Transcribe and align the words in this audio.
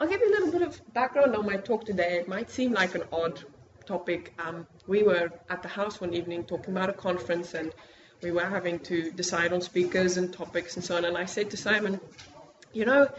I'll 0.00 0.08
give 0.08 0.22
you 0.22 0.30
a 0.30 0.34
little 0.34 0.50
bit 0.50 0.62
of 0.62 0.94
background 0.94 1.36
on 1.36 1.44
my 1.44 1.58
talk 1.58 1.84
today. 1.84 2.16
It 2.20 2.26
might 2.26 2.50
seem 2.50 2.72
like 2.72 2.94
an 2.94 3.02
odd 3.12 3.44
topic. 3.84 4.32
Um, 4.38 4.66
we 4.86 5.02
were 5.02 5.30
at 5.50 5.62
the 5.62 5.68
house 5.68 6.00
one 6.00 6.14
evening 6.14 6.44
talking 6.44 6.74
about 6.74 6.88
a 6.88 6.94
conference 6.94 7.52
and 7.52 7.70
we 8.22 8.30
were 8.30 8.46
having 8.46 8.78
to 8.80 9.10
decide 9.10 9.52
on 9.52 9.60
speakers 9.60 10.16
and 10.16 10.32
topics 10.32 10.76
and 10.76 10.82
so 10.82 10.96
on. 10.96 11.04
And 11.04 11.18
I 11.18 11.26
said 11.26 11.50
to 11.50 11.58
Simon, 11.58 12.00
you 12.72 12.86
know, 12.86 13.10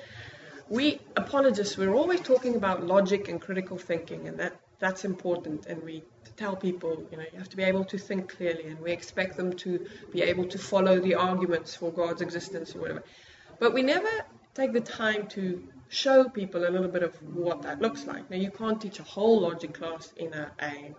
we 0.70 1.00
apologists, 1.16 1.78
we're 1.78 1.94
always 1.94 2.20
talking 2.22 2.56
about 2.56 2.84
logic 2.84 3.28
and 3.28 3.40
critical 3.40 3.78
thinking, 3.78 4.28
and 4.28 4.40
that, 4.40 4.60
that's 4.80 5.06
important. 5.06 5.68
And 5.68 5.84
we 5.84 6.02
tell 6.36 6.56
people, 6.56 7.08
you 7.12 7.18
know, 7.18 7.26
you 7.32 7.38
have 7.38 7.50
to 7.50 7.58
be 7.58 7.64
able 7.64 7.86
to 7.86 7.98
think 8.00 8.36
clearly, 8.36 8.66
and 8.70 8.80
we 8.80 8.92
expect 8.92 9.38
them 9.38 9.54
to 9.58 9.86
be 10.12 10.24
able 10.24 10.46
to 10.46 10.58
follow 10.58 11.00
the 11.00 11.14
arguments 11.14 11.76
for 11.76 11.92
God's 11.92 12.24
existence 12.24 12.74
or 12.76 12.80
whatever. 12.80 13.04
But 13.60 13.76
we 13.76 13.84
never 13.84 14.10
take 14.54 14.74
the 14.74 14.82
time 14.82 15.28
to 15.28 15.68
show 15.90 16.24
people 16.24 16.68
a 16.68 16.70
little 16.70 16.88
bit 16.88 17.04
of 17.04 17.14
what 17.36 17.64
that 17.64 17.82
looks 17.82 18.06
like. 18.06 18.30
Now, 18.30 18.38
you 18.38 18.52
can't 18.52 18.80
teach 18.82 19.00
a 19.00 19.04
whole 19.04 19.42
logic 19.42 19.74
class 19.74 20.12
in 20.16 20.34
a, 20.34 20.52
a, 20.62 20.96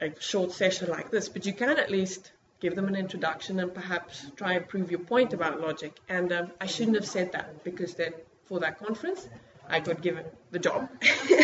a 0.00 0.20
short 0.20 0.52
session 0.52 0.88
like 0.88 1.10
this, 1.10 1.28
but 1.28 1.46
you 1.46 1.52
can 1.52 1.78
at 1.78 1.90
least 1.90 2.32
give 2.60 2.76
them 2.76 2.86
an 2.86 2.94
introduction 2.94 3.58
and 3.58 3.74
perhaps 3.74 4.30
try 4.36 4.52
and 4.52 4.68
prove 4.68 4.90
your 4.90 5.00
point 5.00 5.32
about 5.32 5.60
logic. 5.60 5.98
And 6.08 6.32
um, 6.32 6.52
I 6.60 6.66
shouldn't 6.66 6.96
have 6.96 7.06
said 7.06 7.32
that 7.32 7.64
because 7.64 7.94
then 7.94 8.12
for 8.44 8.60
that 8.60 8.78
conference, 8.78 9.28
I 9.68 9.80
got 9.80 10.00
given 10.00 10.24
the 10.52 10.60
job. 10.60 10.88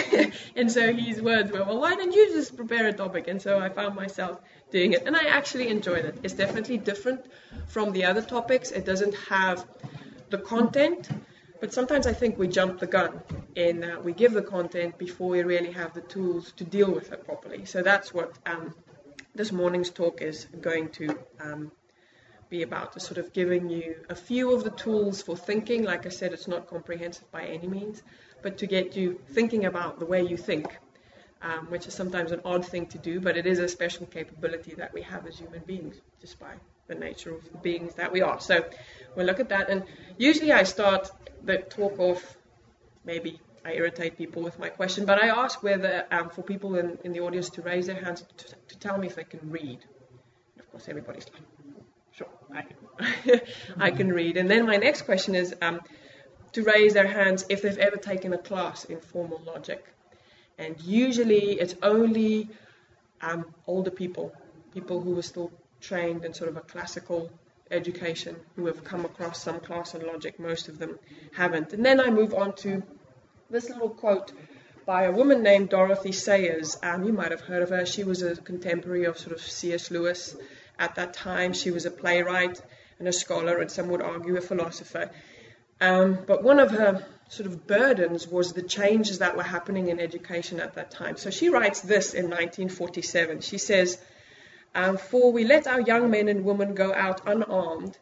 and 0.57 0.71
so 0.71 0.93
his 0.93 1.21
words 1.21 1.51
were, 1.51 1.65
well, 1.65 1.81
why 1.81 1.97
don't 1.97 2.13
you 2.13 2.31
just 2.33 2.57
prepare 2.57 2.87
a 2.87 2.93
topic? 2.93 3.27
And 3.27 3.43
so 3.43 3.59
I 3.59 3.69
found 3.69 3.97
myself 3.97 4.41
doing 4.71 4.93
it. 4.93 5.05
And 5.07 5.17
I 5.17 5.25
actually 5.25 5.69
enjoyed 5.69 6.05
it. 6.05 6.19
It's 6.23 6.35
definitely 6.35 6.79
different 6.79 7.25
from 7.67 7.93
the 7.93 8.05
other 8.05 8.23
topics. 8.23 8.71
It 8.71 8.85
doesn't 8.85 9.15
have 9.29 9.67
the 10.31 10.39
content, 10.39 11.09
but 11.61 11.73
sometimes 11.73 12.07
I 12.07 12.13
think 12.13 12.39
we 12.39 12.49
jump 12.49 12.79
the 12.79 12.87
gun 12.87 13.21
in 13.55 13.81
that 13.81 14.05
we 14.05 14.13
give 14.13 14.33
the 14.33 14.43
content 14.43 14.99
before 14.99 15.29
we 15.29 15.43
really 15.43 15.73
have 15.73 15.95
the 15.95 16.03
tools 16.03 16.53
to 16.53 16.65
deal 16.65 16.91
with 16.91 17.13
it 17.13 17.25
properly. 17.25 17.65
So 17.65 17.83
that's 17.83 18.15
what 18.15 18.39
um, 18.47 18.75
this 19.35 19.53
morning's 19.53 19.91
talk 19.91 20.23
is 20.23 20.47
going 20.61 20.91
to 20.91 21.19
um, 21.41 21.73
be 22.49 22.63
about, 22.63 22.93
to 22.93 23.01
sort 23.01 23.19
of 23.19 23.33
giving 23.33 23.69
you 23.69 23.97
a 24.09 24.15
few 24.15 24.55
of 24.55 24.65
the 24.65 24.71
tools 24.71 25.21
for 25.21 25.37
thinking. 25.37 25.85
Like 25.85 26.07
I 26.07 26.11
said, 26.11 26.33
it's 26.33 26.49
not 26.49 26.69
comprehensive 26.69 27.31
by 27.31 27.45
any 27.45 27.67
means, 27.67 28.03
but 28.43 28.59
to 28.59 28.67
get 28.67 28.97
you 28.97 29.21
thinking 29.31 29.65
about 29.65 29.99
the 29.99 30.07
way 30.07 30.23
you 30.23 30.37
think, 30.37 30.79
um, 31.43 31.67
which 31.71 31.87
is 31.87 31.95
sometimes 31.95 32.33
an 32.33 32.41
odd 32.45 32.65
thing 32.65 32.87
to 32.87 32.99
do, 32.99 33.21
but 33.21 33.37
it 33.37 33.47
is 33.47 33.59
a 33.59 33.69
special 33.69 34.07
capability 34.07 34.75
that 34.75 34.93
we 34.95 35.03
have 35.03 35.27
as 35.27 35.39
human 35.39 35.63
beings, 35.67 35.97
just 36.21 36.39
by 36.39 36.55
the 36.89 36.95
nature 36.95 37.35
of 37.35 37.45
the 37.53 37.59
beings 37.59 37.95
that 37.95 38.11
we 38.13 38.23
are. 38.23 38.41
So 38.41 38.65
we'll 39.15 39.27
look 39.27 39.41
at 39.41 39.51
that. 39.51 39.71
And 39.71 39.85
usually 40.17 40.53
I 40.53 40.65
start 40.65 41.11
the 41.45 41.59
talk 41.59 41.99
off 41.99 42.37
maybe 43.05 43.41
I 43.65 43.73
irritate 43.73 44.17
people 44.17 44.43
with 44.43 44.59
my 44.59 44.69
question, 44.69 45.05
but 45.05 45.23
I 45.23 45.29
ask 45.29 45.63
whether 45.63 46.05
um, 46.11 46.31
for 46.31 46.43
people 46.43 46.77
in, 46.77 46.99
in 47.05 47.13
the 47.13 47.21
audience 47.21 47.51
to 47.51 47.63
raise 47.63 47.87
their 47.87 48.03
hands 48.03 48.25
to, 48.37 48.47
to 48.69 48.79
tell 48.79 48.99
me 48.99 49.07
if 49.07 49.17
they 49.17 49.25
can 49.25 49.51
read. 49.51 49.79
Of 50.59 50.71
course, 50.71 50.89
everybody's 50.89 51.27
like, 51.33 51.43
sure, 52.13 52.29
I 52.55 52.63
can, 52.63 53.41
I 53.89 53.91
can 53.91 54.13
read. 54.13 54.37
And 54.37 54.51
then 54.51 54.67
my 54.67 54.77
next 54.77 55.03
question 55.03 55.35
is 55.35 55.55
um, 55.61 55.81
to 56.53 56.63
raise 56.63 56.95
their 56.95 57.07
hands 57.07 57.45
if 57.49 57.63
they've 57.63 57.79
ever 57.79 57.97
taken 57.97 58.33
a 58.33 58.39
class 58.39 58.85
in 58.85 59.01
formal 59.01 59.41
logic. 59.45 59.85
And 60.57 60.81
usually 60.81 61.53
it's 61.61 61.75
only 61.83 62.49
um, 63.21 63.47
older 63.67 63.91
people, 63.91 64.35
people 64.73 65.01
who 65.01 65.19
are 65.19 65.23
still 65.23 65.51
trained 65.81 66.25
in 66.25 66.35
sort 66.35 66.51
of 66.51 66.57
a 66.57 66.61
classical 66.61 67.31
education, 67.71 68.37
who 68.57 68.67
have 68.67 68.83
come 68.85 69.05
across 69.05 69.43
some 69.43 69.61
class 69.61 69.95
in 69.95 70.07
logic. 70.07 70.39
Most 70.39 70.69
of 70.69 70.79
them 70.79 70.99
haven't. 71.33 71.73
And 71.73 71.85
then 71.85 72.01
I 72.01 72.11
move 72.11 72.35
on 72.35 72.55
to 72.57 72.83
this 73.51 73.69
little 73.69 73.91
quote 73.91 74.33
by 74.87 75.05
a 75.05 75.13
woman 75.13 75.43
named 75.43 75.69
Dorothy 75.69 76.13
Sayers. 76.13 76.79
Um, 76.83 77.05
you 77.05 77.13
might 77.13 77.31
have 77.31 77.43
heard 77.43 77.63
of 77.63 77.71
her. 77.71 77.85
She 77.85 78.05
was 78.05 78.23
a 78.23 78.37
contemporary 78.37 79.05
of 79.05 79.19
sort 79.19 79.33
of 79.33 79.43
C.S. 79.43 79.91
Lewis 79.91 80.35
at 80.79 80.95
that 80.95 81.13
time. 81.15 81.53
She 81.53 81.71
was 81.71 81.85
a 81.85 81.91
playwright 81.91 82.61
and 82.99 83.07
a 83.07 83.13
scholar, 83.13 83.59
and 83.59 83.71
some 83.71 83.89
would 83.89 84.03
argue 84.03 84.37
a 84.37 84.41
philosopher. 84.41 85.11
Um, 85.81 86.19
but 86.27 86.43
one 86.43 86.59
of 86.59 86.71
her 86.71 87.07
sort 87.29 87.47
of 87.47 87.67
burdens 87.67 88.27
was 88.27 88.53
the 88.53 88.63
changes 88.63 89.19
that 89.19 89.37
were 89.37 89.43
happening 89.43 89.89
in 89.89 90.01
education 90.01 90.61
at 90.61 90.75
that 90.75 90.91
time. 90.91 91.17
So 91.17 91.31
she 91.31 91.51
writes 91.51 91.81
this 91.81 92.15
in 92.15 92.25
1947. 92.25 93.41
She 93.43 93.59
says, 93.59 93.99
um, 94.79 94.97
For 94.97 95.33
we 95.33 95.45
let 95.45 95.67
our 95.67 95.81
young 95.81 96.11
men 96.11 96.29
and 96.29 96.45
women 96.45 96.75
go 96.75 96.95
out 96.95 97.27
unarmed 97.27 97.99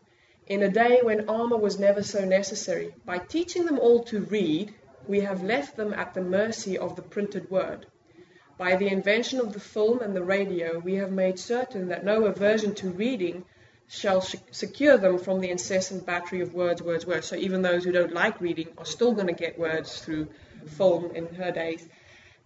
in 0.46 0.62
a 0.62 0.68
day 0.68 1.00
when 1.02 1.28
armor 1.28 1.56
was 1.56 1.78
never 1.78 2.02
so 2.02 2.24
necessary. 2.24 2.94
By 3.04 3.18
teaching 3.18 3.64
them 3.64 3.78
all 3.78 4.04
to 4.04 4.20
read, 4.20 4.74
we 5.08 5.20
have 5.20 5.42
left 5.42 5.76
them 5.76 5.94
at 5.94 6.12
the 6.12 6.20
mercy 6.20 6.76
of 6.76 6.94
the 6.94 7.02
printed 7.02 7.50
word. 7.50 7.86
By 8.58 8.76
the 8.76 8.88
invention 8.88 9.40
of 9.40 9.52
the 9.52 9.60
film 9.60 10.00
and 10.00 10.14
the 10.14 10.22
radio, 10.22 10.78
we 10.78 10.94
have 10.94 11.12
made 11.12 11.38
certain 11.38 11.88
that 11.88 12.04
no 12.04 12.24
aversion 12.24 12.74
to 12.76 12.90
reading 12.90 13.44
shall 13.88 14.20
secure 14.20 14.96
them 14.98 15.18
from 15.18 15.40
the 15.40 15.50
incessant 15.50 16.04
battery 16.04 16.40
of 16.40 16.54
words, 16.54 16.82
words, 16.82 17.06
words. 17.06 17.26
So 17.26 17.36
even 17.36 17.62
those 17.62 17.84
who 17.84 17.92
don't 17.92 18.12
like 18.12 18.40
reading 18.40 18.68
are 18.78 18.84
still 18.84 19.12
going 19.12 19.28
to 19.28 19.32
get 19.32 19.58
words 19.58 20.00
through 20.00 20.28
film 20.76 21.14
in 21.14 21.26
her 21.36 21.52
days. 21.52 21.86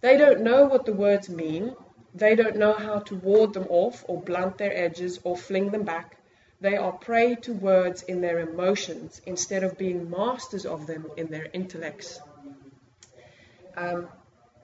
They 0.01 0.17
don't 0.17 0.41
know 0.41 0.65
what 0.65 0.85
the 0.85 0.93
words 0.93 1.29
mean. 1.29 1.75
They 2.13 2.35
don't 2.35 2.57
know 2.57 2.73
how 2.73 2.99
to 2.99 3.15
ward 3.15 3.53
them 3.53 3.67
off 3.69 4.03
or 4.07 4.21
blunt 4.21 4.57
their 4.57 4.75
edges 4.75 5.19
or 5.23 5.37
fling 5.37 5.71
them 5.71 5.83
back. 5.83 6.17
They 6.59 6.75
are 6.75 6.91
prey 6.91 7.35
to 7.35 7.53
words 7.53 8.03
in 8.03 8.21
their 8.21 8.39
emotions 8.39 9.21
instead 9.25 9.63
of 9.63 9.77
being 9.77 10.09
masters 10.09 10.65
of 10.65 10.87
them 10.87 11.09
in 11.17 11.27
their 11.27 11.47
intellects. 11.53 12.19
Um, 13.75 14.09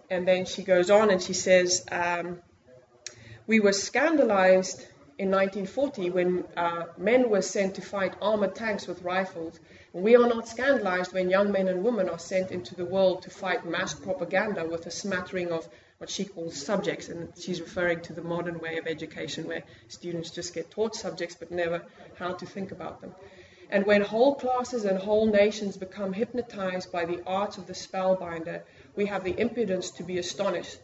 and 0.09 0.27
then 0.27 0.45
she 0.45 0.63
goes 0.63 0.89
on 0.89 1.09
and 1.09 1.21
she 1.21 1.33
says, 1.33 1.85
um, 1.91 2.39
We 3.47 3.59
were 3.59 3.73
scandalized 3.73 4.85
in 5.17 5.31
1940 5.31 6.09
when 6.11 6.43
uh, 6.55 6.83
men 6.97 7.29
were 7.29 7.41
sent 7.41 7.75
to 7.75 7.81
fight 7.81 8.13
armored 8.21 8.55
tanks 8.55 8.85
with 8.85 9.01
rifles. 9.01 9.59
And 9.93 10.03
we 10.03 10.15
are 10.15 10.27
not 10.27 10.47
scandalized 10.47 11.13
when 11.13 11.29
young 11.29 11.51
men 11.51 11.67
and 11.67 11.83
women 11.83 12.09
are 12.09 12.19
sent 12.19 12.51
into 12.51 12.75
the 12.75 12.85
world 12.85 13.23
to 13.23 13.29
fight 13.29 13.65
mass 13.65 13.93
propaganda 13.93 14.65
with 14.65 14.85
a 14.85 14.91
smattering 14.91 15.51
of 15.51 15.67
what 15.97 16.09
she 16.09 16.25
calls 16.25 16.55
subjects. 16.55 17.09
And 17.09 17.33
she's 17.39 17.61
referring 17.61 18.01
to 18.01 18.13
the 18.13 18.21
modern 18.21 18.59
way 18.59 18.77
of 18.77 18.87
education 18.87 19.47
where 19.47 19.63
students 19.87 20.31
just 20.31 20.53
get 20.53 20.71
taught 20.71 20.95
subjects 20.95 21.35
but 21.37 21.51
never 21.51 21.83
how 22.15 22.33
to 22.33 22.45
think 22.45 22.71
about 22.71 23.01
them. 23.01 23.13
And 23.69 23.85
when 23.85 24.01
whole 24.01 24.35
classes 24.35 24.85
and 24.85 24.97
whole 24.97 25.25
nations 25.25 25.75
become 25.75 26.13
hypnotized 26.13 26.91
by 26.91 27.05
the 27.05 27.21
art 27.25 27.57
of 27.57 27.67
the 27.67 27.73
spellbinder, 27.73 28.61
we 28.95 29.07
have 29.07 29.23
the 29.23 29.37
impudence 29.37 29.91
to 29.91 30.03
be 30.03 30.17
astonished. 30.17 30.79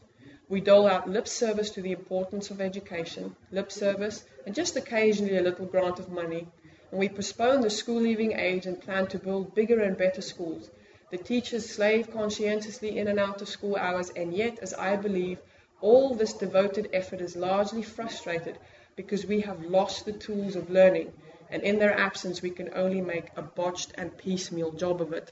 We 0.49 0.59
dole 0.59 0.87
out 0.87 1.09
lip 1.09 1.27
service 1.27 1.69
to 1.71 1.81
the 1.81 1.93
importance 1.93 2.51
of 2.51 2.59
education, 2.59 3.35
lip 3.51 3.71
service, 3.71 4.25
and 4.45 4.53
just 4.53 4.75
occasionally 4.75 5.37
a 5.37 5.41
little 5.41 5.65
grant 5.65 5.99
of 5.99 6.09
money. 6.09 6.47
And 6.91 6.99
we 6.99 7.07
postpone 7.07 7.61
the 7.61 7.69
school 7.69 8.01
leaving 8.01 8.33
age 8.33 8.65
and 8.65 8.79
plan 8.79 9.07
to 9.07 9.17
build 9.17 9.55
bigger 9.55 9.79
and 9.79 9.97
better 9.97 10.21
schools. 10.21 10.69
The 11.13 11.19
teachers 11.19 11.69
slave 11.69 12.09
conscientiously 12.11 12.97
in 12.97 13.07
and 13.07 13.19
out 13.19 13.39
of 13.43 13.47
school 13.47 13.75
hours, 13.75 14.09
and 14.15 14.33
yet, 14.33 14.57
as 14.63 14.73
I 14.73 14.95
believe, 14.95 15.37
all 15.79 16.15
this 16.15 16.33
devoted 16.33 16.89
effort 16.91 17.21
is 17.21 17.35
largely 17.35 17.83
frustrated 17.83 18.57
because 18.95 19.23
we 19.23 19.41
have 19.41 19.63
lost 19.63 20.05
the 20.05 20.11
tools 20.13 20.55
of 20.55 20.71
learning, 20.71 21.13
and 21.51 21.61
in 21.61 21.77
their 21.77 21.95
absence, 21.95 22.41
we 22.41 22.49
can 22.49 22.71
only 22.73 22.99
make 22.99 23.27
a 23.35 23.43
botched 23.43 23.91
and 23.93 24.17
piecemeal 24.17 24.71
job 24.71 25.01
of 25.03 25.13
it. 25.13 25.31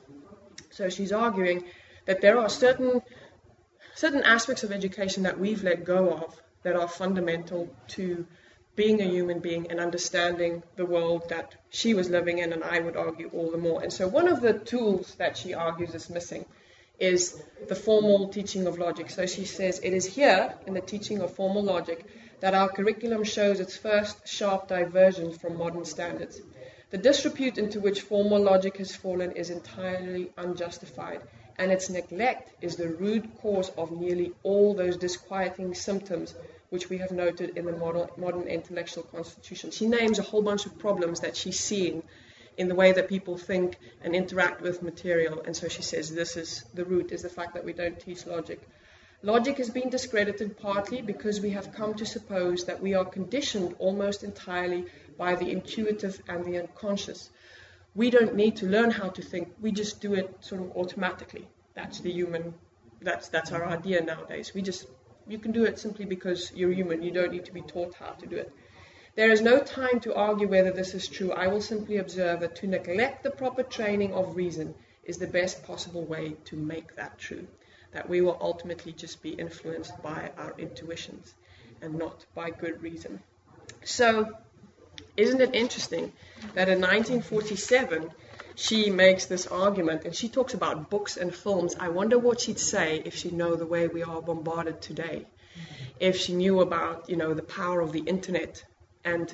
So 0.70 0.88
she's 0.88 1.12
arguing 1.12 1.64
that 2.06 2.22
there 2.22 2.38
are 2.38 2.48
certain 2.48 3.02
certain 3.96 4.22
aspects 4.22 4.64
of 4.64 4.72
education 4.72 5.24
that 5.24 5.40
we've 5.40 5.64
let 5.64 5.84
go 5.84 6.12
of 6.14 6.40
that 6.62 6.76
are 6.76 6.88
fundamental 6.88 7.76
to 7.98 8.28
being 8.76 9.02
a 9.02 9.06
human 9.06 9.40
being 9.40 9.70
and 9.70 9.80
understanding 9.80 10.64
the 10.76 10.86
world 10.86 11.30
that 11.30 11.56
she 11.70 11.94
was 11.94 12.10
living 12.10 12.40
in, 12.40 12.54
and 12.54 12.64
I 12.64 12.80
would 12.80 12.96
argue 12.96 13.30
all 13.34 13.52
the 13.52 13.58
more. 13.58 13.82
And 13.82 13.92
so, 13.92 14.08
one 14.08 14.28
of 14.28 14.42
the 14.42 14.54
tools 14.54 15.16
that 15.16 15.38
she 15.38 15.54
argues 15.54 15.94
is 15.94 16.10
missing 16.10 16.46
is 17.00 17.42
the 17.68 17.76
formal 17.76 18.30
teaching 18.30 18.68
of 18.68 18.78
logic. 18.78 19.10
So, 19.10 19.26
she 19.26 19.46
says 19.46 19.80
it 19.80 19.94
is 19.94 20.06
here 20.06 20.54
in 20.66 20.74
the 20.74 20.82
teaching 20.82 21.22
of 21.22 21.36
formal 21.36 21.64
logic 21.64 22.06
that 22.40 22.56
our 22.56 22.70
curriculum 22.70 23.24
shows 23.24 23.60
its 23.60 23.76
first 23.78 24.28
sharp 24.28 24.68
diversion 24.68 25.32
from 25.32 25.58
modern 25.58 25.86
standards. 25.86 26.42
The 26.92 26.98
disrepute 26.98 27.58
into 27.58 27.80
which 27.80 28.02
formal 28.02 28.42
logic 28.42 28.78
has 28.78 28.96
fallen 28.96 29.32
is 29.32 29.50
entirely 29.50 30.32
unjustified 30.38 31.22
and 31.58 31.72
its 31.72 31.90
neglect 31.90 32.52
is 32.62 32.76
the 32.76 32.90
root 32.90 33.24
cause 33.42 33.70
of 33.78 33.92
nearly 33.92 34.34
all 34.44 34.74
those 34.74 34.98
disquieting 34.98 35.74
symptoms 35.74 36.34
which 36.72 36.90
we 36.90 36.98
have 36.98 37.12
noted 37.12 37.58
in 37.58 37.66
the 37.66 37.72
modern, 37.72 38.10
modern 38.18 38.48
intellectual 38.48 39.04
constitution. 39.04 39.70
She 39.72 39.88
names 39.88 40.18
a 40.18 40.24
whole 40.24 40.42
bunch 40.42 40.66
of 40.66 40.80
problems 40.80 41.20
that 41.20 41.38
she's 41.38 41.60
seeing 41.60 42.02
in 42.58 42.68
the 42.68 42.76
way 42.76 42.92
that 42.92 43.08
people 43.08 43.38
think 43.38 43.78
and 44.04 44.16
interact 44.16 44.62
with 44.62 44.82
material, 44.82 45.42
and 45.46 45.56
so 45.56 45.68
she 45.68 45.84
says 45.84 46.10
this 46.10 46.36
is 46.36 46.66
the 46.74 46.84
root 46.84 47.12
is 47.12 47.22
the 47.22 47.30
fact 47.30 47.54
that 47.54 47.64
we 47.64 47.74
don't 47.74 48.00
teach 48.00 48.26
logic. 48.26 48.68
Logic 49.22 49.56
has 49.58 49.70
been 49.70 49.90
discredited 49.90 50.58
partly 50.58 51.02
because 51.02 51.40
we 51.40 51.52
have 51.52 51.72
come 51.74 51.94
to 51.94 52.06
suppose 52.06 52.66
that 52.66 52.82
we 52.82 52.96
are 52.96 53.06
conditioned 53.06 53.76
almost 53.78 54.24
entirely 54.24 54.86
by 55.18 55.36
the 55.36 55.52
intuitive 55.52 56.20
and 56.28 56.44
the 56.44 56.58
unconscious 56.58 57.30
we 57.94 58.10
don't 58.10 58.36
need 58.36 58.58
to 58.58 58.66
learn 58.66 58.92
how 58.92 59.10
to 59.10 59.22
think, 59.22 59.54
we 59.60 59.72
just 59.72 60.02
do 60.02 60.14
it 60.14 60.38
sort 60.42 60.62
of 60.62 60.72
automatically. 60.76 61.48
That's 61.74 62.00
the 62.00 62.12
human. 62.12 62.54
That's 63.02 63.30
that's 63.30 63.52
our 63.52 63.66
idea 63.66 64.02
nowadays. 64.02 64.52
We 64.54 64.62
just 64.62 64.88
you 65.28 65.38
can 65.38 65.52
do 65.52 65.64
it 65.64 65.80
simply 65.80 66.06
because 66.06 66.52
you're 66.56 66.72
human. 66.72 67.02
You 67.02 67.12
don't 67.12 67.32
need 67.32 67.46
to 67.46 67.54
be 67.54 67.62
taught 67.62 67.96
how 67.96 68.12
to 68.12 68.26
do 68.26 68.38
it. 68.38 68.52
There 69.16 69.32
is 69.32 69.42
no 69.42 69.60
time 69.60 70.00
to 70.02 70.16
argue 70.16 70.48
whether 70.48 70.72
this 70.72 70.94
is 70.94 71.08
true. 71.08 71.32
I 71.32 71.48
will 71.48 71.62
simply 71.62 71.98
observe 71.98 72.40
that 72.40 72.56
to 72.58 72.68
neglect 72.68 73.24
the 73.24 73.32
proper 73.32 73.64
training 73.64 74.14
of 74.14 74.36
reason 74.36 74.74
is 75.04 75.18
the 75.18 75.28
best 75.28 75.64
possible 75.64 76.06
way 76.06 76.36
to 76.46 76.56
make 76.56 76.96
that 76.96 77.18
true. 77.18 77.48
That 77.92 78.08
we 78.08 78.22
will 78.22 78.38
ultimately 78.40 78.94
just 78.94 79.22
be 79.22 79.32
influenced 79.32 80.02
by 80.02 80.32
our 80.38 80.56
intuitions 80.58 81.34
and 81.82 81.96
not 81.96 82.26
by 82.34 82.52
good 82.52 82.82
reason. 82.82 83.22
So, 83.84 84.32
isn't 85.18 85.42
it 85.42 85.56
interesting 85.56 86.14
that 86.54 86.70
in 86.70 86.80
1947 86.80 88.12
she 88.56 88.90
makes 88.90 89.26
this 89.26 89.48
argument 89.48 90.06
and 90.06 90.16
she 90.16 90.30
talks 90.30 90.54
about 90.54 90.90
books 90.90 91.18
and 91.18 91.34
films? 91.34 91.76
I 91.80 91.90
wonder 91.90 92.18
what 92.18 92.42
she'd 92.42 92.60
say 92.60 93.02
if 93.06 93.16
she 93.16 93.32
knew 93.32 93.56
the 93.56 93.66
way 93.66 93.88
we 93.88 94.04
are 94.04 94.22
bombarded 94.22 94.82
today. 94.82 95.26
If 96.00 96.18
she 96.18 96.34
knew 96.34 96.62
about, 96.62 97.10
you 97.10 97.16
know, 97.16 97.34
the 97.34 97.44
power 97.44 97.82
of 97.82 97.92
the 97.92 98.00
internet 98.00 98.64
and 99.04 99.34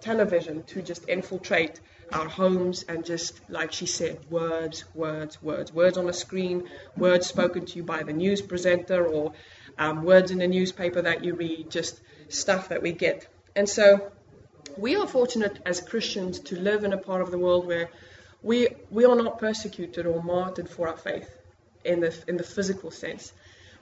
television 0.00 0.62
to 0.64 0.82
just 0.82 1.08
infiltrate 1.08 1.80
our 2.12 2.28
homes 2.28 2.84
and 2.88 3.04
just, 3.04 3.40
like 3.48 3.72
she 3.72 3.86
said, 3.86 4.18
words, 4.30 4.84
words, 4.94 5.42
words, 5.42 5.72
words 5.72 5.96
on 5.96 6.08
a 6.08 6.12
screen, 6.12 6.68
words 6.96 7.26
spoken 7.26 7.64
to 7.64 7.76
you 7.76 7.82
by 7.82 8.02
the 8.02 8.12
news 8.12 8.42
presenter 8.42 9.06
or 9.06 9.32
um, 9.78 10.02
words 10.02 10.30
in 10.30 10.38
the 10.38 10.46
newspaper 10.46 11.02
that 11.02 11.24
you 11.24 11.34
read, 11.34 11.70
just 11.70 12.00
stuff 12.28 12.68
that 12.68 12.82
we 12.82 12.92
get. 12.92 13.26
And 13.56 13.68
so 13.68 14.12
we 14.76 14.96
are 14.96 15.06
fortunate 15.06 15.58
as 15.64 15.80
Christians 15.80 16.40
to 16.40 16.58
live 16.58 16.84
in 16.84 16.92
a 16.92 16.98
part 16.98 17.22
of 17.22 17.30
the 17.30 17.38
world 17.38 17.66
where 17.66 17.90
we, 18.42 18.68
we 18.90 19.04
are 19.04 19.16
not 19.16 19.38
persecuted 19.38 20.06
or 20.06 20.22
martyred 20.22 20.68
for 20.68 20.88
our 20.88 20.96
faith 20.96 21.30
in 21.84 22.00
the, 22.00 22.14
in 22.26 22.36
the 22.36 22.42
physical 22.42 22.90
sense. 22.90 23.32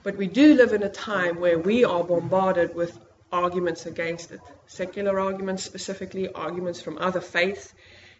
But 0.03 0.17
we 0.17 0.27
do 0.27 0.55
live 0.55 0.73
in 0.73 0.83
a 0.83 0.89
time 0.89 1.39
where 1.39 1.59
we 1.59 1.83
are 1.83 2.03
bombarded 2.03 2.75
with 2.75 2.97
arguments 3.31 3.85
against 3.85 4.31
it, 4.31 4.41
secular 4.67 5.19
arguments 5.19 5.63
specifically, 5.63 6.31
arguments 6.33 6.81
from 6.81 6.97
other 6.97 7.21
faiths. 7.21 7.73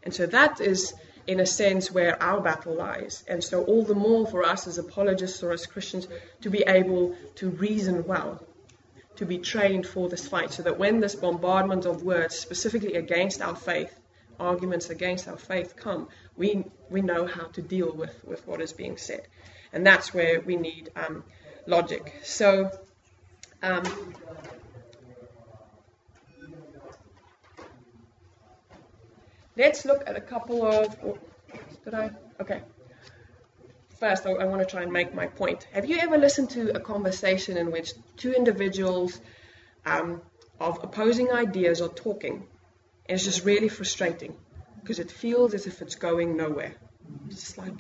And 0.03 0.13
so 0.13 0.25
that 0.27 0.61
is, 0.61 0.93
in 1.27 1.39
a 1.39 1.45
sense, 1.45 1.91
where 1.91 2.21
our 2.21 2.39
battle 2.41 2.75
lies. 2.75 3.23
And 3.27 3.44
so, 3.44 3.63
all 3.63 3.83
the 3.83 3.95
more 3.95 4.25
for 4.25 4.44
us 4.44 4.67
as 4.67 4.77
apologists 4.77 5.44
or 5.44 5.51
as 5.51 5.65
Christians 5.65 6.07
to 6.41 6.49
be 6.49 6.63
able 6.65 7.15
to 7.35 7.49
reason 7.49 8.05
well, 8.05 8.41
to 9.17 9.25
be 9.25 9.37
trained 9.39 9.85
for 9.85 10.09
this 10.09 10.27
fight, 10.27 10.53
so 10.53 10.63
that 10.63 10.79
when 10.79 10.99
this 10.99 11.15
bombardment 11.15 11.85
of 11.85 12.03
words, 12.03 12.37
specifically 12.37 12.95
against 12.95 13.41
our 13.41 13.55
faith, 13.55 13.94
arguments 14.41 14.89
against 14.89 15.27
our 15.27 15.38
faith 15.38 15.75
come, 15.75 16.09
we, 16.35 16.65
we 16.89 17.01
know 17.01 17.25
how 17.27 17.45
to 17.45 17.61
deal 17.61 17.91
with, 17.93 18.23
with 18.25 18.45
what 18.47 18.61
is 18.61 18.73
being 18.73 18.97
said. 18.97 19.27
And 19.73 19.85
that's 19.85 20.13
where 20.13 20.41
we 20.41 20.55
need 20.55 20.89
um, 20.95 21.23
logic. 21.65 22.13
So, 22.23 22.71
um, 23.63 23.83
Let's 29.57 29.83
look 29.83 30.03
at 30.07 30.15
a 30.15 30.21
couple 30.21 30.65
of. 30.65 30.97
Oh, 31.03 31.17
did 31.83 31.94
I? 31.94 32.09
Okay. 32.39 32.61
First, 33.99 34.25
I, 34.25 34.31
I 34.31 34.45
want 34.45 34.61
to 34.61 34.65
try 34.65 34.81
and 34.81 34.91
make 34.91 35.13
my 35.13 35.27
point. 35.27 35.67
Have 35.73 35.85
you 35.85 35.97
ever 35.99 36.17
listened 36.17 36.49
to 36.51 36.75
a 36.75 36.79
conversation 36.79 37.57
in 37.57 37.69
which 37.69 37.91
two 38.15 38.31
individuals 38.31 39.19
um, 39.85 40.21
of 40.59 40.79
opposing 40.81 41.31
ideas 41.31 41.81
are 41.81 41.89
talking? 41.89 42.47
It's 43.07 43.24
just 43.24 43.45
really 43.45 43.69
frustrating 43.69 44.36
because 44.81 45.00
it 45.00 45.12
feels 45.12 45.53
as 45.53 45.68
if 45.68 45.81
it's 45.81 45.95
going 45.95 46.38
nowhere. 46.38 46.74
It's 47.30 47.57
like 47.57 47.74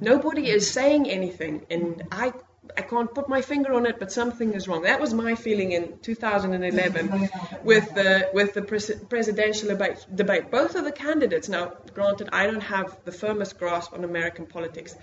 nobody 0.00 0.48
is 0.48 0.70
saying 0.70 1.08
anything, 1.10 1.66
and 1.70 2.02
I 2.12 2.32
I 2.76 2.82
can't 2.82 3.12
put 3.12 3.28
my 3.28 3.42
finger 3.42 3.72
on 3.74 3.86
it, 3.86 3.98
but 3.98 4.12
something 4.12 4.54
is 4.54 4.68
wrong. 4.68 4.82
That 4.82 5.00
was 5.00 5.12
my 5.12 5.34
feeling 5.34 5.72
in 5.72 5.98
2011 5.98 7.30
with 7.64 7.92
the 7.94 8.30
with 8.32 8.54
the 8.54 8.62
pres- 8.62 9.02
presidential 9.08 9.68
debate, 9.68 10.06
debate. 10.14 10.50
Both 10.50 10.76
of 10.76 10.84
the 10.84 10.92
candidates. 10.92 11.48
Now, 11.48 11.72
granted, 11.92 12.28
I 12.32 12.46
don't 12.46 12.62
have 12.62 12.96
the 13.04 13.12
firmest 13.12 13.58
grasp 13.58 13.92
on 13.92 14.04
American 14.04 14.46
politics, 14.46 14.94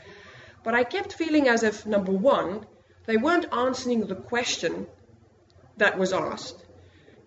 but 0.63 0.73
I 0.73 0.83
kept 0.83 1.13
feeling 1.13 1.47
as 1.47 1.63
if 1.63 1.85
number 1.85 2.13
one, 2.13 2.65
they 3.05 3.17
weren't 3.17 3.47
answering 3.51 4.07
the 4.07 4.15
question 4.15 4.87
that 5.77 5.97
was 5.97 6.13
asked, 6.13 6.63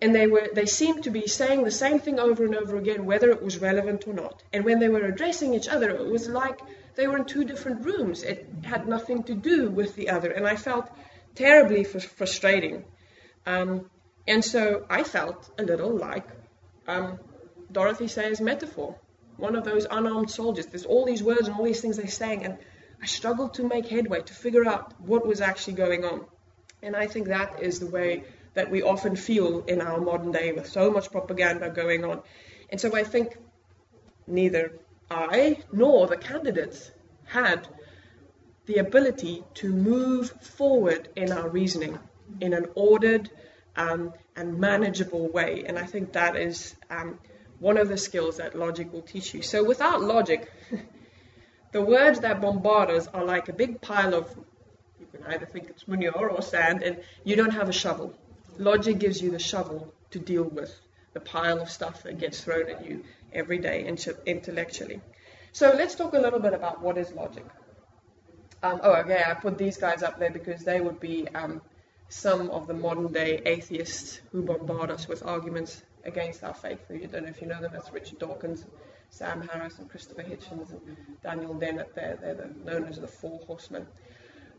and 0.03 0.13
they 0.13 0.27
were 0.27 0.49
they 0.53 0.65
seemed 0.65 1.03
to 1.05 1.11
be 1.11 1.27
saying 1.27 1.63
the 1.63 1.71
same 1.71 1.97
thing 1.97 2.19
over 2.19 2.43
and 2.43 2.55
over 2.55 2.75
again, 2.75 3.05
whether 3.05 3.29
it 3.31 3.41
was 3.41 3.57
relevant 3.59 4.05
or 4.05 4.13
not. 4.13 4.43
And 4.51 4.65
when 4.65 4.79
they 4.79 4.89
were 4.89 5.05
addressing 5.05 5.53
each 5.53 5.69
other, 5.69 5.89
it 5.89 6.05
was 6.15 6.27
like 6.27 6.59
they 6.95 7.07
were 7.07 7.17
in 7.17 7.25
two 7.25 7.45
different 7.45 7.85
rooms. 7.85 8.21
It 8.21 8.45
had 8.63 8.85
nothing 8.85 9.23
to 9.23 9.33
do 9.33 9.69
with 9.69 9.95
the 9.95 10.09
other. 10.09 10.29
And 10.29 10.45
I 10.45 10.57
felt 10.57 10.89
terribly 11.35 11.85
fr- 11.85 11.99
frustrating. 12.19 12.83
Um, 13.45 13.89
and 14.27 14.43
so 14.43 14.85
I 14.89 15.03
felt 15.03 15.49
a 15.57 15.63
little 15.63 15.95
like 15.95 16.27
um, 16.85 17.19
Dorothy 17.71 18.09
Sayers' 18.09 18.41
metaphor, 18.41 18.97
one 19.37 19.55
of 19.55 19.63
those 19.63 19.87
unarmed 19.89 20.31
soldiers. 20.31 20.65
There's 20.65 20.85
all 20.85 21.05
these 21.05 21.23
words 21.23 21.47
and 21.47 21.55
all 21.57 21.63
these 21.63 21.81
things 21.81 21.95
they're 21.95 22.19
saying, 22.23 22.43
and 22.43 22.57
I 23.01 23.05
struggled 23.05 23.53
to 23.55 23.63
make 23.73 23.87
headway 23.87 24.21
to 24.21 24.33
figure 24.33 24.67
out 24.67 24.93
what 24.99 25.25
was 25.25 25.39
actually 25.39 25.75
going 25.85 26.03
on. 26.03 26.25
And 26.81 26.93
I 26.93 27.07
think 27.07 27.27
that 27.27 27.63
is 27.63 27.79
the 27.79 27.87
way 27.87 28.25
that 28.53 28.69
we 28.69 28.81
often 28.81 29.15
feel 29.15 29.63
in 29.65 29.81
our 29.81 29.99
modern 29.99 30.31
day 30.31 30.51
with 30.51 30.67
so 30.67 30.91
much 30.91 31.11
propaganda 31.11 31.69
going 31.69 32.05
on. 32.05 32.21
And 32.69 32.79
so 32.79 32.95
I 32.95 33.03
think 33.03 33.37
neither 34.27 34.73
I 35.09 35.59
nor 35.71 36.07
the 36.07 36.17
candidates 36.17 36.91
had 37.25 37.67
the 38.65 38.77
ability 38.77 39.43
to 39.55 39.69
move 39.69 40.31
forward 40.41 41.09
in 41.15 41.31
our 41.31 41.49
reasoning 41.49 41.99
in 42.39 42.53
an 42.53 42.67
ordered 42.75 43.29
um, 43.75 44.13
and 44.35 44.59
manageable 44.59 45.27
way. 45.29 45.63
And 45.67 45.77
I 45.77 45.85
think 45.85 46.13
that 46.13 46.35
is 46.35 46.75
um, 46.89 47.19
one 47.59 47.77
of 47.77 47.89
the 47.89 47.97
skills 47.97 48.37
that 48.37 48.57
logic 48.57 48.91
will 48.93 49.01
teach 49.01 49.33
you. 49.33 49.41
So 49.41 49.63
without 49.63 50.01
logic, 50.01 50.51
the 51.71 51.81
words 51.81 52.21
that 52.21 52.41
bombard 52.41 52.89
us 52.89 53.07
are 53.07 53.25
like 53.25 53.49
a 53.49 53.53
big 53.53 53.81
pile 53.81 54.13
of, 54.13 54.35
you 54.99 55.07
can 55.11 55.23
either 55.33 55.45
think 55.45 55.69
it's 55.69 55.87
manure 55.87 56.29
or 56.29 56.41
sand, 56.41 56.83
and 56.83 56.97
you 57.23 57.35
don't 57.35 57.51
have 57.51 57.69
a 57.69 57.73
shovel. 57.73 58.13
Logic 58.57 58.97
gives 58.97 59.21
you 59.21 59.31
the 59.31 59.39
shovel 59.39 59.93
to 60.11 60.19
deal 60.19 60.43
with 60.43 60.73
the 61.13 61.19
pile 61.19 61.61
of 61.61 61.69
stuff 61.69 62.03
that 62.03 62.19
gets 62.19 62.41
thrown 62.41 62.69
at 62.69 62.85
you 62.85 63.03
every 63.31 63.59
day 63.59 63.85
intellectually. 64.25 65.01
So 65.51 65.73
let's 65.75 65.95
talk 65.95 66.13
a 66.13 66.19
little 66.19 66.39
bit 66.39 66.53
about 66.53 66.81
what 66.81 66.97
is 66.97 67.11
logic. 67.11 67.45
Um, 68.63 68.79
oh, 68.81 68.93
okay, 69.01 69.21
I 69.25 69.33
put 69.33 69.57
these 69.57 69.77
guys 69.77 70.03
up 70.03 70.19
there 70.19 70.31
because 70.31 70.63
they 70.63 70.79
would 70.79 70.99
be 70.99 71.27
um, 71.35 71.61
some 72.09 72.49
of 72.49 72.65
the 72.67 72.73
modern 72.73 73.11
day 73.11 73.41
atheists 73.45 74.19
who 74.31 74.43
bombard 74.43 74.89
us 74.89 75.07
with 75.07 75.23
arguments 75.23 75.81
against 76.05 76.43
our 76.43 76.53
faith. 76.53 76.79
You 76.89 77.07
don't 77.07 77.23
know 77.23 77.29
if 77.29 77.41
you 77.41 77.47
know 77.47 77.61
them, 77.61 77.71
that's 77.73 77.91
Richard 77.91 78.19
Dawkins, 78.19 78.65
Sam 79.09 79.47
Harris, 79.47 79.77
and 79.79 79.89
Christopher 79.89 80.23
Hitchens, 80.23 80.71
and 80.71 80.81
Daniel 81.21 81.53
Dennett. 81.53 81.93
They're, 81.93 82.17
they're 82.21 82.35
the, 82.35 82.49
known 82.63 82.85
as 82.85 82.99
the 82.99 83.07
Four 83.07 83.39
Horsemen. 83.45 83.85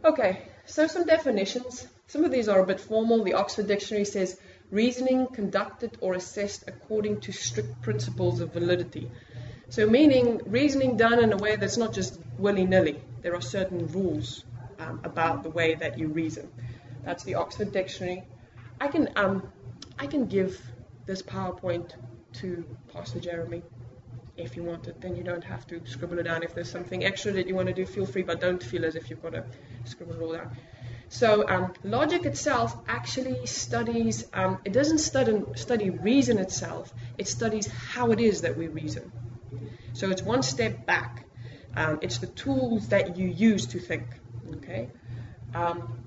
Okay, 0.05 0.43
so 0.67 0.87
some 0.87 1.07
definitions. 1.07 1.87
Some 2.09 2.25
of 2.25 2.31
these 2.31 2.47
are 2.47 2.61
a 2.61 2.67
bit 2.67 2.79
formal. 2.79 3.25
The 3.25 3.33
Oxford 3.33 3.69
Dictionary 3.69 4.05
says 4.05 4.39
reasoning 4.71 5.27
conducted 5.29 5.97
or 6.03 6.13
assessed 6.13 6.65
according 6.67 7.23
to 7.23 7.33
strict 7.33 7.81
principles 7.81 8.41
of 8.41 8.53
validity. 8.53 9.11
So, 9.71 9.87
meaning 9.87 10.43
reasoning 10.45 10.99
done 10.99 11.25
in 11.25 11.33
a 11.33 11.39
way 11.39 11.57
that's 11.57 11.79
not 11.79 11.95
just 11.95 12.21
willy 12.37 12.67
nilly. 12.67 13.01
There 13.23 13.35
are 13.35 13.41
certain 13.41 13.87
rules 13.89 14.45
um, 14.79 15.01
about 15.05 15.43
the 15.43 15.49
way 15.49 15.75
that 15.75 15.99
you 15.99 16.09
reason. 16.09 16.51
That's 17.03 17.25
the 17.25 17.37
Oxford 17.37 17.73
Dictionary. 17.73 18.25
I 18.79 18.89
can 18.89 19.09
um, 19.17 19.51
I 19.99 20.07
can 20.07 20.27
give 20.27 20.61
this 21.07 21.23
PowerPoint 21.23 21.93
to 22.41 22.65
Pastor 22.93 23.21
Jeremy 23.21 23.63
if 24.37 24.57
you 24.57 24.63
want 24.63 24.87
it. 24.89 25.01
Then 25.01 25.17
you 25.17 25.23
don't 25.23 25.45
have 25.45 25.67
to 25.69 25.81
scribble 25.85 26.19
it 26.19 26.25
down. 26.25 26.43
If 26.43 26.55
there's 26.55 26.71
something 26.71 27.05
extra 27.05 27.33
that 27.33 27.47
you 27.47 27.55
want 27.55 27.69
to 27.69 27.75
do, 27.75 27.87
feel 27.87 28.07
free, 28.07 28.23
but 28.23 28.41
don't 28.41 28.63
feel 28.63 28.85
as 28.85 28.97
if 28.97 29.11
you've 29.11 29.23
got 29.23 29.33
to 29.33 29.45
scribble 29.85 30.15
it 30.15 30.23
all 30.23 30.33
down. 30.33 30.57
So 31.09 31.49
um, 31.49 31.73
logic 31.85 32.25
itself 32.25 32.77
actually 32.89 33.47
studies, 33.47 34.27
um, 34.33 34.59
it 34.65 34.73
doesn't 34.73 34.99
study, 34.99 35.45
study 35.55 35.91
reason 35.91 36.39
itself, 36.39 36.93
it 37.19 37.29
studies 37.29 37.67
how 37.67 38.11
it 38.11 38.21
is 38.21 38.41
that 38.41 38.57
we 38.57 38.69
reason. 38.69 39.13
So 39.93 40.11
it's 40.11 40.23
one 40.23 40.43
step 40.43 40.87
back. 40.87 41.27
Um, 41.77 41.99
it's 42.03 42.19
the 42.19 42.27
tools 42.27 42.89
that 42.89 43.17
you 43.17 43.29
use 43.29 43.67
to 43.67 43.79
think. 43.79 44.07
Okay? 44.57 44.89
Um, 45.55 46.05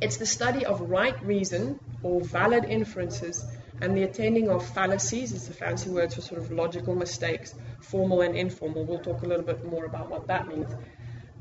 it's 0.00 0.16
the 0.16 0.26
study 0.26 0.64
of 0.64 0.80
right 0.80 1.20
reason 1.24 1.78
or 2.02 2.20
valid 2.20 2.64
inferences 2.64 3.44
and 3.80 3.96
the 3.96 4.02
attending 4.02 4.48
of 4.48 4.66
fallacies. 4.66 5.32
It's 5.32 5.48
a 5.48 5.52
fancy 5.52 5.90
word 5.90 6.12
for 6.12 6.20
sort 6.20 6.40
of 6.40 6.50
logical 6.50 6.94
mistakes, 6.94 7.54
formal 7.80 8.20
and 8.22 8.36
informal. 8.36 8.84
We'll 8.84 8.98
talk 8.98 9.22
a 9.22 9.26
little 9.26 9.44
bit 9.44 9.64
more 9.64 9.84
about 9.84 10.10
what 10.10 10.26
that 10.28 10.48
means. 10.48 10.70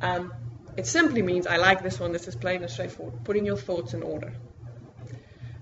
Um, 0.01 0.33
it 0.75 0.85
simply 0.85 1.21
means, 1.21 1.47
I 1.47 1.57
like 1.57 1.81
this 1.81 1.99
one, 1.99 2.11
this 2.11 2.27
is 2.27 2.35
plain 2.35 2.61
and 2.61 2.71
straightforward, 2.71 3.23
putting 3.23 3.45
your 3.45 3.57
thoughts 3.57 3.93
in 3.93 4.03
order. 4.03 4.33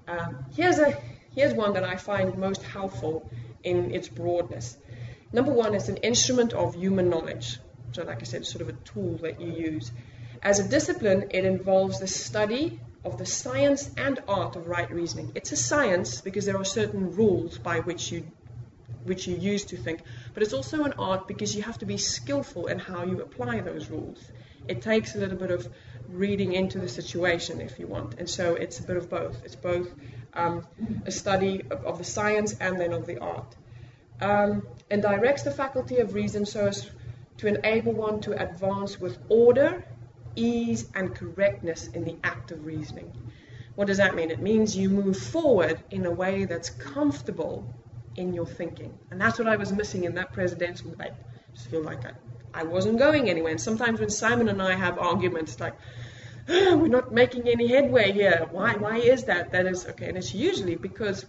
Um, 0.07 0.45
here's, 0.55 0.77
a, 0.77 0.97
here's 1.33 1.53
one 1.53 1.73
that 1.73 1.83
I 1.83 1.95
find 1.95 2.37
most 2.37 2.61
helpful 2.63 3.29
in 3.63 3.93
its 3.93 4.07
broadness. 4.07 4.77
Number 5.31 5.51
one, 5.51 5.73
is 5.73 5.89
an 5.89 5.97
instrument 5.97 6.53
of 6.53 6.75
human 6.75 7.09
knowledge. 7.09 7.59
So, 7.93 8.03
like 8.03 8.21
I 8.21 8.25
said, 8.25 8.45
sort 8.45 8.61
of 8.61 8.69
a 8.69 8.73
tool 8.73 9.17
that 9.19 9.39
you 9.41 9.51
use. 9.51 9.91
As 10.41 10.59
a 10.59 10.67
discipline, 10.67 11.29
it 11.31 11.45
involves 11.45 11.99
the 11.99 12.07
study 12.07 12.79
of 13.03 13.17
the 13.17 13.25
science 13.25 13.89
and 13.97 14.21
art 14.27 14.55
of 14.55 14.67
right 14.67 14.91
reasoning. 14.91 15.31
It's 15.35 15.51
a 15.51 15.55
science 15.55 16.21
because 16.21 16.45
there 16.45 16.57
are 16.57 16.65
certain 16.65 17.15
rules 17.15 17.57
by 17.57 17.79
which 17.79 18.11
you 18.11 18.27
which 19.05 19.27
you 19.27 19.35
use 19.35 19.63
to 19.65 19.77
think, 19.77 20.01
but 20.33 20.43
it's 20.43 20.53
also 20.53 20.83
an 20.83 20.93
art 20.93 21.27
because 21.27 21.55
you 21.55 21.61
have 21.61 21.77
to 21.79 21.85
be 21.85 21.97
skillful 21.97 22.67
in 22.67 22.79
how 22.79 23.03
you 23.03 23.21
apply 23.21 23.61
those 23.61 23.89
rules. 23.89 24.19
It 24.67 24.81
takes 24.81 25.15
a 25.15 25.19
little 25.19 25.37
bit 25.37 25.51
of 25.51 25.67
reading 26.09 26.53
into 26.53 26.79
the 26.79 26.89
situation 26.89 27.61
if 27.61 27.79
you 27.79 27.87
want, 27.87 28.15
and 28.19 28.29
so 28.29 28.55
it's 28.55 28.79
a 28.79 28.83
bit 28.83 28.97
of 28.97 29.09
both. 29.09 29.43
It's 29.45 29.55
both 29.55 29.93
um, 30.33 30.65
a 31.05 31.11
study 31.11 31.61
of, 31.69 31.85
of, 31.85 31.97
the 31.97 32.03
science 32.03 32.55
and 32.59 32.79
then 32.79 32.91
of 32.93 33.05
the 33.05 33.19
art, 33.19 33.55
um, 34.21 34.67
and 34.89 35.01
directs 35.01 35.43
the 35.43 35.51
faculty 35.51 35.97
of 35.97 36.13
reason 36.13 36.45
so 36.45 36.67
as 36.67 36.89
to 37.37 37.47
enable 37.47 37.93
one 37.93 38.21
to 38.21 38.31
advance 38.41 38.99
with 38.99 39.17
order, 39.29 39.85
ease, 40.35 40.89
and 40.95 41.13
correctness 41.13 41.87
in 41.87 42.03
the 42.03 42.15
act 42.23 42.51
of 42.51 42.65
reasoning. 42.65 43.11
What 43.75 43.87
does 43.87 43.97
that 43.97 44.15
mean? 44.15 44.31
It 44.31 44.39
means 44.39 44.75
you 44.75 44.89
move 44.89 45.17
forward 45.17 45.83
in 45.91 46.05
a 46.05 46.11
way 46.11 46.45
that's 46.45 46.69
comfortable 46.69 47.73
in 48.15 48.33
your 48.33 48.45
thinking. 48.45 48.97
And 49.11 49.19
that's 49.19 49.39
what 49.39 49.47
I 49.47 49.55
was 49.55 49.71
missing 49.71 50.03
in 50.03 50.15
that 50.15 50.33
presidential 50.33 50.91
debate. 50.91 51.11
I 51.11 51.55
just 51.55 51.69
feel 51.69 51.83
like 51.83 52.05
I, 52.05 52.11
I 52.53 52.63
wasn't 52.63 52.99
going 52.99 53.29
anywhere. 53.29 53.51
And 53.51 53.61
sometimes 53.61 53.99
when 53.99 54.09
Simon 54.09 54.49
and 54.49 54.61
I 54.61 54.73
have 54.73 54.97
arguments, 54.97 55.59
like, 55.59 55.75
oh, 56.49 56.77
we're 56.81 56.87
not 56.87 57.11
making 57.11 57.47
any 57.47 57.67
headway 57.67 58.11
here. 58.11 58.47
Why, 58.51 58.73
why 58.73 58.97
is 58.97 59.25
that? 59.25 59.51
That 59.51 59.65
is 59.65 59.85
okay. 59.85 60.07
And 60.07 60.17
it's 60.17 60.33
usually 60.33 60.75
because 60.75 61.25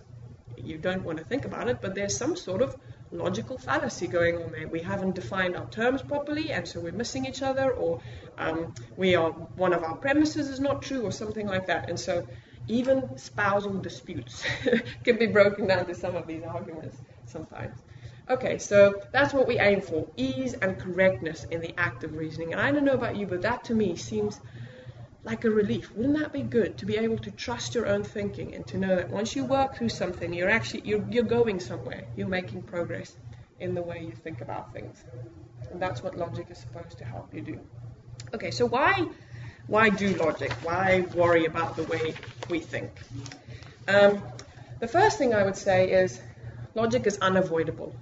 you 0.57 0.79
don't 0.79 1.05
want 1.05 1.19
to 1.19 1.25
think 1.25 1.45
about 1.45 1.69
it, 1.69 1.81
but 1.81 1.95
there's 1.95 2.17
some 2.17 2.37
sort 2.37 2.63
of 2.63 2.77
logical 3.13 3.59
fallacy 3.59 4.07
going 4.07 4.37
on 4.43 4.53
there. 4.53 4.69
We 4.69 4.81
haven't 4.81 5.15
defined 5.15 5.57
our 5.57 5.67
terms 5.67 6.03
properly, 6.03 6.51
and 6.51 6.67
so 6.67 6.81
we're 6.81 6.93
missing 6.93 7.27
each 7.27 7.43
other, 7.43 7.71
or 7.71 8.01
um, 8.39 8.75
we 8.97 9.15
are 9.15 9.31
one 9.31 9.73
of 9.73 9.83
our 9.83 9.97
premises 9.97 10.49
is 10.49 10.61
not 10.61 10.83
true, 10.83 11.03
or 11.03 11.13
something 11.13 11.47
like 11.47 11.67
that. 11.67 11.89
And 11.89 11.99
so, 11.99 12.27
even 12.69 13.17
spousal 13.17 13.75
disputes 13.75 14.45
can 15.05 15.19
be 15.19 15.27
broken 15.27 15.67
down 15.67 15.87
to 15.87 15.95
some 15.95 16.17
of 16.17 16.27
these 16.27 16.43
arguments 16.43 16.97
sometimes. 17.25 17.79
Okay, 18.29 18.59
so 18.59 19.03
that's 19.13 19.33
what 19.33 19.47
we 19.47 19.61
aim 19.61 19.81
for 19.81 20.09
ease 20.17 20.55
and 20.55 20.77
correctness 20.79 21.45
in 21.45 21.61
the 21.61 21.79
act 21.79 22.03
of 22.03 22.15
reasoning. 22.17 22.53
And 22.53 22.61
I 22.61 22.73
don't 22.73 22.85
know 22.85 22.95
about 22.95 23.17
you, 23.17 23.27
but 23.27 23.43
that 23.43 23.63
to 23.65 23.75
me 23.75 23.95
seems 23.95 24.41
like 25.23 25.45
a 25.45 25.51
relief. 25.51 25.95
Wouldn't 25.95 26.19
that 26.19 26.33
be 26.33 26.43
good 26.43 26.77
to 26.79 26.87
be 26.87 26.97
able 26.97 27.19
to 27.19 27.31
trust 27.31 27.75
your 27.75 27.87
own 27.87 28.03
thinking 28.03 28.55
and 28.55 28.67
to 28.69 28.79
know 28.79 28.97
that 28.97 29.11
once 29.11 29.37
you 29.37 29.45
work 29.45 29.77
through 29.77 29.91
something, 29.91 30.33
you're 30.33 30.49
actually 30.49 30.83
you're, 30.85 31.05
you're 31.09 31.25
going 31.25 31.61
somewhere. 31.61 32.05
You're 32.17 32.29
making 32.29 32.63
progress 32.63 33.17
in 33.61 33.75
the 33.75 33.83
way 33.83 34.01
you 34.01 34.13
think 34.13 34.41
about 34.41 34.73
things, 34.73 35.05
and 35.71 35.81
that's 35.81 36.03
what 36.03 36.17
logic 36.17 36.47
is 36.51 36.59
supposed 36.59 36.99
to 36.99 37.05
help 37.05 37.33
you 37.33 37.43
do. 37.43 37.61
Okay, 38.35 38.51
so 38.51 38.67
why 38.67 39.07
why 39.67 39.89
do 39.91 40.15
logic? 40.15 40.53
Why 40.63 41.05
worry 41.15 41.47
about 41.47 41.77
the 41.77 41.83
way 41.85 42.15
we 42.49 42.61
think? 42.61 42.91
Um, 43.89 44.23
the 44.79 44.87
first 44.87 45.19
thing 45.19 45.35
I 45.35 45.43
would 45.43 45.57
say 45.57 45.91
is 45.91 46.21
logic 46.75 47.07
is 47.07 47.19
unavoidable. 47.19 47.95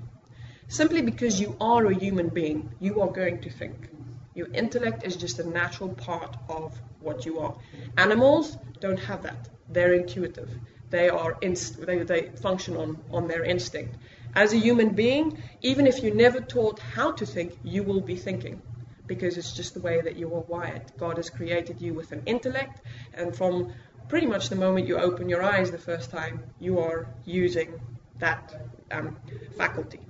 Simply 0.68 1.00
because 1.00 1.40
you 1.40 1.56
are 1.60 1.86
a 1.86 1.94
human 1.94 2.28
being, 2.28 2.70
you 2.80 3.00
are 3.00 3.10
going 3.10 3.40
to 3.42 3.50
think. 3.50 3.88
Your 4.34 4.48
intellect 4.52 5.04
is 5.04 5.16
just 5.16 5.38
a 5.38 5.48
natural 5.48 5.90
part 5.90 6.36
of 6.48 6.78
what 7.00 7.24
you 7.24 7.38
are. 7.38 7.54
Animals 7.96 8.58
don't 8.80 8.98
have 8.98 9.22
that. 9.22 9.48
They're 9.70 9.94
intuitive. 9.94 10.50
They 10.90 11.08
are 11.08 11.36
inst- 11.40 11.84
they, 11.86 11.98
they 11.98 12.28
function 12.42 12.76
on, 12.76 13.02
on 13.10 13.26
their 13.26 13.44
instinct. 13.44 13.96
As 14.34 14.52
a 14.52 14.58
human 14.58 14.90
being, 14.90 15.38
even 15.62 15.86
if 15.86 16.02
you 16.02 16.12
never 16.12 16.40
taught 16.40 16.78
how 16.80 17.12
to 17.12 17.24
think, 17.24 17.58
you 17.62 17.82
will 17.82 18.00
be 18.00 18.16
thinking 18.16 18.60
because 19.06 19.36
it's 19.36 19.52
just 19.52 19.74
the 19.74 19.80
way 19.80 20.00
that 20.00 20.16
you 20.16 20.34
are 20.34 20.40
wired. 20.40 20.92
God 20.98 21.16
has 21.16 21.30
created 21.30 21.80
you 21.80 21.94
with 21.94 22.12
an 22.12 22.22
intellect, 22.26 22.80
and 23.12 23.36
from 23.36 23.72
pretty 24.08 24.26
much 24.26 24.48
the 24.48 24.56
moment 24.56 24.86
you 24.86 24.98
open 24.98 25.28
your 25.28 25.42
eyes 25.42 25.70
the 25.70 25.78
first 25.78 26.10
time, 26.10 26.44
you 26.60 26.78
are 26.78 27.08
using 27.24 27.80
that 28.18 28.54
um, 28.90 29.16
faculty. 29.56 30.00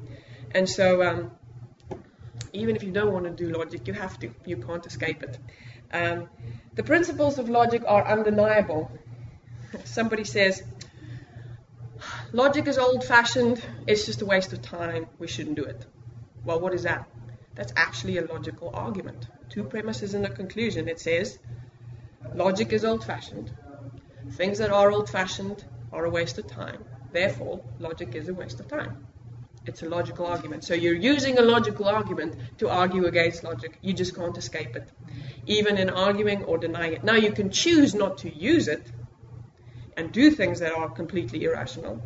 And 0.52 0.68
so, 0.68 1.02
um, 1.02 1.30
even 2.52 2.76
if 2.76 2.82
you 2.82 2.92
don't 2.92 3.12
want 3.12 3.24
to 3.24 3.30
do 3.30 3.52
logic, 3.56 3.86
you 3.88 3.94
have 3.94 4.18
to. 4.20 4.30
You 4.44 4.56
can't 4.58 4.84
escape 4.86 5.22
it. 5.22 5.38
Um, 5.92 6.28
the 6.74 6.82
principles 6.82 7.38
of 7.38 7.48
logic 7.48 7.82
are 7.86 8.06
undeniable. 8.06 8.90
Somebody 9.84 10.24
says, 10.24 10.62
logic 12.32 12.68
is 12.68 12.78
old 12.78 13.04
fashioned, 13.04 13.62
it's 13.86 14.06
just 14.06 14.22
a 14.22 14.26
waste 14.26 14.52
of 14.52 14.62
time, 14.62 15.06
we 15.18 15.26
shouldn't 15.26 15.56
do 15.56 15.64
it. 15.64 15.84
Well, 16.44 16.60
what 16.60 16.74
is 16.74 16.82
that? 16.82 17.08
That's 17.54 17.72
actually 17.76 18.18
a 18.18 18.24
logical 18.26 18.70
argument. 18.74 19.28
Two 19.48 19.64
premises 19.64 20.14
and 20.14 20.26
a 20.26 20.30
conclusion. 20.30 20.88
It 20.88 21.00
says, 21.00 21.38
logic 22.34 22.72
is 22.72 22.84
old 22.84 23.04
fashioned. 23.04 23.52
Things 24.32 24.58
that 24.58 24.70
are 24.70 24.90
old 24.90 25.08
fashioned 25.08 25.64
are 25.92 26.04
a 26.04 26.10
waste 26.10 26.38
of 26.38 26.46
time. 26.46 26.84
Therefore, 27.12 27.62
logic 27.78 28.14
is 28.14 28.28
a 28.28 28.34
waste 28.34 28.58
of 28.58 28.68
time. 28.68 29.06
It's 29.66 29.82
a 29.82 29.88
logical 29.88 30.26
argument. 30.26 30.64
So 30.64 30.74
you're 30.74 30.94
using 30.94 31.38
a 31.38 31.42
logical 31.42 31.86
argument 31.86 32.36
to 32.58 32.68
argue 32.68 33.06
against 33.06 33.44
logic. 33.44 33.78
You 33.80 33.94
just 33.94 34.14
can't 34.14 34.36
escape 34.36 34.76
it, 34.76 34.88
even 35.46 35.78
in 35.78 35.88
arguing 35.88 36.44
or 36.44 36.58
denying 36.58 36.94
it. 36.94 37.04
Now, 37.04 37.14
you 37.14 37.32
can 37.32 37.50
choose 37.50 37.94
not 37.94 38.18
to 38.18 38.34
use 38.34 38.68
it 38.68 38.84
and 39.96 40.12
do 40.12 40.30
things 40.32 40.58
that 40.58 40.72
are 40.72 40.90
completely 40.90 41.44
irrational, 41.44 42.02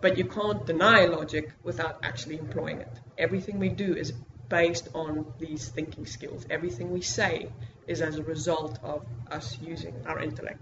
but 0.00 0.16
you 0.16 0.24
can't 0.24 0.64
deny 0.64 1.06
logic 1.06 1.52
without 1.62 1.98
actually 2.02 2.38
employing 2.38 2.80
it. 2.80 3.00
Everything 3.18 3.58
we 3.58 3.68
do 3.68 3.94
is 3.94 4.12
based 4.48 4.88
on 4.94 5.32
these 5.38 5.68
thinking 5.68 6.06
skills. 6.06 6.46
Everything 6.50 6.90
we 6.90 7.00
say 7.00 7.48
is 7.86 8.00
as 8.00 8.16
a 8.16 8.22
result 8.22 8.78
of 8.82 9.04
us 9.30 9.58
using 9.60 9.94
our 10.06 10.20
intellect. 10.20 10.60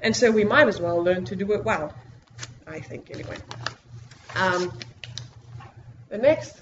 And 0.00 0.14
so 0.14 0.30
we 0.30 0.44
might 0.44 0.68
as 0.68 0.80
well 0.80 1.02
learn 1.02 1.24
to 1.26 1.36
do 1.36 1.52
it 1.52 1.64
well, 1.64 1.92
I 2.66 2.80
think, 2.80 3.10
anyway. 3.10 3.36
Um, 4.36 4.72
the 6.08 6.18
next 6.18 6.56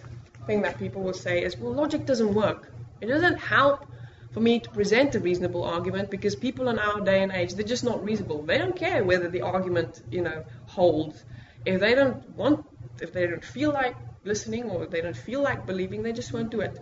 thing 0.46 0.62
that 0.62 0.78
people 0.78 1.02
will 1.02 1.14
say 1.14 1.42
is, 1.42 1.56
well, 1.56 1.72
logic 1.72 2.06
doesn't 2.06 2.32
work. 2.32 2.72
It 3.00 3.06
doesn't 3.06 3.38
help 3.38 3.86
for 4.32 4.40
me 4.40 4.60
to 4.60 4.70
present 4.70 5.14
a 5.14 5.20
reasonable 5.20 5.64
argument 5.64 6.10
because 6.10 6.34
people 6.34 6.68
in 6.68 6.78
our 6.78 7.00
day 7.00 7.22
and 7.22 7.32
age, 7.32 7.54
they're 7.54 7.66
just 7.66 7.84
not 7.84 8.04
reasonable. 8.04 8.42
They 8.42 8.58
don't 8.58 8.76
care 8.76 9.04
whether 9.04 9.28
the 9.28 9.42
argument, 9.42 10.02
you 10.10 10.22
know, 10.22 10.44
holds. 10.66 11.24
If 11.64 11.80
they 11.80 11.94
don't 11.94 12.28
want, 12.30 12.64
if 13.00 13.12
they 13.12 13.26
don't 13.26 13.44
feel 13.44 13.72
like 13.72 13.96
listening 14.26 14.70
or 14.70 14.86
they 14.86 15.00
don't 15.00 15.16
feel 15.16 15.42
like 15.42 15.66
believing, 15.66 16.02
they 16.02 16.12
just 16.12 16.32
won't 16.32 16.50
do 16.50 16.60
it. 16.60 16.78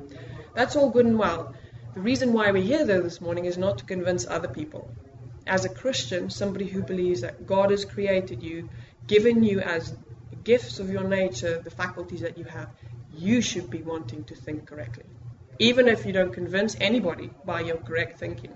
That's 0.54 0.76
all 0.76 0.90
good 0.90 1.06
and 1.06 1.18
well. 1.18 1.54
The 1.94 2.00
reason 2.00 2.32
why 2.32 2.50
we're 2.50 2.62
here, 2.62 2.84
though, 2.84 3.02
this 3.02 3.20
morning 3.20 3.44
is 3.44 3.56
not 3.56 3.78
to 3.78 3.84
convince 3.84 4.26
other 4.26 4.48
people. 4.48 4.90
As 5.46 5.64
a 5.64 5.68
Christian, 5.68 6.30
somebody 6.30 6.66
who 6.66 6.82
believes 6.82 7.20
that 7.20 7.46
God 7.46 7.70
has 7.70 7.84
created 7.84 8.42
you, 8.42 8.68
given 9.06 9.44
you 9.44 9.60
as 9.60 9.94
gifts 10.42 10.78
of 10.78 10.90
your 10.90 11.04
nature, 11.04 11.60
the 11.60 11.70
faculties 11.70 12.20
that 12.20 12.38
you 12.38 12.44
have, 12.44 12.68
you 13.16 13.40
should 13.40 13.70
be 13.70 13.82
wanting 13.82 14.24
to 14.24 14.34
think 14.34 14.66
correctly. 14.66 15.04
Even 15.58 15.86
if 15.86 16.04
you 16.04 16.12
don't 16.12 16.32
convince 16.32 16.76
anybody 16.80 17.30
by 17.44 17.60
your 17.60 17.76
correct 17.76 18.18
thinking, 18.18 18.52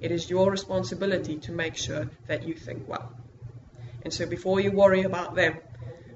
it 0.00 0.10
is 0.10 0.30
your 0.30 0.50
responsibility 0.50 1.38
to 1.38 1.52
make 1.52 1.76
sure 1.76 2.08
that 2.26 2.42
you 2.44 2.54
think 2.54 2.88
well. 2.88 3.12
And 4.02 4.12
so 4.12 4.26
before 4.26 4.60
you 4.60 4.70
worry 4.72 5.02
about 5.02 5.34
them, 5.34 5.58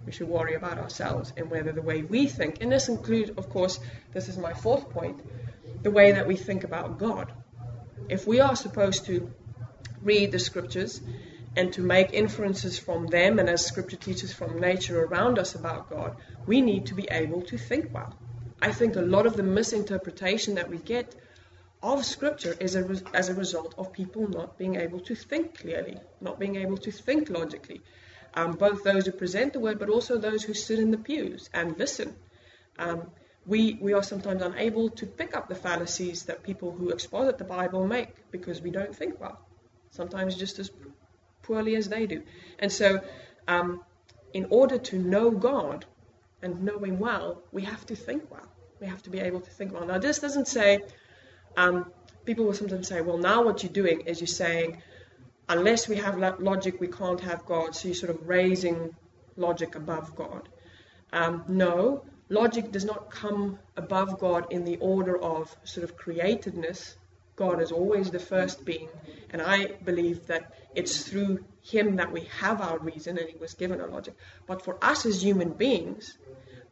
we 0.05 0.13
should 0.13 0.29
worry 0.29 0.55
about 0.55 0.79
ourselves 0.79 1.33
and 1.37 1.51
whether 1.51 1.73
the 1.73 1.83
way 1.83 2.03
we 2.03 2.27
think, 2.27 2.59
and 2.61 2.73
this 2.73 2.89
includes, 2.89 3.31
of 3.37 3.49
course, 3.49 3.79
this 4.13 4.29
is 4.29 4.37
my 4.37 4.53
fourth 4.53 4.91
point, 4.91 5.21
the 5.83 5.91
way 5.91 6.13
that 6.13 6.27
we 6.27 6.37
think 6.37 6.65
about 6.65 6.99
God. 6.99 7.33
If 8.09 8.27
we 8.27 8.41
are 8.41 8.57
supposed 8.57 9.07
to 9.07 9.31
read 10.03 10.33
the 10.33 10.39
scriptures 10.39 11.01
and 11.57 11.73
to 11.75 11.83
make 11.83 12.13
inferences 12.13 12.79
from 12.79 13.07
them 13.07 13.39
and 13.39 13.49
as 13.49 13.65
scripture 13.65 13.97
teaches 13.97 14.33
from 14.33 14.61
nature 14.61 15.05
around 15.05 15.39
us 15.39 15.55
about 15.55 15.91
God, 15.91 16.17
we 16.47 16.61
need 16.61 16.87
to 16.87 16.95
be 16.95 17.07
able 17.11 17.43
to 17.43 17.59
think 17.59 17.93
well. 17.93 18.17
I 18.61 18.73
think 18.73 18.97
a 18.97 19.01
lot 19.01 19.27
of 19.27 19.37
the 19.37 19.43
misinterpretation 19.43 20.55
that 20.55 20.71
we 20.71 20.79
get 20.79 21.15
of 21.83 22.05
scripture 22.05 22.55
is 22.61 22.77
a 22.77 23.03
as 23.13 23.29
a 23.29 23.35
result 23.35 23.75
of 23.77 23.93
people 23.93 24.29
not 24.29 24.57
being 24.57 24.77
able 24.77 25.01
to 25.01 25.17
think 25.17 25.59
clearly, 25.59 25.99
not 26.21 26.39
being 26.39 26.57
able 26.57 26.77
to 26.79 26.93
think 26.93 27.29
logically. 27.29 27.83
Um, 28.35 28.53
both 28.53 28.83
those 28.83 29.07
who 29.07 29.12
present 29.12 29.53
the 29.53 29.61
word, 29.61 29.79
but 29.79 29.91
also 29.91 30.17
those 30.17 30.43
who 30.43 30.55
sit 30.55 30.79
in 30.79 30.91
the 30.91 30.97
pews 30.97 31.51
and 31.53 31.79
listen. 31.79 32.15
Um, 32.79 33.11
we, 33.45 33.77
we 33.81 33.93
are 33.93 34.03
sometimes 34.03 34.43
unable 34.43 34.89
to 34.91 35.07
pick 35.07 35.37
up 35.37 35.49
the 35.49 35.55
fallacies 35.55 36.25
that 36.25 36.43
people 36.43 36.71
who 36.73 36.91
exposit 36.91 37.39
the 37.39 37.45
Bible 37.45 37.87
make 37.87 38.09
because 38.31 38.62
we 38.62 38.71
don't 38.71 38.95
think 38.95 39.21
well. 39.21 39.39
Sometimes 39.91 40.37
just 40.37 40.59
as 40.59 40.71
poorly 41.43 41.75
as 41.77 41.89
they 41.89 42.07
do. 42.07 42.23
And 42.59 42.73
so, 42.73 43.01
um, 43.49 43.83
in 44.33 44.47
order 44.51 44.79
to 44.79 44.99
know 44.99 45.31
God 45.31 45.85
and 46.41 46.62
know 46.62 46.79
Him 46.79 46.99
well, 46.99 47.43
we 47.53 47.62
have 47.62 47.85
to 47.87 47.97
think 47.97 48.31
well. 48.31 48.47
We 48.81 48.87
have 48.87 49.03
to 49.03 49.11
be 49.11 49.19
able 49.21 49.41
to 49.41 49.51
think 49.51 49.73
well. 49.73 49.85
Now, 49.85 49.99
this 49.99 50.21
doesn't 50.21 50.49
say, 50.49 50.81
um, 51.57 51.93
people 52.25 52.45
will 52.45 52.55
sometimes 52.55 52.89
say, 52.89 53.01
well, 53.01 53.19
now 53.19 53.43
what 53.45 53.62
you're 53.62 53.73
doing 53.73 54.01
is 54.03 54.21
you're 54.21 54.27
saying, 54.27 54.83
unless 55.49 55.89
we 55.89 55.97
have 55.97 56.19
logic, 56.41 56.81
we 56.81 56.89
can't 56.89 57.21
have 57.21 57.45
God. 57.45 57.75
So 57.75 57.89
you're 57.89 57.95
sort 57.95 58.11
of 58.11 58.29
raising 58.29 58.95
logic 59.37 59.75
above 59.75 60.15
God. 60.15 60.49
Um, 61.13 61.45
no, 61.49 62.05
logic 62.29 62.73
does 62.73 62.85
not 62.85 63.11
come 63.11 63.59
above 63.77 64.19
God 64.19 64.47
in 64.51 64.65
the 64.65 64.77
order 64.79 65.17
of 65.19 65.55
sort 65.65 65.85
of 65.85 65.97
createdness 65.97 66.95
God 67.37 67.63
is 67.63 67.73
always 67.73 68.11
the 68.11 68.19
first 68.19 68.65
being, 68.65 68.91
and 69.31 69.41
I 69.41 69.67
believe 69.85 70.27
that 70.27 70.53
it's 70.75 71.03
through 71.09 71.45
Him 71.63 71.97
that 71.97 72.13
we 72.13 72.29
have 72.39 72.61
our 72.61 72.79
reason 72.79 73.19
and 73.19 73.29
He 73.29 73.37
was 73.39 73.55
given 73.55 73.81
a 73.81 73.87
logic. 73.87 74.15
But 74.47 74.63
for 74.63 74.77
us 74.85 75.07
as 75.07 75.25
human 75.25 75.51
beings, 75.51 76.19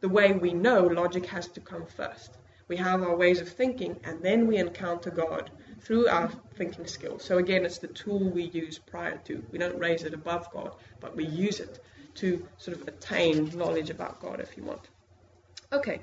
the 0.01 0.09
way 0.09 0.33
we 0.33 0.53
know 0.53 0.85
logic 0.85 1.25
has 1.25 1.47
to 1.49 1.61
come 1.61 1.87
first. 1.87 2.37
We 2.67 2.77
have 2.77 3.01
our 3.01 3.15
ways 3.15 3.41
of 3.41 3.49
thinking, 3.49 3.99
and 4.03 4.21
then 4.21 4.47
we 4.47 4.57
encounter 4.57 5.09
God 5.09 5.49
through 5.81 6.07
our 6.07 6.29
thinking 6.55 6.87
skills. 6.87 7.23
So 7.23 7.37
again, 7.37 7.65
it's 7.65 7.79
the 7.79 7.87
tool 7.87 8.19
we 8.19 8.43
use 8.43 8.77
prior 8.77 9.17
to. 9.25 9.43
We 9.51 9.59
don't 9.59 9.77
raise 9.79 10.03
it 10.03 10.13
above 10.13 10.51
God, 10.51 10.75
but 10.99 11.15
we 11.15 11.25
use 11.25 11.59
it 11.59 11.83
to 12.15 12.45
sort 12.57 12.77
of 12.77 12.87
attain 12.87 13.51
knowledge 13.57 13.89
about 13.89 14.19
God 14.19 14.39
if 14.39 14.55
you 14.57 14.63
want. 14.63 14.87
Okay. 15.73 16.01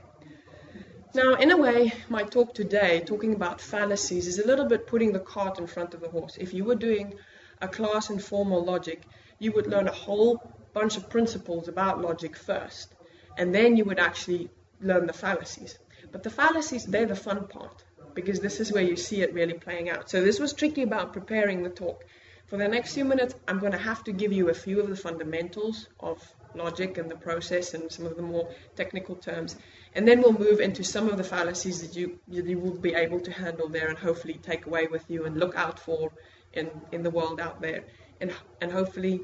Now, 1.14 1.34
in 1.34 1.50
a 1.50 1.56
way, 1.56 1.92
my 2.08 2.22
talk 2.22 2.54
today, 2.54 3.00
talking 3.00 3.34
about 3.34 3.60
fallacies, 3.60 4.26
is 4.26 4.38
a 4.38 4.46
little 4.46 4.66
bit 4.66 4.86
putting 4.86 5.12
the 5.12 5.20
cart 5.20 5.58
in 5.58 5.66
front 5.66 5.94
of 5.94 6.00
the 6.00 6.08
horse. 6.08 6.36
If 6.38 6.52
you 6.52 6.64
were 6.64 6.74
doing 6.74 7.14
a 7.60 7.68
class 7.68 8.10
in 8.10 8.18
formal 8.18 8.64
logic, 8.64 9.02
you 9.38 9.52
would 9.52 9.66
learn 9.66 9.88
a 9.88 9.92
whole 9.92 10.42
bunch 10.74 10.96
of 10.96 11.08
principles 11.08 11.68
about 11.68 12.00
logic 12.00 12.36
first, 12.36 12.94
and 13.36 13.54
then 13.54 13.76
you 13.76 13.84
would 13.84 13.98
actually 13.98 14.50
learn 14.80 15.06
the 15.06 15.12
fallacies. 15.12 15.78
But 16.12 16.22
the 16.22 16.30
fallacies, 16.30 16.84
they're 16.84 17.06
the 17.06 17.16
fun 17.16 17.48
part, 17.48 17.84
because 18.18 18.40
this 18.40 18.58
is 18.58 18.72
where 18.72 18.82
you 18.82 18.96
see 18.96 19.22
it 19.22 19.32
really 19.32 19.54
playing 19.54 19.88
out. 19.88 20.10
So 20.10 20.20
this 20.20 20.40
was 20.40 20.52
tricky 20.52 20.82
about 20.82 21.12
preparing 21.12 21.62
the 21.62 21.70
talk. 21.70 22.04
For 22.48 22.56
the 22.56 22.66
next 22.66 22.94
few 22.94 23.04
minutes, 23.04 23.36
I'm 23.46 23.60
going 23.60 23.70
to 23.70 23.78
have 23.78 24.02
to 24.04 24.12
give 24.12 24.32
you 24.32 24.48
a 24.48 24.54
few 24.54 24.80
of 24.80 24.88
the 24.88 24.96
fundamentals 24.96 25.86
of 26.00 26.20
logic 26.52 26.98
and 26.98 27.08
the 27.08 27.14
process 27.14 27.74
and 27.74 27.92
some 27.92 28.06
of 28.06 28.16
the 28.16 28.22
more 28.22 28.50
technical 28.74 29.14
terms. 29.14 29.54
And 29.94 30.08
then 30.08 30.20
we'll 30.20 30.36
move 30.36 30.58
into 30.58 30.82
some 30.82 31.08
of 31.08 31.16
the 31.16 31.22
fallacies 31.22 31.80
that 31.82 31.94
you, 31.94 32.18
you 32.26 32.58
will 32.58 32.76
be 32.76 32.92
able 32.92 33.20
to 33.20 33.30
handle 33.30 33.68
there 33.68 33.86
and 33.86 33.96
hopefully 33.96 34.40
take 34.42 34.66
away 34.66 34.88
with 34.88 35.08
you 35.08 35.24
and 35.24 35.36
look 35.36 35.54
out 35.54 35.78
for 35.78 36.10
in, 36.54 36.68
in 36.90 37.04
the 37.04 37.10
world 37.10 37.38
out 37.38 37.60
there. 37.60 37.84
And, 38.20 38.34
and 38.60 38.72
hopefully, 38.72 39.20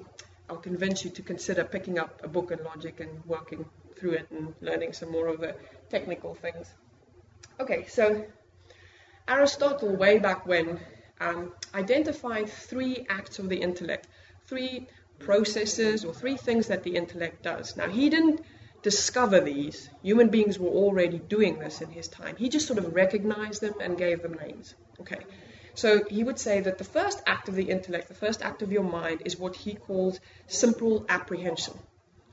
I'll 0.49 0.65
convince 0.71 1.05
you 1.05 1.11
to 1.11 1.23
consider 1.23 1.65
picking 1.65 1.99
up 1.99 2.21
a 2.23 2.29
book 2.29 2.53
on 2.53 2.63
logic 2.63 3.01
and 3.01 3.25
working 3.27 3.65
through 3.97 4.13
it 4.13 4.29
and 4.31 4.55
learning 4.61 4.93
some 4.93 5.11
more 5.11 5.27
of 5.27 5.41
the 5.41 5.57
technical 5.91 6.37
things. 6.37 6.73
Okay, 7.59 7.87
so 7.89 8.25
Aristotle, 9.27 9.97
way 9.97 10.19
back 10.19 10.47
when, 10.47 10.81
um, 11.21 11.53
identified 11.75 12.49
three 12.49 13.07
acts 13.09 13.39
of 13.39 13.49
the 13.49 13.57
intellect, 13.57 14.09
three 14.47 14.89
processes 15.19 16.05
or 16.05 16.13
three 16.13 16.37
things 16.37 16.67
that 16.69 16.83
the 16.83 16.97
intellect 16.97 17.43
does. 17.43 17.77
Now, 17.77 17.89
he 17.89 18.11
didn't 18.11 18.41
discover 18.83 19.41
these. 19.41 19.89
Human 20.03 20.29
beings 20.29 20.59
were 20.59 20.69
already 20.69 21.19
doing 21.19 21.59
this 21.59 21.81
in 21.81 21.91
his 21.91 22.09
time. 22.09 22.37
He 22.37 22.49
just 22.49 22.67
sort 22.67 22.79
of 22.79 22.95
recognized 22.95 23.63
them 23.63 23.75
and 23.81 23.97
gave 23.97 24.23
them 24.23 24.35
names. 24.35 24.75
Okay. 25.01 25.21
So 25.75 26.05
he 26.05 26.23
would 26.23 26.39
say 26.39 26.61
that 26.61 26.79
the 26.79 26.85
first 26.85 27.21
act 27.27 27.49
of 27.49 27.55
the 27.55 27.65
intellect, 27.65 28.09
the 28.09 28.15
first 28.15 28.43
act 28.43 28.63
of 28.63 28.71
your 28.71 28.85
mind, 28.85 29.23
is 29.25 29.37
what 29.39 29.57
he 29.57 29.75
calls 29.75 30.21
simple 30.47 31.05
apprehension. 31.09 31.75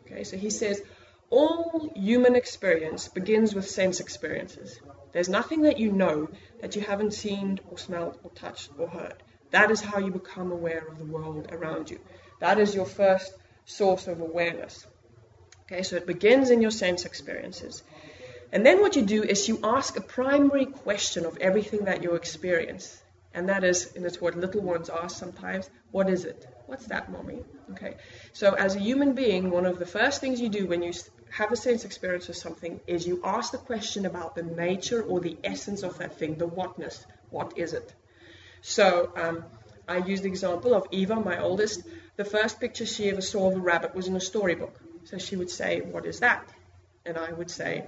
Okay, 0.06 0.24
so 0.24 0.38
he 0.38 0.50
says 0.50 0.82
all 1.30 1.92
human 1.96 2.36
experience 2.36 3.08
begins 3.08 3.56
with 3.56 3.68
sense 3.68 4.00
experiences. 4.00 4.80
There's 5.14 5.30
nothing 5.30 5.64
that 5.64 5.78
you 5.78 5.92
know 5.92 6.30
that 6.62 6.76
you 6.76 6.82
haven't 6.82 7.14
seen 7.14 7.60
or 7.70 7.78
smelled 7.78 8.18
or 8.24 8.32
touched 8.32 8.72
or 8.78 8.88
heard. 8.88 9.22
That 9.52 9.72
is 9.72 9.82
how 9.82 10.00
you 10.00 10.12
become 10.12 10.52
aware 10.52 10.86
of 10.88 10.98
the 10.98 11.06
world 11.06 11.50
around 11.52 11.90
you. 11.90 12.00
That 12.40 12.60
is 12.60 12.74
your 12.74 12.86
first 12.86 13.34
source 13.66 14.08
of 14.08 14.22
awareness. 14.22 14.86
Okay, 15.64 15.84
so 15.84 15.96
it 15.96 16.08
begins 16.08 16.50
in 16.50 16.62
your 16.62 16.72
sense 16.72 17.06
experiences. 17.06 17.84
And 18.52 18.66
then 18.66 18.82
what 18.82 18.96
you 18.96 19.02
do 19.02 19.24
is 19.24 19.48
you 19.48 19.60
ask 19.64 19.98
a 19.98 20.02
primary 20.02 20.66
question 20.66 21.26
of 21.26 21.38
everything 21.38 21.86
that 21.86 22.04
you 22.04 22.16
experience. 22.16 23.02
And 23.34 23.48
that 23.48 23.64
is, 23.64 23.94
and 23.96 24.06
it's 24.06 24.20
what 24.20 24.36
little 24.36 24.62
ones 24.62 24.90
ask 24.90 25.18
sometimes, 25.18 25.70
what 25.92 26.10
is 26.10 26.26
it? 26.26 26.46
What's 26.66 26.86
that, 26.88 27.10
mommy? 27.12 27.44
Okay. 27.72 27.96
So 28.34 28.54
as 28.54 28.76
a 28.76 28.80
human 28.80 29.14
being, 29.14 29.52
one 29.52 29.66
of 29.66 29.80
the 29.80 29.86
first 29.86 30.20
things 30.20 30.42
you 30.42 30.50
do 30.50 30.68
when 30.68 30.84
you 30.84 30.92
have 31.32 31.52
a 31.52 31.56
sense 31.56 31.86
experience 31.86 32.28
of 32.28 32.36
something 32.36 32.82
is 32.88 33.08
you 33.08 33.22
ask 33.24 33.52
the 33.52 33.58
question 33.58 34.06
about 34.06 34.36
the 34.36 34.44
nature 34.44 35.02
or 35.02 35.22
the 35.22 35.38
essence 35.44 35.82
of 35.82 35.98
that 35.98 36.18
thing, 36.20 36.36
the 36.36 36.48
whatness. 36.48 37.06
What 37.30 37.58
is 37.58 37.74
it? 37.74 37.94
So 38.62 39.12
um, 39.16 39.46
I 39.88 39.98
used 39.98 40.24
the 40.24 40.28
example 40.28 40.74
of 40.74 40.86
Eva, 40.92 41.16
my 41.16 41.40
oldest. 41.42 41.84
The 42.18 42.26
first 42.26 42.60
picture 42.60 42.86
she 42.86 43.10
ever 43.10 43.22
saw 43.22 43.50
of 43.50 43.56
a 43.56 43.60
rabbit 43.60 43.96
was 43.96 44.08
in 44.08 44.16
a 44.16 44.20
storybook. 44.20 44.78
So 45.06 45.18
she 45.18 45.38
would 45.38 45.50
say, 45.50 45.80
What 45.80 46.06
is 46.06 46.20
that? 46.20 46.50
And 47.06 47.18
I 47.18 47.32
would 47.32 47.50
say, 47.50 47.86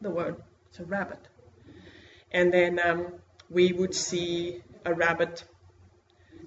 The 0.00 0.10
word, 0.10 0.36
it's 0.70 0.80
a 0.80 0.84
rabbit. 0.84 1.20
And 2.32 2.52
then 2.52 2.80
um, 2.82 3.12
we 3.50 3.72
would 3.72 3.94
see 3.94 4.62
a 4.86 4.94
rabbit 4.94 5.44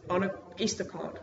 on 0.10 0.24
an 0.24 0.32
Easter 0.58 0.84
card. 0.84 1.20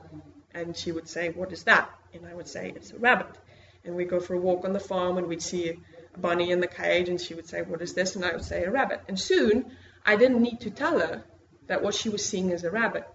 And 0.55 0.77
she 0.77 0.93
would 0.93 1.09
say, 1.09 1.31
What 1.31 1.53
is 1.53 1.65
that? 1.65 1.91
And 2.15 2.25
I 2.25 2.35
would 2.35 2.49
say, 2.49 2.73
It's 2.75 2.93
a 2.93 2.99
rabbit 2.99 3.37
and 3.85 3.95
we'd 3.97 4.11
go 4.11 4.21
for 4.21 4.35
a 4.35 4.41
walk 4.41 4.65
on 4.65 4.73
the 4.73 4.81
farm 4.81 5.19
and 5.19 5.27
we'd 5.27 5.43
see 5.43 5.79
a 6.15 6.19
bunny 6.19 6.51
in 6.51 6.61
the 6.61 6.67
cage 6.67 7.09
and 7.09 7.21
she 7.21 7.35
would 7.35 7.49
say, 7.49 7.63
What 7.63 7.83
is 7.83 7.95
this? 7.95 8.17
And 8.17 8.25
I 8.25 8.33
would 8.33 8.45
say, 8.45 8.65
A 8.65 8.71
rabbit. 8.71 9.01
And 9.09 9.19
soon 9.19 9.73
I 10.05 10.17
didn't 10.17 10.43
need 10.43 10.61
to 10.61 10.71
tell 10.71 10.99
her 10.99 11.25
that 11.67 11.83
what 11.83 11.95
she 11.95 12.09
was 12.09 12.25
seeing 12.25 12.51
is 12.51 12.65
a 12.65 12.71
rabbit. 12.71 13.07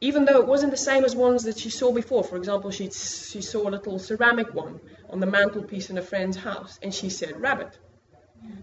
Even 0.00 0.24
though 0.24 0.40
it 0.40 0.46
wasn't 0.46 0.70
the 0.70 0.76
same 0.76 1.04
as 1.04 1.16
ones 1.16 1.44
that 1.44 1.58
she 1.58 1.70
saw 1.70 1.92
before. 1.92 2.24
For 2.24 2.36
example, 2.36 2.70
she, 2.70 2.90
she 2.90 3.40
saw 3.40 3.68
a 3.68 3.70
little 3.70 3.98
ceramic 3.98 4.52
one 4.52 4.80
on 5.08 5.20
the 5.20 5.26
mantelpiece 5.26 5.90
in 5.90 5.98
a 5.98 6.02
friend's 6.02 6.36
house 6.36 6.78
and 6.82 6.94
she 6.94 7.08
said, 7.08 7.40
Rabbit. 7.40 7.78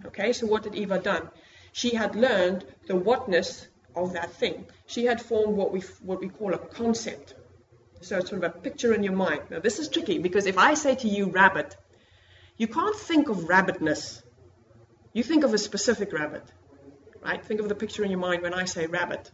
Okay, 0.05 0.33
so 0.33 0.45
what 0.45 0.63
did 0.63 0.75
Eva 0.75 0.99
done? 0.99 1.29
She 1.71 1.95
had 1.95 2.15
learned 2.15 2.65
the 2.87 2.95
whatness 2.95 3.67
of 3.95 4.13
that 4.13 4.33
thing. 4.33 4.65
She 4.85 5.05
had 5.05 5.21
formed 5.21 5.55
what 5.55 5.71
we, 5.71 5.81
what 6.01 6.19
we 6.19 6.29
call 6.29 6.53
a 6.53 6.57
concept 6.57 7.33
so 8.01 8.17
it's 8.17 8.29
sort 8.29 8.43
of 8.43 8.55
a 8.55 8.59
picture 8.59 8.93
in 8.93 9.03
your 9.03 9.13
mind. 9.13 9.43
Now, 9.49 9.59
this 9.59 9.79
is 9.79 9.87
tricky 9.87 10.17
because 10.17 10.45
if 10.45 10.57
I 10.57 10.73
say 10.73 10.95
to 10.95 11.07
you 11.07 11.27
rabbit, 11.27 11.75
you 12.57 12.67
can't 12.67 12.95
think 12.95 13.29
of 13.29 13.47
rabbitness. 13.47 14.21
You 15.13 15.23
think 15.23 15.43
of 15.43 15.53
a 15.53 15.57
specific 15.57 16.13
rabbit, 16.13 16.43
right? 17.23 17.43
Think 17.43 17.59
of 17.59 17.69
the 17.69 17.75
picture 17.75 18.03
in 18.03 18.11
your 18.11 18.19
mind 18.19 18.41
when 18.41 18.53
I 18.53 18.65
say 18.65 18.87
rabbit. 18.87 19.31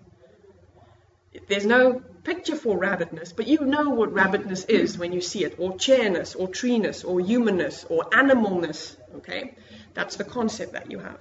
There's 1.47 1.65
no 1.65 2.01
picture 2.23 2.55
for 2.55 2.77
rabbitness, 2.77 3.31
but 3.33 3.47
you 3.47 3.59
know 3.59 3.89
what 3.89 4.11
rabbitness 4.11 4.65
is 4.65 4.97
when 4.97 5.13
you 5.13 5.21
see 5.21 5.43
it, 5.43 5.55
or 5.59 5.77
chairness, 5.77 6.35
or 6.35 6.47
treeness, 6.47 7.03
or 7.03 7.19
humanness, 7.19 7.85
or 7.89 8.05
animalness, 8.05 8.97
okay? 9.17 9.55
That's 9.93 10.15
the 10.15 10.23
concept 10.23 10.73
that 10.73 10.91
you 10.91 10.99
have 10.99 11.19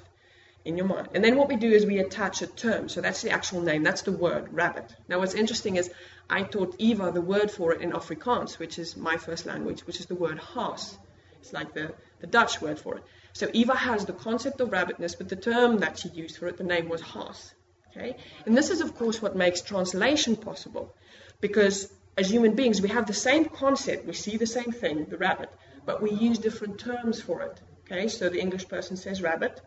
in 0.67 0.77
your 0.77 0.87
mind. 0.87 1.09
And 1.15 1.25
then 1.25 1.37
what 1.37 1.49
we 1.49 1.57
do 1.57 1.71
is 1.71 1.87
we 1.87 2.01
attach 2.01 2.43
a 2.43 2.47
term. 2.49 2.89
So 2.89 3.01
that's 3.01 3.23
the 3.23 3.31
actual 3.31 3.61
name, 3.61 3.85
that's 3.85 4.03
the 4.03 4.13
word, 4.13 4.53
rabbit. 4.53 4.93
Now, 5.09 5.21
what's 5.21 5.35
interesting 5.35 5.77
is 5.77 5.91
I 6.29 6.43
taught 6.43 6.75
Eva 6.79 7.13
the 7.13 7.21
word 7.21 7.51
for 7.51 7.73
it 7.73 7.81
in 7.81 7.93
Afrikaans, 7.93 8.59
which 8.59 8.79
is 8.79 8.97
my 8.97 9.17
first 9.17 9.47
language, 9.47 9.87
which 9.87 10.01
is 10.01 10.07
the 10.07 10.17
word 10.17 10.39
haas. 10.39 10.99
It's 11.41 11.53
like 11.53 11.73
the, 11.73 11.95
the 12.21 12.27
Dutch 12.27 12.61
word 12.61 12.81
for 12.81 12.97
it. 12.97 13.05
So 13.33 13.49
Eva 13.53 13.77
has 13.77 14.07
the 14.07 14.13
concept 14.13 14.61
of 14.61 14.73
rabbitness, 14.73 15.15
but 15.15 15.29
the 15.29 15.37
term 15.37 15.79
that 15.79 15.99
she 16.01 16.09
used 16.09 16.37
for 16.39 16.49
it, 16.49 16.57
the 16.57 16.65
name 16.65 16.89
was 16.89 17.01
haas. 17.01 17.55
Okay? 17.91 18.17
And 18.45 18.57
this 18.57 18.71
is, 18.71 18.81
of 18.81 18.97
course, 18.97 19.23
what 19.23 19.37
makes 19.37 19.61
translation 19.61 20.35
possible. 20.35 20.95
Because 21.41 21.93
as 22.19 22.29
human 22.29 22.57
beings, 22.57 22.83
we 22.83 22.89
have 22.89 23.07
the 23.07 23.15
same 23.15 23.45
concept, 23.45 24.05
we 24.07 24.15
see 24.15 24.37
the 24.37 24.47
same 24.47 24.73
thing, 24.73 25.05
the 25.05 25.19
rabbit, 25.19 25.51
but 25.85 26.03
we 26.03 26.11
use 26.11 26.39
different 26.39 26.81
terms 26.81 27.21
for 27.21 27.43
it. 27.43 27.61
Okay, 27.85 28.09
so 28.09 28.29
the 28.29 28.41
English 28.41 28.67
person 28.67 28.97
says 28.97 29.23
rabbit, 29.23 29.61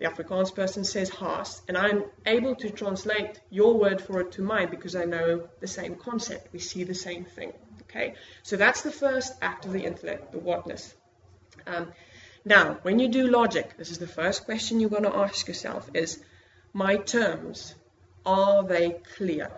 the 0.00 0.06
Afrikaans 0.06 0.54
person 0.54 0.82
says 0.82 1.10
haas, 1.10 1.60
and 1.68 1.76
I'm 1.76 2.04
able 2.24 2.54
to 2.56 2.70
translate 2.70 3.38
your 3.50 3.74
word 3.78 4.00
for 4.00 4.20
it 4.22 4.32
to 4.32 4.42
mine 4.42 4.70
because 4.70 4.96
I 4.96 5.04
know 5.04 5.46
the 5.60 5.66
same 5.66 5.94
concept. 5.94 6.54
We 6.54 6.58
see 6.58 6.84
the 6.84 6.94
same 6.94 7.26
thing. 7.26 7.52
Okay, 7.82 8.14
so 8.42 8.56
that's 8.56 8.80
the 8.80 8.90
first 8.90 9.34
act 9.42 9.66
of 9.66 9.72
the 9.72 9.84
intellect, 9.84 10.32
the 10.32 10.38
whatness. 10.38 10.94
Um, 11.66 11.92
now, 12.46 12.78
when 12.80 12.98
you 12.98 13.08
do 13.08 13.26
logic, 13.26 13.76
this 13.76 13.90
is 13.90 13.98
the 13.98 14.06
first 14.06 14.46
question 14.46 14.80
you're 14.80 14.88
going 14.88 15.02
to 15.02 15.14
ask 15.14 15.46
yourself: 15.46 15.90
Is 15.92 16.18
my 16.72 16.96
terms 16.96 17.74
are 18.24 18.64
they 18.64 19.02
clear? 19.16 19.50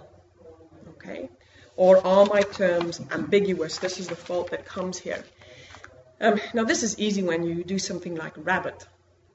Okay, 0.94 1.31
or 1.76 2.05
are 2.05 2.26
my 2.26 2.42
terms 2.42 3.00
ambiguous? 3.12 3.78
This 3.78 4.00
is 4.00 4.09
the 4.09 4.16
fault 4.16 4.50
that 4.50 4.66
comes 4.66 4.98
here. 4.98 5.22
Um, 6.20 6.40
now, 6.52 6.64
this 6.64 6.83
is 6.83 6.98
easy 6.98 7.22
when 7.22 7.44
you 7.44 7.62
do 7.62 7.78
something 7.78 8.16
like 8.16 8.33
rabbit. 8.37 8.85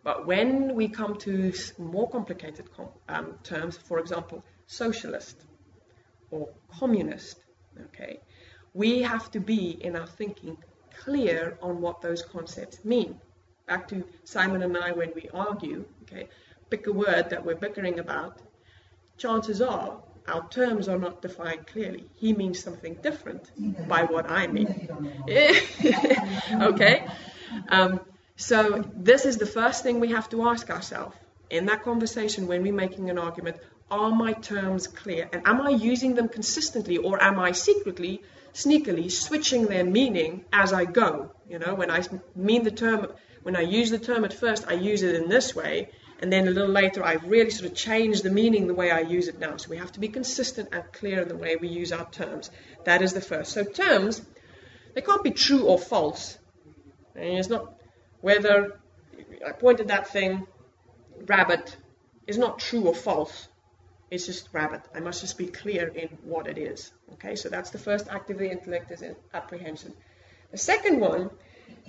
But 0.07 0.25
when 0.25 0.73
we 0.73 0.87
come 0.87 1.17
to 1.27 1.51
more 1.77 2.09
complicated 2.09 2.69
um, 3.09 3.37
terms, 3.43 3.75
for 3.75 3.99
example, 3.99 4.41
socialist 4.65 5.35
or 6.31 6.47
communist, 6.79 7.35
okay, 7.87 8.21
we 8.73 9.01
have 9.01 9.29
to 9.31 9.41
be 9.41 9.71
in 9.71 9.97
our 9.97 10.07
thinking 10.07 10.55
clear 11.03 11.57
on 11.61 11.81
what 11.81 11.99
those 12.01 12.21
concepts 12.21 12.85
mean. 12.85 13.19
Back 13.67 13.89
to 13.89 14.05
Simon 14.23 14.63
and 14.63 14.77
I 14.77 14.93
when 14.93 15.11
we 15.13 15.27
argue, 15.33 15.83
okay, 16.03 16.29
pick 16.69 16.87
a 16.87 16.93
word 16.93 17.29
that 17.31 17.45
we're 17.45 17.55
bickering 17.55 17.99
about, 17.99 18.41
chances 19.17 19.61
are 19.61 20.01
our 20.29 20.47
terms 20.47 20.87
are 20.87 20.97
not 20.97 21.21
defined 21.21 21.67
clearly. 21.67 22.05
He 22.15 22.31
means 22.31 22.63
something 22.63 22.93
different 23.01 23.51
by 23.89 24.03
what 24.03 24.31
I 24.31 24.47
mean. 24.47 24.87
okay? 26.61 27.05
Um, 27.67 27.99
so 28.37 28.83
this 28.95 29.25
is 29.25 29.37
the 29.37 29.47
first 29.47 29.81
thing 29.83 29.99
we 29.99 30.09
have 30.09 30.29
to 30.29 30.47
ask 30.47 30.69
ourselves 30.69 31.15
in 31.49 31.65
that 31.65 31.83
conversation 31.83 32.47
when 32.47 32.61
we're 32.61 32.73
making 32.73 33.09
an 33.09 33.17
argument. 33.17 33.57
are 33.89 34.11
my 34.11 34.33
terms 34.33 34.85
clear? 34.85 35.29
And 35.31 35.41
am 35.45 35.61
I 35.61 35.69
using 35.69 36.13
them 36.13 36.27
consistently 36.27 36.97
or 36.97 37.21
am 37.23 37.39
I 37.39 37.53
secretly, 37.53 38.21
sneakily 38.53 39.09
switching 39.09 39.65
their 39.65 39.85
meaning 39.85 40.43
as 40.51 40.73
I 40.73 40.85
go? 40.85 41.31
You 41.49 41.57
know, 41.59 41.73
when 41.73 41.89
I 41.89 42.03
mean 42.35 42.63
the 42.63 42.71
term, 42.71 43.07
when 43.43 43.55
I 43.55 43.61
use 43.61 43.89
the 43.89 43.97
term 43.97 44.25
at 44.25 44.33
first, 44.33 44.65
I 44.67 44.73
use 44.73 45.03
it 45.03 45.15
in 45.15 45.29
this 45.29 45.55
way. 45.55 45.89
And 46.19 46.31
then 46.33 46.47
a 46.47 46.51
little 46.51 46.69
later, 46.69 47.03
I've 47.03 47.23
really 47.23 47.49
sort 47.49 47.71
of 47.71 47.77
changed 47.77 48.23
the 48.23 48.29
meaning 48.29 48.67
the 48.67 48.73
way 48.73 48.91
I 48.91 48.99
use 48.99 49.29
it 49.29 49.39
now. 49.39 49.55
So 49.57 49.69
we 49.69 49.77
have 49.77 49.93
to 49.93 49.99
be 49.99 50.09
consistent 50.09 50.69
and 50.73 50.83
clear 50.91 51.21
in 51.21 51.27
the 51.27 51.37
way 51.37 51.55
we 51.55 51.69
use 51.69 51.91
our 51.91 52.09
terms. 52.11 52.51
That 52.85 53.01
is 53.01 53.13
the 53.13 53.21
first. 53.21 53.53
So 53.53 53.63
terms, 53.63 54.21
they 54.95 55.01
can't 55.01 55.23
be 55.23 55.31
true 55.31 55.63
or 55.63 55.79
false. 55.79 56.37
It's 57.15 57.49
not 57.49 57.76
whether 58.21 58.79
I 59.45 59.51
pointed 59.51 59.89
that 59.89 60.07
thing, 60.07 60.47
rabbit, 61.25 61.75
is 62.25 62.37
not 62.37 62.59
true 62.59 62.87
or 62.87 62.95
false. 62.95 63.47
It's 64.09 64.25
just 64.25 64.49
rabbit. 64.53 64.81
I 64.95 64.99
must 64.99 65.21
just 65.21 65.37
be 65.37 65.47
clear 65.47 65.87
in 65.87 66.09
what 66.23 66.47
it 66.47 66.57
is. 66.57 66.91
Okay, 67.13 67.35
so 67.35 67.49
that's 67.49 67.71
the 67.71 67.77
first 67.77 68.07
act 68.09 68.29
of 68.29 68.37
the 68.37 68.49
intellect 68.49 68.91
is 68.91 69.03
apprehension. 69.33 69.93
The 70.51 70.57
second 70.57 70.99
one 70.99 71.29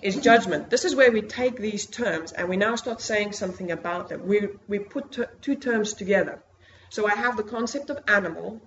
is 0.03 0.17
judgment. 0.17 0.71
This 0.71 0.85
is 0.85 0.97
where 0.97 1.13
we 1.13 1.23
take 1.23 1.57
these 1.57 1.87
terms 1.87 2.33
and 2.33 2.49
we 2.49 2.57
now 2.57 2.75
start 2.75 3.01
saying 3.01 3.33
something 3.33 3.71
about 3.71 4.09
them. 4.09 4.27
We, 4.27 4.49
we 4.67 4.79
put 4.81 5.17
two 5.43 5.55
terms 5.55 5.95
together. 5.95 6.43
So 6.91 7.07
I 7.07 7.15
have 7.15 7.37
the 7.37 7.43
concept 7.43 7.91
of 7.91 7.99
animal 8.09 8.61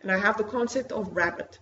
and 0.00 0.10
I 0.10 0.18
have 0.18 0.36
the 0.36 0.44
concept 0.44 0.92
of 0.92 1.16
rabbit. 1.16 1.58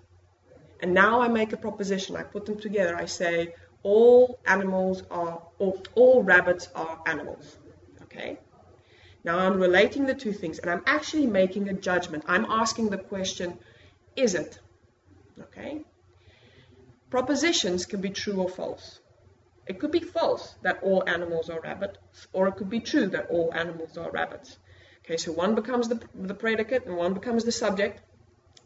And 0.82 0.94
now 0.94 1.20
I 1.20 1.28
make 1.28 1.52
a 1.52 1.56
proposition. 1.56 2.16
I 2.16 2.22
put 2.22 2.46
them 2.46 2.58
together. 2.58 2.96
I 2.96 3.06
say 3.06 3.54
all 3.82 4.38
animals 4.46 5.02
are, 5.10 5.42
all, 5.58 5.82
all 5.94 6.22
rabbits 6.22 6.68
are 6.74 7.00
animals. 7.06 7.56
Okay? 8.02 8.38
Now 9.24 9.38
I'm 9.38 9.60
relating 9.60 10.06
the 10.06 10.14
two 10.14 10.32
things 10.32 10.58
and 10.58 10.70
I'm 10.70 10.82
actually 10.86 11.26
making 11.26 11.68
a 11.68 11.74
judgment. 11.74 12.24
I'm 12.26 12.44
asking 12.46 12.90
the 12.90 12.98
question, 12.98 13.58
is 14.16 14.34
it? 14.34 14.58
Okay? 15.40 15.82
Propositions 17.10 17.86
can 17.86 18.00
be 18.00 18.10
true 18.10 18.40
or 18.40 18.48
false. 18.48 19.00
It 19.66 19.78
could 19.78 19.92
be 19.92 20.00
false 20.00 20.54
that 20.62 20.82
all 20.82 21.04
animals 21.06 21.48
are 21.48 21.60
rabbits, 21.60 21.98
or 22.32 22.48
it 22.48 22.56
could 22.56 22.70
be 22.70 22.80
true 22.80 23.06
that 23.08 23.30
all 23.30 23.52
animals 23.54 23.96
are 23.96 24.10
rabbits. 24.10 24.58
Okay, 25.04 25.16
so 25.16 25.32
one 25.32 25.54
becomes 25.54 25.88
the, 25.88 26.00
the 26.14 26.34
predicate 26.34 26.86
and 26.86 26.96
one 26.96 27.14
becomes 27.14 27.44
the 27.44 27.52
subject, 27.52 28.00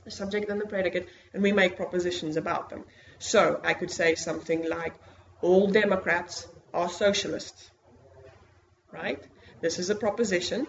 the 0.05 0.11
subject 0.11 0.51
and 0.51 0.61
the 0.61 0.67
predicate, 0.67 1.09
and 1.33 1.43
we 1.43 1.53
make 1.53 1.77
propositions 1.77 2.37
about 2.37 2.71
them. 2.71 2.85
So 3.19 3.61
I 3.65 3.75
could 3.75 3.91
say 3.91 4.15
something 4.15 4.69
like, 4.69 4.95
all 5.41 5.67
Democrats 5.67 6.49
are 6.73 6.89
socialists, 6.89 7.71
right? 8.93 9.23
This 9.61 9.79
is 9.79 9.91
a 9.91 9.95
proposition. 9.95 10.67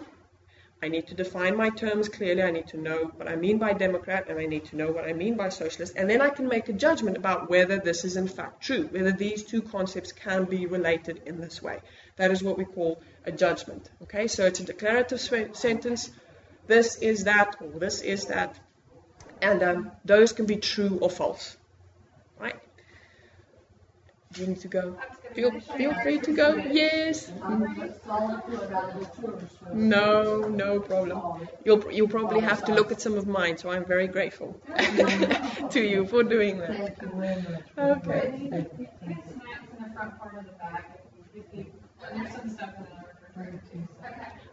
I 0.82 0.88
need 0.88 1.06
to 1.06 1.14
define 1.14 1.56
my 1.56 1.70
terms 1.70 2.08
clearly. 2.10 2.42
I 2.42 2.50
need 2.50 2.66
to 2.68 2.76
know 2.76 3.10
what 3.16 3.28
I 3.28 3.36
mean 3.36 3.56
by 3.56 3.72
Democrat 3.72 4.28
and 4.28 4.38
I 4.38 4.44
need 4.44 4.66
to 4.66 4.76
know 4.76 4.92
what 4.92 5.06
I 5.06 5.14
mean 5.14 5.36
by 5.36 5.48
socialist. 5.48 5.94
And 5.96 6.08
then 6.08 6.20
I 6.20 6.28
can 6.28 6.48
make 6.48 6.68
a 6.68 6.74
judgment 6.74 7.16
about 7.16 7.48
whether 7.48 7.78
this 7.78 8.04
is 8.04 8.16
in 8.16 8.28
fact 8.28 8.62
true, 8.62 8.84
whether 8.88 9.12
these 9.12 9.42
two 9.42 9.62
concepts 9.62 10.12
can 10.12 10.44
be 10.44 10.66
related 10.66 11.22
in 11.24 11.40
this 11.40 11.62
way. 11.62 11.80
That 12.16 12.30
is 12.30 12.42
what 12.42 12.58
we 12.58 12.66
call 12.66 13.00
a 13.24 13.32
judgment. 13.32 13.88
Okay, 14.02 14.26
so 14.26 14.44
it's 14.44 14.60
a 14.60 14.64
declarative 14.64 15.20
sentence. 15.20 16.10
This 16.66 16.96
is 16.96 17.24
that, 17.24 17.56
or 17.60 17.78
this 17.78 18.02
is 18.02 18.26
that. 18.26 18.58
And 19.40 19.62
um, 19.62 19.92
those 20.04 20.32
can 20.32 20.44
be 20.44 20.56
true 20.56 20.98
or 21.00 21.08
false. 21.08 21.56
Right? 22.38 22.56
Do 24.32 24.42
you 24.42 24.48
need 24.48 24.60
to 24.60 24.68
go? 24.68 24.96
Feel, 25.34 25.60
feel 25.60 25.94
free 26.02 26.18
to 26.20 26.32
go. 26.32 26.56
Yes. 26.56 27.32
No, 29.72 30.48
no 30.48 30.80
problem. 30.80 31.48
You'll, 31.64 31.90
you'll 31.92 32.08
probably 32.08 32.40
have 32.40 32.64
to 32.66 32.74
look 32.74 32.92
at 32.92 33.00
some 33.00 33.14
of 33.14 33.26
mine, 33.26 33.56
so 33.56 33.70
I'm 33.70 33.84
very 33.84 34.08
grateful 34.08 34.60
to 35.70 35.80
you 35.80 36.06
for 36.06 36.22
doing 36.22 36.58
that. 36.58 36.96
Okay. 37.78 38.66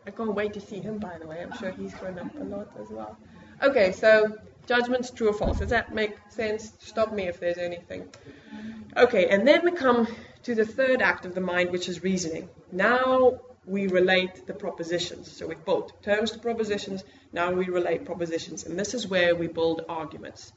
I 0.05 0.11
can't 0.11 0.33
wait 0.35 0.53
to 0.53 0.61
see 0.61 0.79
him, 0.79 0.97
by 0.99 1.17
the 1.17 1.27
way. 1.27 1.41
I'm 1.41 1.57
sure 1.57 1.71
he's 1.71 1.93
grown 1.95 2.19
up 2.19 2.35
a 2.35 2.43
lot 2.43 2.69
as 2.81 2.89
well. 2.89 3.17
Okay, 3.61 3.91
so 3.91 4.37
judgments, 4.65 5.11
true 5.11 5.29
or 5.29 5.33
false. 5.33 5.59
Does 5.59 5.69
that 5.69 5.93
make 5.93 6.15
sense? 6.29 6.73
Stop 6.79 7.13
me 7.13 7.27
if 7.27 7.39
there's 7.39 7.57
anything. 7.57 8.07
Okay, 8.95 9.27
and 9.27 9.47
then 9.47 9.63
we 9.63 9.71
come 9.71 10.07
to 10.43 10.55
the 10.55 10.65
third 10.65 11.01
act 11.01 11.25
of 11.25 11.35
the 11.35 11.41
mind, 11.41 11.71
which 11.71 11.89
is 11.89 12.03
reasoning. 12.03 12.49
Now 12.71 13.39
we 13.65 13.87
relate 13.87 14.45
the 14.45 14.53
propositions. 14.53 15.31
So 15.31 15.47
we've 15.47 15.63
built 15.63 16.03
terms 16.03 16.31
to 16.31 16.39
propositions, 16.39 17.03
now 17.31 17.51
we 17.51 17.65
relate 17.65 18.05
propositions. 18.05 18.65
And 18.65 18.77
this 18.77 18.93
is 18.93 19.07
where 19.07 19.35
we 19.35 19.47
build 19.47 19.85
arguments. 19.87 20.51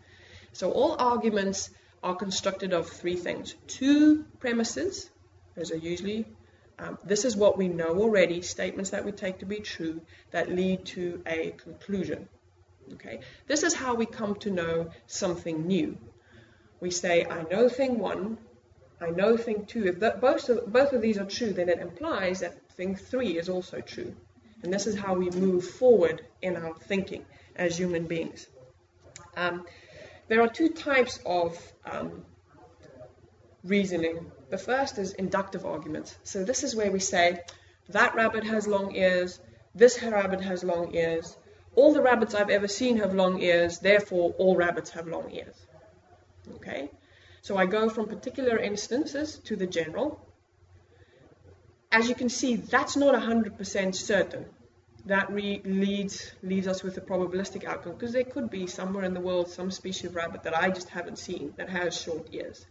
So 0.52 0.72
all 0.72 0.96
arguments 0.98 1.70
are 2.02 2.14
constructed 2.14 2.72
of 2.72 2.88
three 2.88 3.16
things 3.16 3.54
two 3.66 4.24
premises, 4.38 5.10
those 5.56 5.72
are 5.72 5.76
usually, 5.76 6.26
um, 6.78 6.98
this 7.04 7.24
is 7.24 7.36
what 7.36 7.56
we 7.56 7.68
know 7.68 7.98
already, 7.98 8.42
statements 8.42 8.90
that 8.90 9.04
we 9.04 9.12
take 9.12 9.38
to 9.38 9.46
be 9.46 9.60
true 9.60 10.00
that 10.32 10.50
lead 10.50 10.84
to 10.86 11.22
a 11.26 11.52
conclusion. 11.52 12.28
Okay, 12.94 13.20
this 13.46 13.62
is 13.62 13.74
how 13.74 13.94
we 13.94 14.06
come 14.06 14.36
to 14.36 14.50
know 14.50 14.90
something 15.06 15.66
new. 15.66 15.98
We 16.80 16.90
say, 16.90 17.24
I 17.24 17.42
know 17.42 17.68
thing 17.68 17.98
one, 17.98 18.38
I 19.00 19.10
know 19.10 19.36
thing 19.36 19.66
two, 19.66 19.86
if 19.86 19.98
both, 20.20 20.48
of, 20.48 20.72
both 20.72 20.92
of 20.92 21.02
these 21.02 21.18
are 21.18 21.24
true, 21.24 21.52
then 21.52 21.68
it 21.68 21.80
implies 21.80 22.40
that 22.40 22.70
thing 22.70 22.94
three 22.94 23.38
is 23.38 23.48
also 23.48 23.80
true. 23.80 24.14
And 24.62 24.72
this 24.72 24.86
is 24.86 24.96
how 24.96 25.14
we 25.14 25.30
move 25.30 25.68
forward 25.68 26.24
in 26.40 26.56
our 26.56 26.74
thinking 26.74 27.24
as 27.56 27.78
human 27.78 28.06
beings. 28.06 28.46
Um, 29.36 29.66
there 30.28 30.40
are 30.42 30.48
two 30.48 30.70
types 30.70 31.20
of 31.26 31.60
um, 31.84 32.24
reasoning. 33.64 34.30
The 34.50 34.58
first 34.58 34.98
is 34.98 35.12
inductive 35.12 35.66
arguments. 35.66 36.16
So 36.24 36.44
this 36.44 36.62
is 36.62 36.74
where 36.74 36.90
we 36.90 37.00
say, 37.00 37.42
that 37.90 38.14
rabbit 38.14 38.44
has 38.44 38.66
long 38.66 38.94
ears, 38.94 39.38
this 39.74 40.02
rabbit 40.02 40.40
has 40.40 40.64
long 40.64 40.94
ears, 40.94 41.36
all 41.76 41.92
the 41.92 42.02
rabbits 42.02 42.34
I've 42.34 42.50
ever 42.50 42.66
seen 42.66 42.96
have 42.96 43.14
long 43.14 43.40
ears, 43.40 43.78
therefore 43.78 44.34
all 44.38 44.56
rabbits 44.56 44.90
have 44.90 45.06
long 45.06 45.30
ears. 45.30 45.54
Okay? 46.56 46.90
So 47.42 47.56
I 47.56 47.66
go 47.66 47.88
from 47.88 48.08
particular 48.08 48.58
instances 48.58 49.38
to 49.44 49.56
the 49.56 49.66
general. 49.66 50.20
As 51.92 52.08
you 52.08 52.14
can 52.14 52.28
see, 52.28 52.56
that's 52.56 52.96
not 52.96 53.14
100% 53.14 53.94
certain. 53.94 54.46
That 55.04 55.32
leads, 55.32 56.32
leaves 56.42 56.66
us 56.66 56.82
with 56.82 56.96
a 56.96 57.00
probabilistic 57.00 57.64
outcome 57.64 57.92
because 57.92 58.12
there 58.12 58.24
could 58.24 58.50
be 58.50 58.66
somewhere 58.66 59.04
in 59.04 59.14
the 59.14 59.20
world 59.20 59.48
some 59.48 59.70
species 59.70 60.10
of 60.10 60.16
rabbit 60.16 60.42
that 60.42 60.56
I 60.56 60.70
just 60.70 60.88
haven't 60.88 61.18
seen 61.18 61.54
that 61.58 61.68
has 61.68 62.00
short 62.00 62.26
ears. 62.32 62.66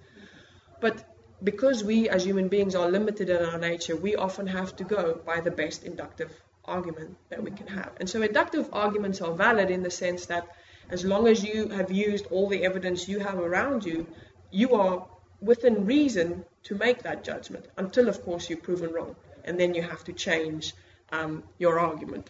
But 0.81 1.05
because 1.43 1.83
we 1.83 2.09
as 2.09 2.25
human 2.25 2.49
beings 2.49 2.75
are 2.75 2.89
limited 2.89 3.29
in 3.29 3.41
our 3.41 3.57
nature, 3.57 3.95
we 3.95 4.15
often 4.15 4.47
have 4.47 4.75
to 4.77 4.83
go 4.83 5.21
by 5.25 5.39
the 5.39 5.51
best 5.51 5.83
inductive 5.83 6.31
argument 6.67 7.15
that 7.29 7.41
we 7.43 7.51
can 7.51 7.67
have. 7.67 7.91
And 7.99 8.09
so 8.09 8.21
inductive 8.21 8.69
arguments 8.73 9.21
are 9.21 9.33
valid 9.33 9.69
in 9.69 9.83
the 9.83 9.91
sense 9.91 10.25
that 10.27 10.47
as 10.89 11.03
long 11.03 11.27
as 11.27 11.43
you 11.43 11.69
have 11.69 11.91
used 11.91 12.27
all 12.27 12.47
the 12.47 12.63
evidence 12.63 13.07
you 13.07 13.19
have 13.19 13.39
around 13.39 13.85
you, 13.85 14.05
you 14.51 14.75
are 14.75 15.07
within 15.41 15.85
reason 15.85 16.45
to 16.63 16.75
make 16.75 17.03
that 17.03 17.23
judgment 17.23 17.65
until, 17.77 18.07
of 18.07 18.21
course, 18.23 18.49
you're 18.49 18.59
proven 18.59 18.93
wrong. 18.93 19.15
And 19.43 19.59
then 19.59 19.75
you 19.75 19.81
have 19.81 20.03
to 20.05 20.13
change 20.13 20.73
um, 21.11 21.43
your 21.57 21.79
argument. 21.79 22.29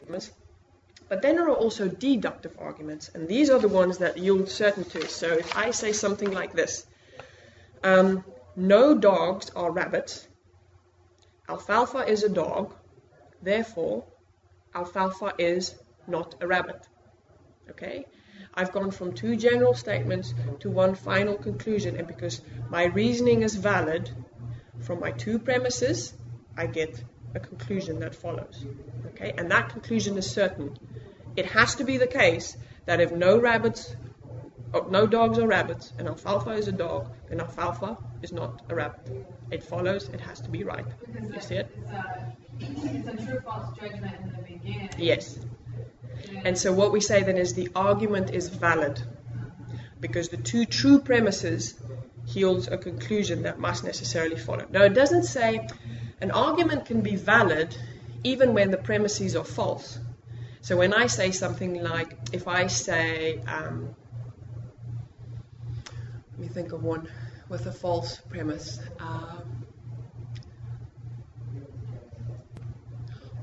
But 1.07 1.21
then 1.21 1.35
there 1.35 1.47
are 1.47 1.55
also 1.55 1.87
deductive 1.87 2.55
arguments, 2.59 3.09
and 3.13 3.27
these 3.27 3.49
are 3.49 3.59
the 3.59 3.67
ones 3.67 3.99
that 3.99 4.17
yield 4.17 4.49
certainty. 4.49 5.07
So 5.07 5.27
if 5.27 5.55
I 5.55 5.71
say 5.71 5.93
something 5.93 6.31
like 6.31 6.53
this 6.53 6.85
um, 7.83 8.23
No 8.55 8.97
dogs 8.97 9.51
are 9.55 9.71
rabbits, 9.71 10.27
alfalfa 11.47 12.07
is 12.07 12.23
a 12.23 12.29
dog, 12.29 12.73
therefore, 13.41 14.05
alfalfa 14.75 15.33
is 15.39 15.73
not 16.07 16.35
a 16.41 16.47
rabbit. 16.47 16.87
Okay? 17.69 18.05
I've 18.53 18.71
gone 18.71 18.91
from 18.91 19.13
two 19.13 19.35
general 19.35 19.73
statements 19.73 20.33
to 20.59 20.69
one 20.69 20.95
final 20.95 21.35
conclusion, 21.35 21.97
and 21.97 22.07
because 22.07 22.41
my 22.69 22.85
reasoning 22.85 23.41
is 23.41 23.55
valid, 23.55 24.09
from 24.81 24.99
my 24.99 25.11
two 25.11 25.39
premises, 25.39 26.13
I 26.57 26.67
get 26.67 27.03
a 27.33 27.39
conclusion 27.39 27.99
that 27.99 28.15
follows. 28.15 28.65
Okay, 29.07 29.33
and 29.37 29.51
that 29.51 29.69
conclusion 29.69 30.17
is 30.17 30.29
certain. 30.29 30.77
It 31.35 31.45
has 31.47 31.75
to 31.75 31.83
be 31.83 31.97
the 31.97 32.07
case 32.07 32.55
that 32.85 33.01
if 33.01 33.11
no 33.11 33.39
rabbits, 33.39 33.95
no 34.89 35.07
dogs 35.07 35.37
are 35.37 35.47
rabbits, 35.47 35.91
and 35.97 36.07
alfalfa 36.07 36.51
is 36.51 36.67
a 36.67 36.71
dog, 36.71 37.11
then 37.29 37.39
alfalfa 37.39 37.97
is 38.21 38.31
not 38.31 38.61
a 38.69 38.75
rabbit. 38.75 39.27
It 39.51 39.63
follows. 39.63 40.09
It 40.09 40.21
has 40.21 40.39
to 40.41 40.49
be 40.49 40.63
right. 40.63 40.85
Because 41.11 41.33
you 41.33 41.41
see 41.41 41.55
it? 41.55 41.77
It's 42.59 43.07
a, 43.07 43.11
a 43.11 43.25
true-false 43.25 43.77
judgment 43.79 44.15
in 44.21 44.31
the 44.31 44.41
beginning. 44.53 44.89
Yes. 44.97 45.39
And 46.43 46.57
so 46.57 46.71
what 46.71 46.91
we 46.91 47.01
say 47.01 47.23
then 47.23 47.37
is 47.37 47.53
the 47.53 47.69
argument 47.75 48.31
is 48.31 48.49
valid 48.49 49.01
because 49.99 50.29
the 50.29 50.37
two 50.37 50.65
true 50.65 50.99
premises 50.99 51.73
yields 52.27 52.67
a 52.67 52.77
conclusion 52.77 53.43
that 53.43 53.59
must 53.59 53.83
necessarily 53.83 54.37
follow. 54.37 54.65
Now, 54.71 54.83
it 54.83 54.93
doesn't 54.93 55.23
say 55.23 55.67
an 56.21 56.31
argument 56.31 56.85
can 56.85 57.01
be 57.01 57.15
valid 57.15 57.75
even 58.23 58.53
when 58.53 58.71
the 58.71 58.77
premises 58.77 59.35
are 59.35 59.43
false. 59.43 59.99
So 60.61 60.77
when 60.77 60.93
I 60.93 61.07
say 61.07 61.31
something 61.31 61.83
like, 61.83 62.17
if 62.33 62.47
I 62.47 62.67
say, 62.67 63.39
um, 63.47 63.95
let 66.37 66.39
me 66.39 66.47
think 66.49 66.73
of 66.73 66.83
one 66.83 67.07
with 67.47 67.65
a 67.65 67.71
false 67.71 68.17
premise. 68.17 68.79
Um, 68.99 69.65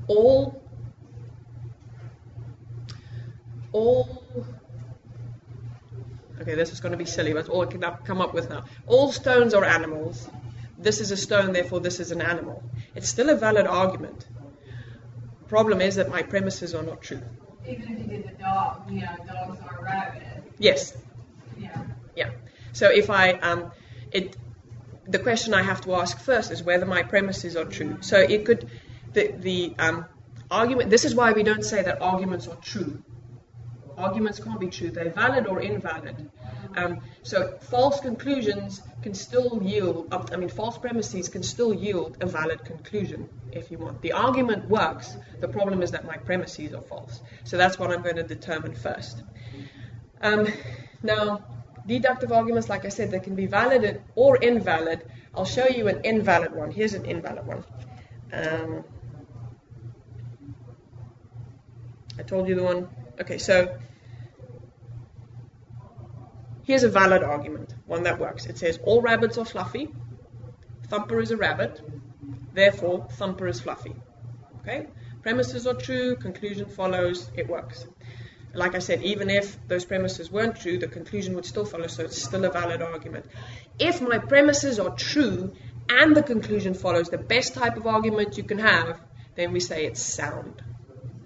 all 0.07 0.61
all 3.71 4.23
okay 6.39 6.53
this 6.53 6.71
is 6.71 6.81
going 6.81 6.91
to 6.91 6.97
be 6.97 7.05
silly 7.05 7.33
but 7.33 7.49
all 7.49 7.63
i 7.63 7.65
can 7.65 7.81
come 8.03 8.21
up 8.21 8.33
with 8.33 8.49
now 8.49 8.63
all 8.85 9.11
stones 9.11 9.53
are 9.53 9.63
animals. 9.63 10.29
This 10.77 10.99
is 10.99 11.09
a 11.11 11.17
stone 11.17 11.53
therefore 11.53 11.79
this 11.79 11.99
is 11.99 12.11
an 12.11 12.21
animal. 12.21 12.61
It's 12.93 13.09
still 13.09 13.29
a 13.29 13.35
valid 13.35 13.65
argument. 13.65 14.27
Problem 15.47 15.81
is 15.81 15.95
that 15.95 16.09
my 16.09 16.21
premises 16.21 16.75
are 16.75 16.83
not 16.83 17.01
true. 17.01 17.21
Even 17.65 17.93
if 17.93 17.99
you 17.99 18.05
did 18.05 18.27
the 18.27 18.43
dog, 18.43 18.91
you 18.91 19.01
know, 19.01 19.15
dogs 19.25 19.59
are 19.61 19.79
rabid. 19.81 20.43
yes. 20.59 20.95
Yeah. 21.57 21.85
yeah 22.15 22.31
so 22.73 22.89
if 22.89 23.09
i 23.09 23.31
um, 23.31 23.71
it 24.11 24.35
the 25.07 25.19
question 25.19 25.53
i 25.53 25.61
have 25.61 25.81
to 25.81 25.93
ask 25.95 26.19
first 26.19 26.51
is 26.51 26.61
whether 26.63 26.85
my 26.85 27.03
premises 27.03 27.55
are 27.55 27.65
true 27.65 27.97
so 28.01 28.17
it 28.17 28.45
could 28.45 28.69
the 29.13 29.33
the 29.39 29.75
um, 29.79 30.05
argument 30.51 30.89
this 30.89 31.05
is 31.05 31.15
why 31.15 31.31
we 31.31 31.43
don't 31.43 31.63
say 31.63 31.81
that 31.81 32.01
arguments 32.01 32.47
are 32.47 32.57
true 32.57 33.01
arguments 33.97 34.39
can't 34.39 34.59
be 34.59 34.67
true. 34.67 34.89
They're 34.91 35.09
valid 35.09 35.47
or 35.47 35.61
invalid. 35.61 36.29
Um, 36.75 37.01
so 37.21 37.57
false 37.61 37.99
conclusions 37.99 38.81
can 39.01 39.13
still 39.13 39.61
yield, 39.63 40.13
I 40.31 40.37
mean, 40.37 40.49
false 40.49 40.77
premises 40.77 41.29
can 41.29 41.43
still 41.43 41.73
yield 41.73 42.17
a 42.21 42.25
valid 42.25 42.63
conclusion 42.65 43.29
if 43.51 43.69
you 43.69 43.77
want. 43.77 44.01
The 44.01 44.13
argument 44.13 44.69
works. 44.69 45.15
The 45.39 45.47
problem 45.47 45.81
is 45.81 45.91
that 45.91 46.05
my 46.05 46.17
premises 46.17 46.73
are 46.73 46.81
false. 46.81 47.21
So 47.43 47.57
that's 47.57 47.77
what 47.77 47.91
I'm 47.91 48.01
going 48.01 48.15
to 48.15 48.23
determine 48.23 48.73
first. 48.75 49.21
Um, 50.21 50.47
now, 51.03 51.43
deductive 51.85 52.31
arguments, 52.31 52.69
like 52.69 52.85
I 52.85 52.89
said, 52.89 53.11
they 53.11 53.19
can 53.19 53.35
be 53.35 53.45
valid 53.45 54.01
or 54.15 54.37
invalid. 54.37 55.05
I'll 55.35 55.45
show 55.45 55.67
you 55.67 55.87
an 55.87 56.01
invalid 56.03 56.53
one. 56.53 56.71
Here's 56.71 56.93
an 56.93 57.05
invalid 57.05 57.45
one. 57.45 57.63
Um, 58.31 58.83
I 62.17 62.23
told 62.23 62.47
you 62.47 62.55
the 62.55 62.63
one. 62.63 62.89
Okay, 63.19 63.37
so 63.37 63.77
here's 66.63 66.83
a 66.83 66.89
valid 66.89 67.23
argument, 67.23 67.73
one 67.85 68.03
that 68.03 68.19
works. 68.19 68.45
It 68.45 68.57
says 68.57 68.79
all 68.83 69.01
rabbits 69.01 69.37
are 69.37 69.45
fluffy. 69.45 69.89
Thumper 70.87 71.19
is 71.19 71.31
a 71.31 71.37
rabbit. 71.37 71.81
Therefore, 72.53 73.07
Thumper 73.11 73.47
is 73.47 73.59
fluffy. 73.59 73.95
Okay? 74.61 74.87
Premises 75.21 75.65
are 75.65 75.73
true, 75.73 76.15
conclusion 76.15 76.67
follows, 76.67 77.31
it 77.35 77.47
works. 77.47 77.87
Like 78.55 78.75
I 78.75 78.79
said, 78.79 79.01
even 79.01 79.29
if 79.29 79.57
those 79.67 79.83
premises 79.83 80.31
weren't 80.31 80.59
true, 80.59 80.77
the 80.77 80.87
conclusion 80.87 81.33
would 81.35 81.45
still 81.45 81.65
follow, 81.65 81.87
so 81.87 82.03
it's 82.03 82.21
still 82.21 82.45
a 82.45 82.51
valid 82.51 82.83
argument. 82.83 83.25
If 83.79 83.99
my 83.99 84.19
premises 84.19 84.79
are 84.79 84.91
true 84.91 85.53
and 85.89 86.15
the 86.15 86.21
conclusion 86.21 86.75
follows, 86.75 87.09
the 87.09 87.17
best 87.17 87.55
type 87.55 87.77
of 87.77 87.87
argument 87.87 88.37
you 88.37 88.43
can 88.43 88.59
have, 88.59 89.01
then 89.35 89.53
we 89.53 89.59
say 89.59 89.85
it's 89.85 90.01
sound. 90.01 90.61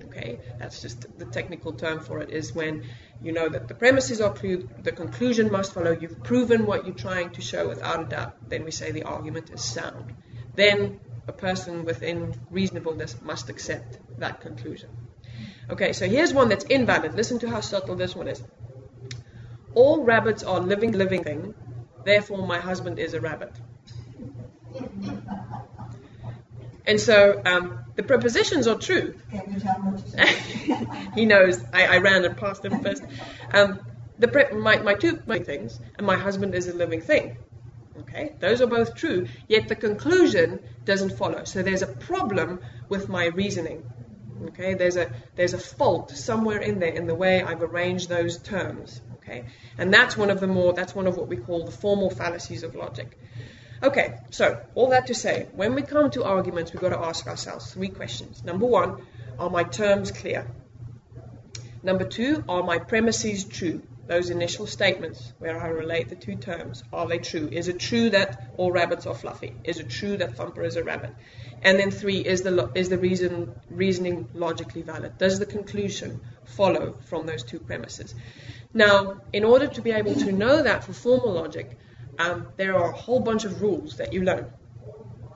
Okay, 0.06 0.40
that's 0.58 0.82
just 0.82 1.20
the 1.20 1.26
technical 1.26 1.74
term 1.74 2.00
for 2.00 2.20
it. 2.20 2.30
Is 2.30 2.54
when 2.54 2.86
you 3.22 3.34
know 3.34 3.50
that 3.50 3.68
the 3.68 3.76
premises 3.76 4.22
are 4.22 4.34
true, 4.34 4.68
the 4.82 4.92
conclusion 4.92 5.52
must 5.52 5.74
follow. 5.74 5.92
You've 5.92 6.24
proven 6.24 6.66
what 6.66 6.86
you're 6.86 6.96
trying 6.96 7.32
to 7.32 7.42
show 7.42 7.68
without 7.68 8.02
a 8.02 8.06
doubt. 8.06 8.50
Then 8.50 8.63
we 8.63 8.72
say 8.72 8.92
the 8.92 9.04
argument 9.04 9.52
is 9.52 9.63
sound. 9.63 10.13
Then 10.56 11.02
a 11.28 11.34
person 11.34 11.84
within 11.84 12.34
reasonableness 12.50 13.22
must 13.22 13.50
accept 13.50 14.00
that 14.20 14.42
conclusion. 14.42 14.90
Okay, 15.69 15.93
so 15.93 16.08
here's 16.08 16.34
one 16.34 16.49
that's 16.49 16.63
invalid. 16.65 17.13
Listen 17.15 17.39
to 17.39 17.49
how 17.49 17.60
subtle 17.60 17.95
this 17.95 18.15
one 18.15 18.27
is. 18.27 18.41
All 19.73 20.03
rabbits 20.03 20.43
are 20.43 20.60
living, 20.60 20.93
living 20.93 21.23
thing. 21.23 21.53
Therefore, 22.06 22.47
my 22.47 22.60
husband 22.60 22.99
is 22.99 23.13
a 23.13 23.19
rabbit. 23.19 23.53
And 26.86 27.01
so 27.01 27.41
um, 27.45 27.80
the 27.95 28.03
prepositions 28.03 28.65
are 28.65 28.77
true. 28.77 29.13
Can 29.30 29.53
you 29.53 29.60
tell 29.60 29.80
me 29.84 29.91
what 29.91 30.06
to 30.06 30.10
say? 30.10 31.12
he 31.15 31.25
knows. 31.25 31.62
I, 31.73 31.86
I 31.86 31.97
ran 31.97 32.23
it 32.23 32.38
past 32.38 32.63
him 32.63 32.82
first. 32.82 33.03
Um, 33.53 33.82
the 34.17 34.30
pre- 34.30 34.51
my, 34.51 34.77
my 34.77 34.93
two 34.93 35.21
my 35.27 35.39
things, 35.39 35.80
and 35.97 36.08
my 36.08 36.15
husband 36.15 36.56
is 36.56 36.67
a 36.69 36.73
living 36.73 37.01
thing. 37.01 37.38
Okay, 37.99 38.36
those 38.39 38.62
are 38.62 38.67
both 38.67 38.95
true. 38.95 39.27
Yet 39.49 39.67
the 39.67 39.75
conclusion 39.75 40.60
doesn't 40.86 41.17
follow. 41.17 41.43
So 41.43 41.62
there's 41.62 41.82
a 41.82 41.88
problem 41.88 42.62
with 42.88 43.10
my 43.10 43.25
reasoning. 43.25 43.84
Okay, 44.45 44.76
there's 44.76 44.97
a 44.97 45.12
there's 45.36 45.54
a 45.54 45.58
fault 45.58 46.12
somewhere 46.12 46.60
in 46.60 46.80
there 46.80 46.93
in 46.93 47.08
the 47.08 47.15
way 47.15 47.41
I've 47.41 47.62
arranged 47.62 48.10
those 48.10 48.38
terms. 48.38 49.02
Okay, 49.17 49.45
and 49.78 49.93
that's 49.93 50.15
one 50.15 50.30
of 50.30 50.39
the 50.39 50.47
more 50.47 50.73
that's 50.73 50.93
one 50.95 51.08
of 51.08 51.17
what 51.17 51.28
we 51.28 51.38
call 51.38 51.65
the 51.65 51.71
formal 51.71 52.10
fallacies 52.10 52.63
of 52.63 52.76
logic. 52.76 53.17
Okay, 53.84 54.15
so 54.32 54.60
all 54.73 54.89
that 54.89 55.08
to 55.08 55.13
say, 55.13 55.47
when 55.54 55.76
we 55.76 55.84
come 55.84 56.10
to 56.12 56.23
arguments, 56.23 56.73
we've 56.73 56.82
got 56.82 56.89
to 56.89 57.00
ask 57.00 57.28
ourselves 57.28 57.71
three 57.71 57.89
questions. 57.89 58.43
Number 58.43 58.65
one, 58.65 59.06
are 59.38 59.52
my 59.52 59.63
terms 59.63 60.12
clear? 60.12 60.47
Number 61.84 62.06
two, 62.06 62.43
are 62.50 62.63
my 62.63 62.80
premises 62.80 63.43
true? 63.43 63.84
Those 64.08 64.30
initial 64.30 64.67
statements 64.67 65.34
where 65.39 65.62
I 65.62 65.67
relate 65.67 66.08
the 66.08 66.15
two 66.15 66.36
terms, 66.36 66.84
are 66.93 67.08
they 67.08 67.17
true? 67.17 67.50
Is 67.52 67.67
it 67.67 67.80
true 67.80 68.10
that 68.12 68.52
all 68.56 68.72
rabbits 68.72 69.06
are 69.06 69.13
fluffy? 69.13 69.54
Is 69.65 69.80
it 69.80 69.89
true 69.89 70.15
that 70.17 70.38
Thumper 70.38 70.63
is 70.63 70.78
a 70.78 70.84
rabbit? 70.84 71.12
And 71.62 71.78
then 71.78 71.91
three, 71.91 72.20
is 72.20 72.41
the 72.41 72.52
lo- 72.52 72.72
is 72.74 72.88
the 72.88 72.98
reason 72.98 73.54
reasoning 73.70 74.30
logically 74.34 74.82
valid? 74.82 75.17
Does 75.17 75.39
the 75.39 75.46
conclusion 75.46 76.22
follow 76.46 76.96
from 77.10 77.26
those 77.26 77.43
two 77.43 77.60
premises? 77.60 78.15
Now, 78.74 79.20
in 79.34 79.43
order 79.43 79.67
to 79.67 79.82
be 79.82 79.91
able 79.91 80.15
to 80.15 80.32
know 80.32 80.63
that 80.63 80.86
for 80.86 80.93
formal 80.93 81.34
logic, 81.34 81.78
um, 82.17 82.48
there 82.56 82.78
are 82.78 82.91
a 82.91 82.96
whole 82.96 83.20
bunch 83.20 83.43
of 83.43 83.62
rules 83.62 83.98
that 83.98 84.13
you 84.13 84.24
learn. 84.24 84.52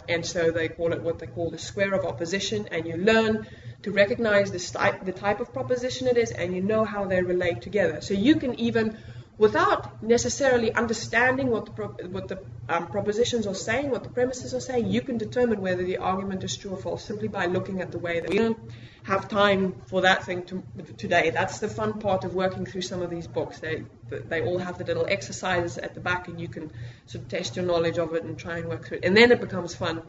And 0.09 0.25
so 0.25 0.51
they 0.51 0.69
call 0.69 0.93
it 0.93 1.01
what 1.01 1.19
they 1.19 1.27
call 1.27 1.49
the 1.51 1.57
square 1.57 1.93
of 1.93 2.05
opposition, 2.05 2.67
and 2.71 2.85
you 2.85 2.97
learn 2.97 3.47
to 3.83 3.91
recognize 3.91 4.51
the, 4.51 4.59
sti- 4.59 4.99
the 5.03 5.11
type 5.11 5.39
of 5.39 5.53
proposition 5.53 6.07
it 6.07 6.17
is, 6.17 6.31
and 6.31 6.55
you 6.55 6.61
know 6.61 6.83
how 6.85 7.05
they 7.05 7.21
relate 7.21 7.61
together. 7.61 8.01
So 8.01 8.13
you 8.13 8.35
can 8.35 8.59
even, 8.59 8.97
without 9.37 10.03
necessarily 10.03 10.73
understanding 10.73 11.49
what 11.49 11.65
the, 11.65 11.71
pro- 11.71 11.95
what 12.09 12.27
the 12.27 12.43
um, 12.69 12.87
propositions 12.87 13.47
are 13.47 13.55
saying, 13.55 13.89
what 13.89 14.03
the 14.03 14.09
premises 14.09 14.53
are 14.53 14.59
saying, 14.59 14.91
you 14.91 15.01
can 15.01 15.17
determine 15.17 15.61
whether 15.61 15.83
the 15.83 15.97
argument 15.97 16.43
is 16.43 16.55
true 16.55 16.71
or 16.71 16.77
false 16.77 17.03
simply 17.03 17.27
by 17.27 17.47
looking 17.47 17.81
at 17.81 17.91
the 17.91 17.99
way 17.99 18.19
that 18.19 18.29
we 18.29 18.37
don't 18.37 18.59
have 19.03 19.27
time 19.27 19.73
for 19.87 20.01
that 20.01 20.25
thing 20.25 20.43
to, 20.43 20.63
today. 20.97 21.31
That's 21.31 21.59
the 21.59 21.67
fun 21.67 21.99
part 21.99 22.23
of 22.23 22.35
working 22.35 22.65
through 22.65 22.81
some 22.83 23.01
of 23.01 23.09
these 23.09 23.27
books. 23.27 23.59
They 23.59 23.83
they 24.12 24.41
all 24.41 24.58
have 24.58 24.78
the 24.78 24.84
little 24.84 25.06
exercises 25.08 25.78
at 25.78 25.93
the 25.93 26.00
back, 26.00 26.28
and 26.28 26.39
you 26.39 26.47
can 26.47 26.71
sort 27.06 27.24
of 27.24 27.30
test 27.30 27.56
your 27.56 27.65
knowledge 27.65 27.97
of 27.97 28.13
it 28.13 28.24
and 28.24 28.38
try 28.38 28.58
and 28.58 28.67
work 28.67 28.86
through 28.86 28.97
it. 28.97 29.06
And 29.06 29.15
then 29.15 29.32
it 29.32 29.39
becomes 29.39 29.76
fun 29.76 30.02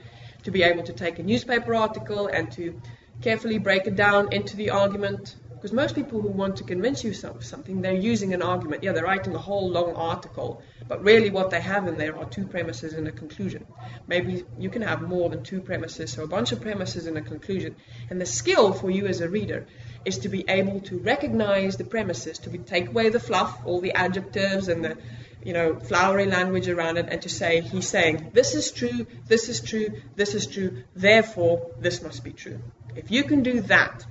to 0.44 0.50
be 0.50 0.62
able 0.62 0.82
to 0.84 0.92
take 0.92 1.18
a 1.18 1.22
newspaper 1.22 1.74
article 1.74 2.26
and 2.26 2.50
to 2.52 2.80
carefully 3.20 3.58
break 3.58 3.86
it 3.86 3.96
down 3.96 4.32
into 4.32 4.56
the 4.56 4.70
argument. 4.70 5.36
Because 5.62 5.76
most 5.76 5.94
people 5.94 6.20
who 6.20 6.26
want 6.26 6.56
to 6.56 6.64
convince 6.64 7.04
you 7.04 7.12
of 7.22 7.44
something, 7.44 7.82
they're 7.82 7.92
using 7.92 8.34
an 8.34 8.42
argument. 8.42 8.82
Yeah, 8.82 8.90
they're 8.90 9.04
writing 9.04 9.32
a 9.36 9.38
whole 9.38 9.70
long 9.70 9.94
article, 9.94 10.60
but 10.88 11.04
really 11.04 11.30
what 11.30 11.50
they 11.50 11.60
have 11.60 11.86
in 11.86 11.98
there 11.98 12.18
are 12.18 12.24
two 12.24 12.48
premises 12.48 12.94
and 12.94 13.06
a 13.06 13.12
conclusion. 13.12 13.64
Maybe 14.08 14.44
you 14.58 14.70
can 14.70 14.82
have 14.82 15.02
more 15.02 15.30
than 15.30 15.44
two 15.44 15.60
premises, 15.60 16.14
so 16.14 16.24
a 16.24 16.26
bunch 16.26 16.50
of 16.50 16.60
premises 16.60 17.06
and 17.06 17.16
a 17.16 17.20
conclusion. 17.20 17.76
And 18.10 18.20
the 18.20 18.26
skill 18.26 18.72
for 18.72 18.90
you 18.90 19.06
as 19.06 19.20
a 19.20 19.28
reader 19.28 19.68
is 20.04 20.18
to 20.18 20.28
be 20.28 20.44
able 20.48 20.80
to 20.80 20.98
recognize 20.98 21.76
the 21.76 21.84
premises, 21.84 22.40
to 22.40 22.50
be, 22.50 22.58
take 22.58 22.88
away 22.88 23.10
the 23.10 23.20
fluff, 23.20 23.64
all 23.64 23.80
the 23.80 23.92
adjectives 23.92 24.66
and 24.66 24.84
the 24.84 24.98
you 25.44 25.52
know, 25.52 25.78
flowery 25.78 26.26
language 26.26 26.68
around 26.68 26.96
it, 26.96 27.06
and 27.08 27.22
to 27.22 27.28
say, 27.28 27.60
he's 27.60 27.88
saying, 27.88 28.30
this 28.32 28.56
is 28.56 28.72
true, 28.72 29.06
this 29.28 29.48
is 29.48 29.60
true, 29.60 29.90
this 30.16 30.34
is 30.34 30.48
true, 30.48 30.82
therefore, 30.96 31.70
this 31.78 32.02
must 32.02 32.24
be 32.24 32.32
true. 32.32 32.60
If 32.96 33.12
you 33.12 33.22
can 33.22 33.44
do 33.44 33.60
that, 33.62 34.04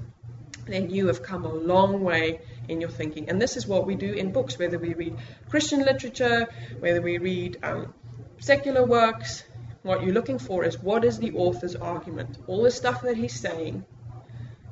then 0.72 0.90
you 0.90 1.08
have 1.08 1.24
come 1.24 1.46
a 1.46 1.54
long 1.54 2.04
way 2.04 2.42
in 2.68 2.82
your 2.82 2.90
thinking. 2.90 3.30
And 3.30 3.42
this 3.42 3.58
is 3.58 3.68
what 3.68 3.86
we 3.86 3.96
do 3.96 4.12
in 4.14 4.32
books, 4.32 4.58
whether 4.58 4.78
we 4.78 4.94
read 4.94 5.18
Christian 5.50 5.80
literature, 5.80 6.48
whether 6.80 7.02
we 7.02 7.18
read 7.18 7.58
um, 7.64 7.94
secular 8.40 8.86
works. 8.86 9.44
What 9.84 10.04
you're 10.04 10.14
looking 10.14 10.38
for 10.38 10.64
is 10.64 10.78
what 10.80 11.04
is 11.04 11.18
the 11.18 11.32
author's 11.32 11.76
argument? 11.76 12.38
All 12.48 12.64
the 12.64 12.72
stuff 12.72 13.02
that 13.02 13.18
he's 13.18 13.40
saying, 13.40 13.84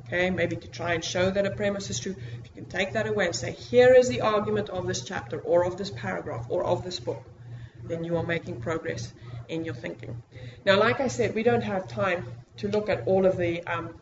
okay, 0.06 0.30
maybe 0.30 0.56
to 0.56 0.68
try 0.68 0.94
and 0.94 1.04
show 1.04 1.30
that 1.30 1.46
a 1.46 1.50
premise 1.50 1.90
is 1.90 1.98
true. 1.98 2.14
If 2.38 2.44
you 2.44 2.62
can 2.62 2.66
take 2.66 2.92
that 2.92 3.06
away 3.08 3.26
and 3.26 3.34
say, 3.34 3.52
here 3.52 3.92
is 3.92 4.08
the 4.08 4.20
argument 4.20 4.68
of 4.68 4.86
this 4.86 5.02
chapter, 5.02 5.40
or 5.40 5.64
of 5.64 5.76
this 5.76 5.90
paragraph, 5.90 6.46
or 6.48 6.64
of 6.64 6.84
this 6.84 7.00
book, 7.00 7.22
then 7.84 8.04
you 8.04 8.16
are 8.16 8.22
making 8.22 8.60
progress 8.60 9.12
in 9.48 9.64
your 9.64 9.74
thinking. 9.74 10.22
Now, 10.64 10.78
like 10.78 11.00
I 11.00 11.08
said, 11.08 11.34
we 11.34 11.42
don't 11.42 11.62
have 11.62 11.88
time 11.88 12.24
to 12.58 12.68
look 12.68 12.88
at 12.88 13.06
all 13.06 13.26
of 13.26 13.36
the 13.36 13.64
um, 13.66 13.94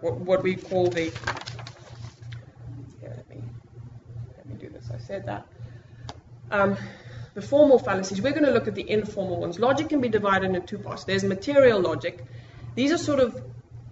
what, 0.00 0.16
what 0.16 0.42
we 0.42 0.56
call 0.56 0.88
the. 0.88 1.12
Here, 3.00 3.12
let 3.16 3.28
me 3.28 3.42
let 4.36 4.46
me 4.46 4.54
do 4.58 4.68
this. 4.68 4.88
I 4.92 4.98
said 4.98 5.26
that. 5.26 5.46
Um, 6.50 6.76
the 7.34 7.42
formal 7.42 7.78
fallacies. 7.78 8.20
We're 8.20 8.32
going 8.32 8.44
to 8.44 8.50
look 8.50 8.68
at 8.68 8.74
the 8.74 8.88
informal 8.88 9.40
ones. 9.40 9.58
Logic 9.58 9.88
can 9.88 10.00
be 10.00 10.08
divided 10.08 10.46
into 10.46 10.60
two 10.60 10.78
parts. 10.78 11.04
There's 11.04 11.24
material 11.24 11.80
logic. 11.80 12.24
These 12.74 12.92
are 12.92 12.98
sort 12.98 13.20
of 13.20 13.40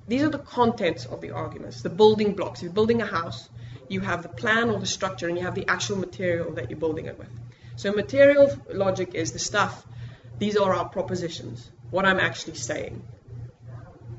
these 0.09 0.23
are 0.23 0.29
the 0.29 0.39
contents 0.39 1.05
of 1.05 1.21
the 1.21 1.33
arguments, 1.33 1.83
the 1.83 1.91
building 1.91 2.35
blocks. 2.35 2.61
If 2.61 2.65
you're 2.65 2.73
building 2.73 3.03
a 3.03 3.07
house, 3.07 3.49
you 3.89 4.01
have 4.01 4.23
the 4.23 4.29
plan 4.29 4.71
or 4.71 4.79
the 4.79 4.87
structure, 4.87 5.29
and 5.29 5.37
you 5.37 5.45
have 5.45 5.55
the 5.55 5.69
actual 5.69 5.97
material 5.97 6.53
that 6.53 6.71
you're 6.71 6.79
building 6.79 7.07
it 7.07 7.19
with. 7.19 7.29
So 7.77 7.93
material 7.93 8.57
logic 8.73 9.15
is 9.15 9.33
the 9.33 9.39
stuff. 9.39 9.87
These 10.39 10.57
are 10.57 10.75
our 10.75 10.89
propositions. 10.89 11.69
What 11.91 12.05
I'm 12.05 12.21
actually 12.21 12.55
saying. 12.55 13.03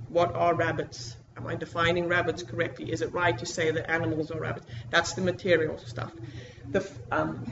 What 0.09 0.35
are 0.35 0.53
rabbits? 0.53 1.15
Am 1.37 1.47
I 1.47 1.55
defining 1.55 2.07
rabbits 2.07 2.43
correctly? 2.43 2.91
Is 2.91 3.01
it 3.01 3.13
right 3.13 3.37
to 3.37 3.45
say 3.45 3.71
that 3.71 3.89
animals 3.89 4.31
are 4.31 4.39
rabbits? 4.39 4.65
That's 4.89 5.13
the 5.13 5.21
material 5.21 5.77
stuff. 5.77 6.11
The 6.71 6.89
um, 7.11 7.45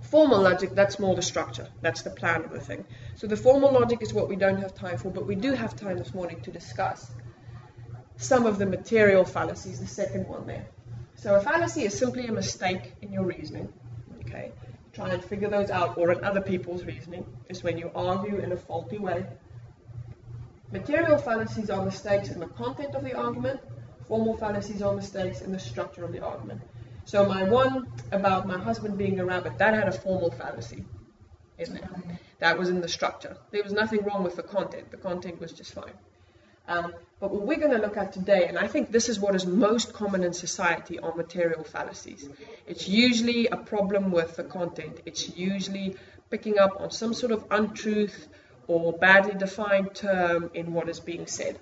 formal 0.00 0.40
logic, 0.40 0.74
that's 0.74 0.98
more 0.98 1.14
the 1.14 1.22
structure. 1.22 1.68
That's 1.82 2.02
the 2.02 2.10
plan 2.10 2.44
of 2.44 2.50
the 2.50 2.60
thing. 2.60 2.84
So 3.16 3.26
the 3.26 3.36
formal 3.36 3.72
logic 3.72 4.02
is 4.02 4.12
what 4.14 4.28
we 4.28 4.36
don't 4.36 4.60
have 4.60 4.74
time 4.74 4.98
for, 4.98 5.10
but 5.10 5.26
we 5.26 5.34
do 5.34 5.52
have 5.52 5.76
time 5.76 5.98
this 5.98 6.14
morning 6.14 6.40
to 6.42 6.50
discuss 6.50 7.10
some 8.16 8.46
of 8.46 8.58
the 8.58 8.66
material 8.66 9.24
fallacies, 9.24 9.80
the 9.80 9.86
second 9.86 10.26
one 10.26 10.46
there. 10.46 10.66
So 11.16 11.34
a 11.34 11.40
fallacy 11.40 11.84
is 11.84 11.98
simply 11.98 12.26
a 12.26 12.32
mistake 12.32 12.94
in 13.02 13.12
your 13.12 13.24
reasoning. 13.24 13.72
Okay? 14.20 14.52
Try 14.92 15.10
and 15.10 15.22
figure 15.22 15.48
those 15.48 15.70
out, 15.70 15.96
or 15.98 16.12
in 16.12 16.24
other 16.24 16.40
people's 16.40 16.84
reasoning, 16.84 17.24
is 17.48 17.62
when 17.62 17.78
you 17.78 17.90
argue 17.94 18.38
in 18.38 18.52
a 18.52 18.56
faulty 18.56 18.98
way. 18.98 19.26
Material 20.72 21.18
fallacies 21.18 21.68
are 21.68 21.84
mistakes 21.84 22.28
in 22.28 22.38
the 22.38 22.46
content 22.46 22.94
of 22.94 23.02
the 23.02 23.14
argument. 23.14 23.60
Formal 24.06 24.36
fallacies 24.36 24.82
are 24.82 24.94
mistakes 24.94 25.40
in 25.40 25.52
the 25.52 25.58
structure 25.58 26.04
of 26.04 26.12
the 26.12 26.20
argument. 26.20 26.60
So 27.04 27.26
my 27.26 27.42
one 27.42 27.88
about 28.12 28.46
my 28.46 28.58
husband 28.58 28.96
being 28.96 29.18
a 29.18 29.24
rabbit, 29.24 29.58
that 29.58 29.74
had 29.74 29.88
a 29.88 29.92
formal 29.92 30.30
fallacy 30.30 30.84
in 31.58 31.74
there. 31.74 31.90
That 32.38 32.58
was 32.58 32.68
in 32.68 32.80
the 32.80 32.88
structure. 32.88 33.36
There 33.50 33.62
was 33.62 33.72
nothing 33.72 34.04
wrong 34.04 34.22
with 34.22 34.36
the 34.36 34.42
content. 34.42 34.90
The 34.90 34.96
content 34.96 35.40
was 35.40 35.52
just 35.52 35.74
fine. 35.74 35.92
Um, 36.68 36.94
but 37.18 37.32
what 37.32 37.46
we're 37.46 37.58
going 37.58 37.72
to 37.72 37.78
look 37.78 37.96
at 37.96 38.12
today, 38.12 38.46
and 38.46 38.56
I 38.56 38.68
think 38.68 38.92
this 38.92 39.08
is 39.08 39.18
what 39.18 39.34
is 39.34 39.44
most 39.44 39.92
common 39.92 40.22
in 40.22 40.32
society, 40.32 41.00
are 41.00 41.14
material 41.14 41.64
fallacies. 41.64 42.28
It's 42.66 42.86
usually 42.88 43.48
a 43.48 43.56
problem 43.56 44.12
with 44.12 44.36
the 44.36 44.44
content. 44.44 45.00
It's 45.04 45.36
usually 45.36 45.96
picking 46.30 46.58
up 46.58 46.80
on 46.80 46.92
some 46.92 47.12
sort 47.12 47.32
of 47.32 47.44
untruth 47.50 48.28
or 48.70 48.92
badly 48.92 49.34
defined 49.34 49.92
term 49.94 50.48
in 50.54 50.72
what 50.72 50.88
is 50.88 51.00
being 51.00 51.26
said. 51.26 51.58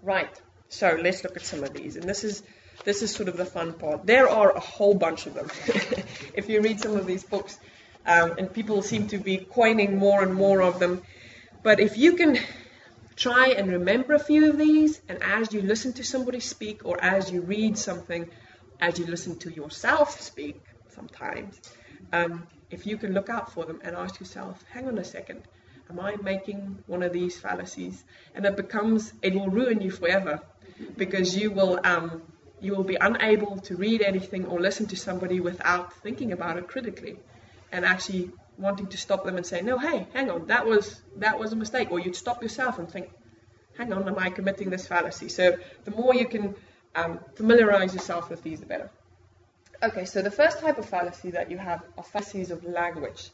Right. 0.00 0.40
So 0.68 0.96
let's 1.02 1.24
look 1.24 1.36
at 1.36 1.44
some 1.44 1.64
of 1.64 1.72
these, 1.74 1.96
and 1.96 2.08
this 2.08 2.22
is 2.22 2.42
this 2.84 3.02
is 3.02 3.10
sort 3.10 3.28
of 3.28 3.36
the 3.36 3.44
fun 3.44 3.72
part. 3.72 4.06
There 4.06 4.28
are 4.28 4.50
a 4.52 4.60
whole 4.60 4.94
bunch 4.94 5.26
of 5.26 5.34
them. 5.34 5.48
if 6.34 6.48
you 6.48 6.60
read 6.60 6.80
some 6.80 6.96
of 6.96 7.04
these 7.06 7.24
books, 7.24 7.58
um, 8.06 8.34
and 8.38 8.52
people 8.52 8.82
seem 8.82 9.08
to 9.08 9.18
be 9.18 9.38
coining 9.38 9.98
more 9.98 10.22
and 10.22 10.34
more 10.34 10.62
of 10.62 10.78
them. 10.78 11.02
But 11.62 11.80
if 11.80 11.98
you 11.98 12.16
can 12.16 12.38
try 13.16 13.48
and 13.48 13.70
remember 13.72 14.14
a 14.14 14.18
few 14.18 14.50
of 14.50 14.58
these, 14.58 15.00
and 15.08 15.22
as 15.22 15.52
you 15.52 15.62
listen 15.62 15.92
to 15.94 16.04
somebody 16.04 16.40
speak, 16.40 16.84
or 16.84 17.02
as 17.02 17.30
you 17.30 17.40
read 17.42 17.76
something, 17.76 18.28
as 18.80 18.98
you 19.00 19.06
listen 19.06 19.38
to 19.40 19.50
yourself 19.50 20.20
speak 20.20 20.60
sometimes, 20.88 21.60
um, 22.12 22.46
if 22.70 22.86
you 22.86 22.96
can 22.96 23.12
look 23.12 23.28
out 23.28 23.52
for 23.52 23.64
them 23.64 23.80
and 23.84 23.96
ask 23.96 24.20
yourself, 24.20 24.64
hang 24.72 24.88
on 24.88 24.98
a 24.98 25.04
second, 25.04 25.42
am 25.92 26.00
I 26.00 26.16
making 26.16 26.82
one 26.86 27.02
of 27.02 27.12
these 27.12 27.38
fallacies? 27.38 28.04
And 28.34 28.44
it 28.46 28.56
becomes, 28.56 29.12
it 29.22 29.34
will 29.34 29.48
ruin 29.48 29.80
you 29.80 29.90
forever 29.90 30.40
because 30.96 31.36
you 31.36 31.50
will, 31.50 31.80
um, 31.84 32.22
you 32.60 32.74
will 32.74 32.84
be 32.84 32.96
unable 32.96 33.58
to 33.60 33.76
read 33.76 34.02
anything 34.02 34.46
or 34.46 34.58
listen 34.58 34.86
to 34.86 34.96
somebody 34.96 35.40
without 35.40 35.92
thinking 35.92 36.32
about 36.32 36.56
it 36.56 36.68
critically 36.68 37.18
and 37.72 37.84
actually 37.84 38.30
wanting 38.58 38.86
to 38.86 38.96
stop 38.96 39.24
them 39.24 39.36
and 39.36 39.44
say, 39.44 39.60
no, 39.60 39.78
hey, 39.78 40.06
hang 40.14 40.30
on, 40.30 40.46
that 40.46 40.66
was 40.66 41.02
that 41.16 41.38
was 41.38 41.52
a 41.52 41.56
mistake. 41.56 41.90
Or 41.90 41.98
you'd 41.98 42.16
stop 42.16 42.42
yourself 42.42 42.78
and 42.78 42.90
think, 42.90 43.10
hang 43.76 43.92
on, 43.92 44.08
am 44.08 44.18
I 44.18 44.30
committing 44.30 44.70
this 44.70 44.86
fallacy? 44.86 45.28
So 45.28 45.56
the 45.84 45.90
more 45.90 46.14
you 46.14 46.26
can 46.26 46.54
um, 46.94 47.20
familiarize 47.34 47.94
yourself 47.94 48.30
with 48.30 48.42
these, 48.42 48.60
the 48.60 48.66
better. 48.66 48.90
Okay, 49.82 50.04
so 50.04 50.22
the 50.22 50.30
first 50.30 50.60
type 50.60 50.78
of 50.78 50.88
fallacy 50.88 51.32
that 51.32 51.50
you 51.50 51.58
have 51.58 51.82
are 51.98 52.04
fallacies 52.04 52.50
of 52.50 52.64
language. 52.64 53.30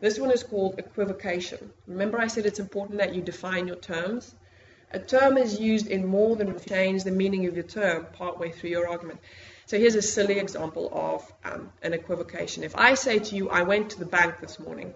This 0.00 0.18
one 0.18 0.30
is 0.30 0.42
called 0.42 0.78
equivocation. 0.78 1.70
Remember, 1.86 2.20
I 2.20 2.26
said 2.26 2.46
it's 2.46 2.58
important 2.58 2.98
that 2.98 3.14
you 3.14 3.22
define 3.22 3.66
your 3.66 3.76
terms. 3.76 4.34
A 4.92 4.98
term 4.98 5.38
is 5.38 5.58
used 5.58 5.86
in 5.86 6.06
more 6.06 6.36
than 6.36 6.58
change 6.60 7.04
the 7.04 7.10
meaning 7.10 7.46
of 7.46 7.54
your 7.54 7.64
term 7.64 8.06
partway 8.12 8.50
through 8.50 8.70
your 8.70 8.88
argument. 8.88 9.20
So 9.66 9.78
here's 9.78 9.94
a 9.94 10.02
silly 10.02 10.38
example 10.38 10.90
of 10.92 11.32
um, 11.44 11.70
an 11.82 11.94
equivocation. 11.94 12.62
If 12.62 12.76
I 12.76 12.94
say 12.94 13.18
to 13.18 13.36
you, 13.36 13.48
I 13.48 13.62
went 13.62 13.90
to 13.90 13.98
the 13.98 14.04
bank 14.04 14.40
this 14.40 14.58
morning, 14.58 14.92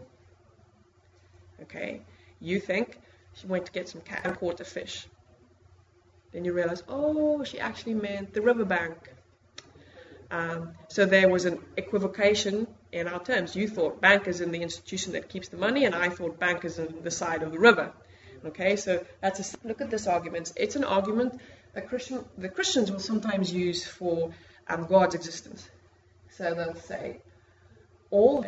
okay, 1.63 2.03
you 2.41 2.61
think 2.61 2.99
she 3.35 3.47
went 3.47 3.67
to 3.67 3.73
get 3.73 3.89
some 3.89 4.03
cat 4.03 4.23
and 4.25 4.37
caught 4.39 4.61
a 4.61 4.65
fish. 4.65 5.07
Then 6.33 6.45
you 6.45 6.53
realize, 6.53 6.83
oh, 6.89 7.45
she 7.45 7.59
actually 7.59 7.95
meant 7.95 8.35
the 8.35 8.43
riverbank. 8.43 8.97
Um, 10.31 10.73
so 10.89 11.07
there 11.07 11.29
was 11.29 11.45
an 11.45 11.59
equivocation 11.77 12.67
in 12.99 13.09
our 13.09 13.23
terms. 13.23 13.55
You 13.55 13.69
thought 13.69 14.01
bankers 14.01 14.41
in 14.41 14.51
the 14.53 14.63
institution 14.63 15.13
that 15.13 15.29
keeps 15.29 15.49
the 15.49 15.57
money, 15.57 15.85
and 15.85 15.95
I 15.95 16.09
thought 16.09 16.39
bankers 16.39 16.79
in 16.79 17.03
the 17.03 17.11
side 17.11 17.43
of 17.43 17.53
the 17.53 17.59
river. 17.59 17.93
Okay, 18.45 18.77
so 18.77 19.05
that's 19.21 19.55
a 19.55 19.59
look 19.67 19.81
at 19.81 19.91
this 19.91 20.07
argument. 20.07 20.53
It's 20.57 20.77
an 20.77 20.85
argument 20.85 21.41
that 21.75 21.89
Christian, 21.89 22.25
the 22.39 22.49
Christians 22.49 22.91
will 22.91 23.01
sometimes 23.01 23.53
use 23.53 23.85
for 23.87 24.33
um, 24.69 24.87
God's 24.87 25.15
existence. 25.15 25.69
So 26.31 26.55
they'll 26.55 26.75
say, 26.75 27.19
all 28.11 28.45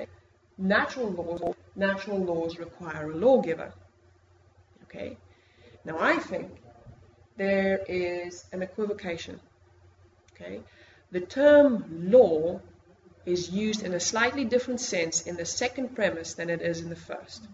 natural 0.57 1.11
laws, 1.11 1.55
natural 1.75 2.19
laws 2.19 2.59
require 2.59 3.11
a 3.11 3.17
lawgiver. 3.17 3.73
Okay? 4.85 5.17
Now 5.85 5.97
I 5.99 6.17
think 6.17 6.51
there 7.37 7.81
is 7.89 8.45
an 8.53 8.63
equivocation. 8.63 9.41
Okay? 10.35 10.61
The 11.11 11.21
term 11.21 12.11
law 12.11 12.61
is 13.29 13.51
used 13.51 13.83
in 13.83 13.95
a 13.95 14.01
slightly 14.01 14.45
different 14.45 14.81
sense 14.81 15.23
in 15.23 15.37
the 15.37 15.45
second 15.45 15.95
premise 15.95 16.35
than 16.35 16.49
it 16.51 16.63
is 16.63 16.81
in 16.81 16.89
the 16.89 16.97
first. 16.97 17.47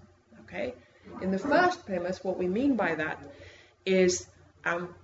Okay? 0.42 0.74
In 1.20 1.30
the 1.30 1.38
first 1.38 1.84
premise, 1.84 2.22
what 2.22 2.38
we 2.38 2.46
mean 2.46 2.76
by 2.76 2.94
that 2.94 3.22
is 3.84 4.26
um, 4.64 4.94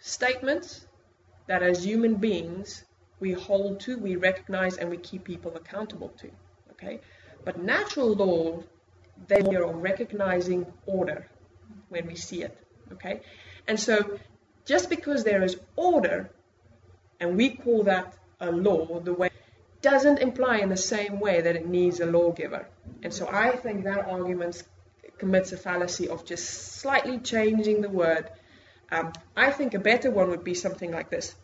statements 0.00 0.86
that 1.46 1.62
as 1.62 1.84
human 1.84 2.14
beings 2.14 2.84
we 3.20 3.32
hold 3.32 3.80
to, 3.80 3.98
we 3.98 4.16
recognize, 4.16 4.76
and 4.76 4.88
we 4.90 4.96
keep 4.96 5.24
people 5.24 5.54
accountable 5.56 6.10
to. 6.20 6.30
Okay? 6.72 7.00
But 7.44 7.62
natural 7.62 8.14
law, 8.14 8.62
they 9.26 9.40
are 9.40 9.72
recognizing 9.72 10.66
order 10.86 11.28
when 11.88 12.06
we 12.06 12.14
see 12.14 12.42
it. 12.42 12.56
Okay? 12.92 13.20
And 13.66 13.78
so 13.78 14.18
just 14.64 14.88
because 14.88 15.24
there 15.24 15.42
is 15.42 15.58
order, 15.76 16.30
and 17.20 17.36
we 17.36 17.50
call 17.50 17.82
that 17.84 18.14
a 18.40 18.50
law, 18.50 19.00
the 19.00 19.12
way 19.12 19.27
doesn't 19.80 20.18
imply 20.18 20.58
in 20.58 20.68
the 20.68 20.76
same 20.76 21.20
way 21.20 21.40
that 21.40 21.56
it 21.56 21.66
needs 21.66 22.00
a 22.00 22.06
lawgiver. 22.06 22.66
And 23.02 23.12
so 23.12 23.28
I 23.30 23.56
think 23.56 23.84
that 23.84 24.08
argument 24.08 24.62
commits 25.18 25.52
a 25.52 25.56
fallacy 25.56 26.08
of 26.08 26.24
just 26.24 26.78
slightly 26.80 27.18
changing 27.18 27.80
the 27.80 27.88
word. 27.88 28.30
Um, 28.90 29.12
I 29.36 29.50
think 29.50 29.74
a 29.74 29.78
better 29.78 30.10
one 30.10 30.30
would 30.30 30.44
be 30.44 30.54
something 30.54 30.90
like 30.90 31.10
this 31.10 31.34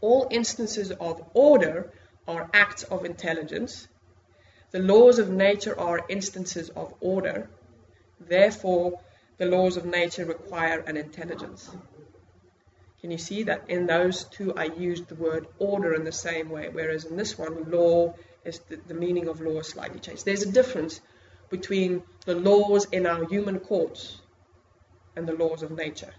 all 0.00 0.28
instances 0.30 0.90
of 0.92 1.22
order 1.34 1.92
are 2.26 2.48
acts 2.54 2.84
of 2.84 3.04
intelligence. 3.04 3.88
The 4.70 4.78
laws 4.78 5.18
of 5.18 5.30
nature 5.30 5.78
are 5.78 6.04
instances 6.08 6.68
of 6.70 6.94
order. 7.00 7.50
Therefore, 8.20 9.00
the 9.38 9.46
laws 9.46 9.76
of 9.76 9.84
nature 9.84 10.24
require 10.24 10.80
an 10.80 10.96
intelligence. 10.96 11.70
Can 13.00 13.10
you 13.12 13.18
see 13.18 13.44
that 13.44 13.70
in 13.70 13.86
those 13.86 14.24
two 14.24 14.54
I 14.54 14.64
used 14.64 15.08
the 15.08 15.14
word 15.14 15.46
order 15.58 15.94
in 15.94 16.04
the 16.04 16.12
same 16.12 16.50
way, 16.50 16.68
whereas 16.68 17.04
in 17.04 17.16
this 17.16 17.38
one, 17.38 17.70
law 17.70 18.14
is 18.44 18.58
the, 18.68 18.76
the 18.88 18.94
meaning 18.94 19.28
of 19.28 19.40
law 19.40 19.60
is 19.60 19.68
slightly 19.68 20.00
changed. 20.00 20.24
There's 20.24 20.42
a 20.42 20.50
difference 20.50 21.00
between 21.48 22.02
the 22.26 22.34
laws 22.34 22.86
in 22.90 23.06
our 23.06 23.24
human 23.26 23.60
courts 23.60 24.20
and 25.16 25.28
the 25.28 25.32
laws 25.32 25.62
of 25.62 25.70
nature. 25.70 26.12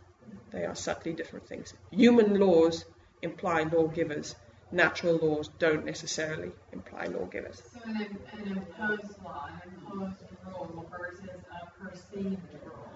They 0.51 0.65
are 0.65 0.75
subtly 0.75 1.13
different 1.13 1.47
things. 1.47 1.73
Human 1.91 2.39
laws 2.39 2.85
imply 3.21 3.63
lawgivers. 3.63 4.35
Natural 4.71 5.17
laws 5.17 5.49
don't 5.59 5.85
necessarily 5.85 6.51
imply 6.71 7.05
lawgivers. 7.05 7.61
So 7.73 7.81
an, 7.85 8.17
an 8.33 8.57
imposed 8.57 9.23
law, 9.23 9.49
an 9.63 9.71
imposed 9.75 10.23
rule 10.45 10.89
versus 10.97 11.29
a 11.51 11.89
perceived 11.89 12.37
rule. 12.63 12.89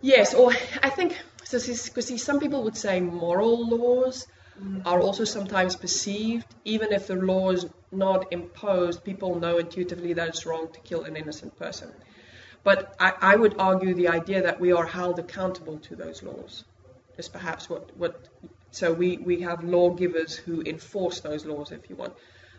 Yes, 0.00 0.34
or 0.34 0.52
I 0.82 0.90
think 0.90 1.16
so. 1.56 2.00
See, 2.00 2.18
some 2.18 2.40
people 2.40 2.62
would 2.64 2.76
say 2.76 3.00
moral 3.00 3.68
laws 3.68 4.26
mm. 4.60 4.82
are 4.86 5.00
also 5.00 5.24
sometimes 5.24 5.76
perceived, 5.76 6.46
even 6.64 6.92
if 6.92 7.06
the 7.06 7.16
law 7.16 7.50
is 7.50 7.66
not 7.90 8.32
imposed. 8.32 9.04
People 9.04 9.38
know 9.40 9.58
intuitively 9.58 10.12
that 10.14 10.28
it's 10.28 10.46
wrong 10.46 10.68
to 10.72 10.80
kill 10.80 11.04
an 11.04 11.16
innocent 11.16 11.58
person. 11.58 11.92
But 12.64 12.94
I, 13.00 13.12
I 13.20 13.36
would 13.36 13.54
argue 13.58 13.94
the 13.94 14.08
idea 14.08 14.42
that 14.42 14.60
we 14.60 14.72
are 14.72 14.84
held 14.84 15.18
accountable 15.18 15.78
to 15.78 15.96
those 15.96 16.22
laws 16.22 16.64
is 17.16 17.28
perhaps 17.28 17.70
what, 17.70 17.96
what 17.96 18.28
so 18.70 18.92
we, 18.92 19.16
we 19.16 19.40
have 19.42 19.64
lawgivers 19.64 20.36
who 20.36 20.62
enforce 20.62 21.20
those 21.20 21.44
laws, 21.46 21.72
if 21.72 21.88
you 21.88 21.96
want. 21.96 22.14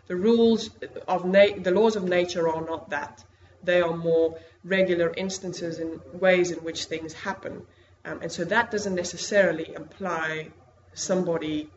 The 0.08 0.16
rules 0.16 0.70
of 1.06 1.24
na- 1.24 1.56
the 1.56 1.70
laws 1.70 1.96
of 1.96 2.04
nature 2.04 2.48
are 2.48 2.64
not 2.64 2.90
that. 2.90 3.24
They 3.62 3.80
are 3.80 3.96
more 3.96 4.38
regular 4.64 5.12
instances 5.16 5.78
and 5.78 6.00
ways 6.12 6.50
in 6.50 6.58
which 6.64 6.86
things 6.86 7.12
happen. 7.12 7.62
Um, 8.04 8.20
and 8.22 8.32
so 8.32 8.44
that 8.44 8.70
doesn't 8.70 8.94
necessarily 8.94 9.74
imply 9.74 10.48
somebody 10.94 11.70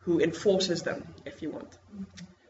who 0.00 0.20
enforces 0.20 0.82
them, 0.82 1.06
if 1.24 1.42
you 1.42 1.50
want. 1.50 1.78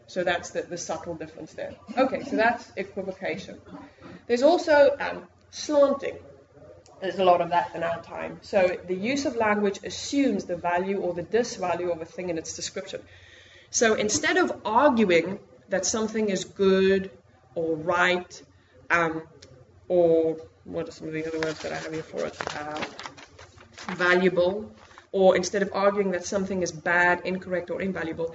So 0.07 0.25
that's 0.25 0.51
the, 0.51 0.63
the 0.63 0.77
subtle 0.77 1.15
difference 1.15 1.53
there. 1.53 1.75
Okay, 1.97 2.23
so 2.25 2.37
that's 2.37 2.71
equivocation. 2.77 3.61
There's 4.27 4.43
also 4.43 4.97
um, 4.99 5.29
slanting. 5.51 6.19
There's 7.01 7.19
a 7.19 7.25
lot 7.25 7.41
of 7.41 7.51
that 7.51 7.75
in 7.75 7.83
our 7.83 8.03
time. 8.03 8.39
So 8.43 8.79
the 8.87 8.95
use 8.95 9.25
of 9.27 9.37
language 9.37 9.81
assumes 9.85 10.45
the 10.45 10.57
value 10.57 10.99
or 10.99 11.15
the 11.15 11.23
disvalue 11.23 11.91
of 11.91 12.01
a 12.01 12.05
thing 12.05 12.31
in 12.31 12.39
its 12.39 12.55
description. 12.55 13.03
So 13.71 13.95
instead 13.95 14.37
of 14.37 14.61
arguing 14.65 15.39
that 15.69 15.87
something 15.87 16.29
is 16.29 16.45
good 16.45 17.11
or 17.55 17.75
right, 17.77 18.43
um, 18.91 19.23
or 19.89 20.37
what 20.65 20.89
are 20.89 20.93
some 20.93 21.09
of 21.09 21.15
the 21.15 21.27
other 21.27 21.41
words 21.41 21.61
that 21.63 21.73
I 21.73 21.77
have 21.77 21.93
here 21.93 22.03
for 22.03 22.25
it? 22.25 22.37
Uh, 22.57 22.85
valuable, 23.95 24.73
or 25.11 25.37
instead 25.37 25.63
of 25.63 25.71
arguing 25.73 26.13
that 26.13 26.25
something 26.25 26.63
is 26.63 26.73
bad, 26.73 27.23
incorrect, 27.25 27.71
or 27.71 27.81
invaluable, 27.81 28.35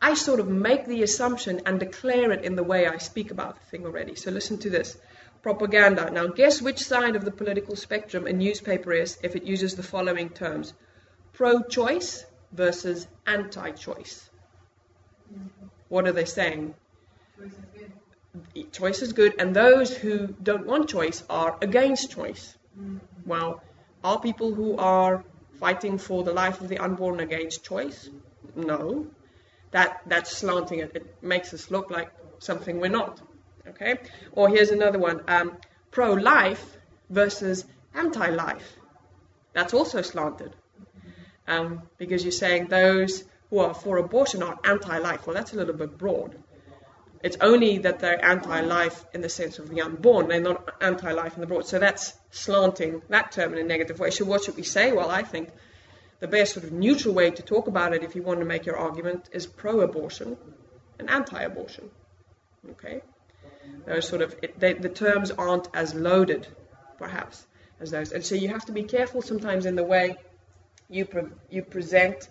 I 0.00 0.14
sort 0.14 0.40
of 0.40 0.48
make 0.48 0.86
the 0.86 1.02
assumption 1.02 1.62
and 1.66 1.80
declare 1.80 2.32
it 2.32 2.44
in 2.44 2.56
the 2.56 2.62
way 2.62 2.86
I 2.86 2.98
speak 2.98 3.30
about 3.30 3.58
the 3.58 3.66
thing 3.66 3.84
already. 3.84 4.14
So 4.14 4.30
listen 4.30 4.58
to 4.58 4.70
this 4.70 4.96
propaganda. 5.42 6.10
Now, 6.10 6.26
guess 6.26 6.60
which 6.60 6.80
side 6.80 7.16
of 7.16 7.24
the 7.24 7.30
political 7.30 7.76
spectrum 7.76 8.26
a 8.26 8.32
newspaper 8.32 8.92
is 8.92 9.18
if 9.22 9.36
it 9.36 9.44
uses 9.44 9.74
the 9.74 9.82
following 9.82 10.28
terms 10.30 10.74
pro 11.32 11.62
choice 11.62 12.24
versus 12.52 13.06
anti 13.26 13.70
choice. 13.72 14.28
What 15.88 16.06
are 16.06 16.12
they 16.12 16.24
saying? 16.24 16.74
Choice 17.38 17.52
is 17.52 17.58
good. 17.74 17.92
Choice 18.72 19.02
is 19.02 19.12
good, 19.12 19.34
and 19.38 19.54
those 19.54 19.96
who 19.96 20.28
don't 20.42 20.66
want 20.66 20.88
choice 20.88 21.22
are 21.30 21.56
against 21.62 22.10
choice. 22.10 22.56
Well, 23.24 23.62
are 24.04 24.20
people 24.20 24.54
who 24.54 24.76
are 24.76 25.24
fighting 25.58 25.98
for 25.98 26.22
the 26.22 26.32
life 26.32 26.60
of 26.60 26.68
the 26.68 26.78
unborn 26.78 27.20
against 27.20 27.64
choice? 27.64 28.10
No. 28.54 29.06
That 29.70 30.00
that's 30.06 30.30
slanting 30.36 30.80
it. 30.80 30.92
It 30.94 31.22
makes 31.22 31.52
us 31.52 31.70
look 31.70 31.90
like 31.90 32.10
something 32.38 32.80
we're 32.80 32.88
not. 32.88 33.20
Okay? 33.68 33.98
Or 34.32 34.48
here's 34.48 34.70
another 34.70 34.98
one: 34.98 35.22
um, 35.28 35.56
pro-life 35.90 36.76
versus 37.10 37.64
anti-life. 37.94 38.76
That's 39.52 39.74
also 39.74 40.02
slanted, 40.02 40.54
um, 41.48 41.82
because 41.98 42.22
you're 42.22 42.32
saying 42.32 42.68
those 42.68 43.24
who 43.50 43.58
are 43.60 43.74
for 43.74 43.96
abortion 43.96 44.42
are 44.42 44.58
anti-life. 44.64 45.26
Well, 45.26 45.34
that's 45.34 45.52
a 45.52 45.56
little 45.56 45.74
bit 45.74 45.96
broad. 45.98 46.36
It's 47.26 47.38
only 47.40 47.78
that 47.78 47.98
they're 47.98 48.24
anti-life 48.24 49.04
in 49.12 49.20
the 49.20 49.28
sense 49.28 49.58
of 49.58 49.68
the 49.68 49.80
unborn. 49.80 50.28
They're 50.28 50.40
not 50.40 50.74
anti-life 50.80 51.34
in 51.34 51.40
the 51.40 51.48
broad. 51.48 51.66
So 51.66 51.80
that's 51.80 52.14
slanting 52.30 53.02
that 53.08 53.32
term 53.32 53.52
in 53.52 53.58
a 53.58 53.64
negative 53.64 53.98
way. 53.98 54.10
So 54.12 54.24
what 54.24 54.44
should 54.44 54.56
we 54.56 54.62
say? 54.62 54.92
Well, 54.92 55.10
I 55.10 55.22
think 55.22 55.50
the 56.20 56.28
best 56.28 56.54
sort 56.54 56.64
of 56.64 56.72
neutral 56.72 57.14
way 57.14 57.30
to 57.30 57.42
talk 57.42 57.66
about 57.66 57.94
it, 57.94 58.04
if 58.04 58.14
you 58.14 58.22
want 58.22 58.38
to 58.38 58.46
make 58.46 58.64
your 58.64 58.76
argument, 58.76 59.28
is 59.32 59.44
pro-abortion 59.44 60.36
and 60.98 61.10
anti-abortion. 61.10 61.90
Okay, 62.70 63.02
those 63.86 64.08
sort 64.08 64.22
of 64.22 64.34
it, 64.42 64.58
they, 64.60 64.72
the 64.74 64.88
terms 64.88 65.30
aren't 65.30 65.68
as 65.74 65.94
loaded, 65.94 66.46
perhaps, 66.98 67.46
as 67.80 67.90
those, 67.90 68.12
and 68.12 68.24
so 68.24 68.34
you 68.34 68.48
have 68.48 68.64
to 68.66 68.72
be 68.72 68.84
careful 68.84 69.20
sometimes 69.22 69.66
in 69.66 69.76
the 69.76 69.84
way 69.84 70.16
you 70.88 71.04
pre- 71.04 71.34
you 71.50 71.62
present 71.62 72.28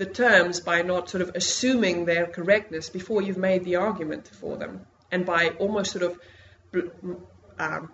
the 0.00 0.06
terms 0.06 0.60
by 0.60 0.80
not 0.80 1.10
sort 1.10 1.20
of 1.20 1.32
assuming 1.34 2.06
their 2.06 2.26
correctness 2.26 2.88
before 2.88 3.20
you've 3.20 3.36
made 3.36 3.66
the 3.66 3.76
argument 3.76 4.26
for 4.40 4.56
them, 4.56 4.86
and 5.12 5.26
by 5.26 5.50
almost 5.58 5.92
sort 5.92 6.04
of 6.04 6.18
um, 7.58 7.92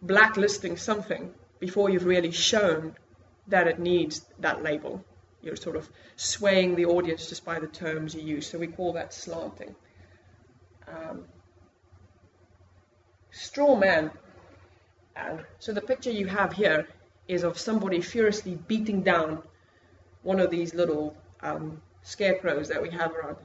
blacklisting 0.00 0.76
something 0.76 1.34
before 1.58 1.90
you've 1.90 2.04
really 2.04 2.30
shown 2.30 2.94
that 3.48 3.66
it 3.66 3.80
needs 3.80 4.24
that 4.38 4.62
label. 4.62 5.04
You're 5.42 5.56
sort 5.56 5.74
of 5.74 5.88
swaying 6.14 6.76
the 6.76 6.84
audience 6.84 7.28
just 7.28 7.44
by 7.44 7.58
the 7.58 7.66
terms 7.66 8.14
you 8.14 8.22
use. 8.22 8.46
So 8.46 8.56
we 8.56 8.68
call 8.68 8.92
that 8.92 9.12
slanting. 9.12 9.74
Um, 10.86 11.24
straw 13.32 13.74
man. 13.74 14.12
So 15.58 15.72
the 15.72 15.80
picture 15.80 16.12
you 16.12 16.26
have 16.26 16.52
here 16.52 16.86
is 17.26 17.42
of 17.42 17.58
somebody 17.58 18.00
furiously 18.00 18.54
beating 18.68 19.02
down 19.02 19.42
one 20.22 20.40
of 20.40 20.50
these 20.50 20.74
little 20.74 21.16
um, 21.42 21.80
scarecrows 22.02 22.68
that 22.68 22.82
we 22.82 22.90
have 22.90 23.14
around. 23.14 23.36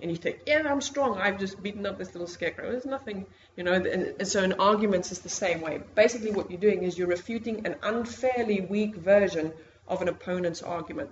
And 0.00 0.10
you 0.10 0.16
think, 0.16 0.40
yeah, 0.46 0.62
I'm 0.68 0.80
strong. 0.80 1.18
I've 1.18 1.38
just 1.38 1.62
beaten 1.62 1.86
up 1.86 1.96
this 1.96 2.12
little 2.12 2.26
scarecrow. 2.26 2.72
There's 2.72 2.84
nothing, 2.84 3.24
you 3.56 3.62
know. 3.62 3.72
And, 3.72 3.86
and 3.86 4.26
so 4.26 4.42
in 4.42 4.54
arguments, 4.54 5.12
it's 5.12 5.20
the 5.20 5.28
same 5.28 5.60
way. 5.60 5.80
Basically, 5.94 6.32
what 6.32 6.50
you're 6.50 6.60
doing 6.60 6.82
is 6.82 6.98
you're 6.98 7.06
refuting 7.06 7.66
an 7.66 7.76
unfairly 7.82 8.62
weak 8.62 8.96
version 8.96 9.52
of 9.86 10.02
an 10.02 10.08
opponent's 10.08 10.60
argument. 10.60 11.10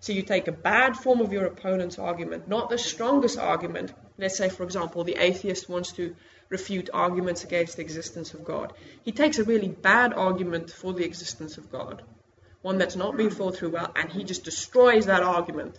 So 0.00 0.12
you 0.12 0.22
take 0.22 0.48
a 0.48 0.52
bad 0.52 0.96
form 0.96 1.20
of 1.20 1.32
your 1.32 1.46
opponent's 1.46 1.98
argument, 1.98 2.48
not 2.48 2.68
the 2.68 2.78
strongest 2.78 3.38
argument. 3.38 3.92
Let's 4.18 4.36
say, 4.36 4.50
for 4.50 4.64
example, 4.64 5.04
the 5.04 5.16
atheist 5.16 5.68
wants 5.68 5.92
to 5.92 6.14
refute 6.50 6.90
arguments 6.92 7.44
against 7.44 7.76
the 7.76 7.82
existence 7.82 8.34
of 8.34 8.44
God. 8.44 8.72
He 9.02 9.12
takes 9.12 9.38
a 9.38 9.44
really 9.44 9.68
bad 9.68 10.12
argument 10.12 10.70
for 10.70 10.92
the 10.92 11.04
existence 11.04 11.58
of 11.58 11.70
God, 11.70 12.02
one 12.62 12.78
that's 12.78 12.96
not 12.96 13.16
been 13.16 13.30
thought 13.30 13.56
through 13.56 13.70
well, 13.70 13.92
and 13.96 14.10
he 14.10 14.24
just 14.24 14.44
destroys 14.44 15.06
that 15.06 15.22
argument 15.22 15.78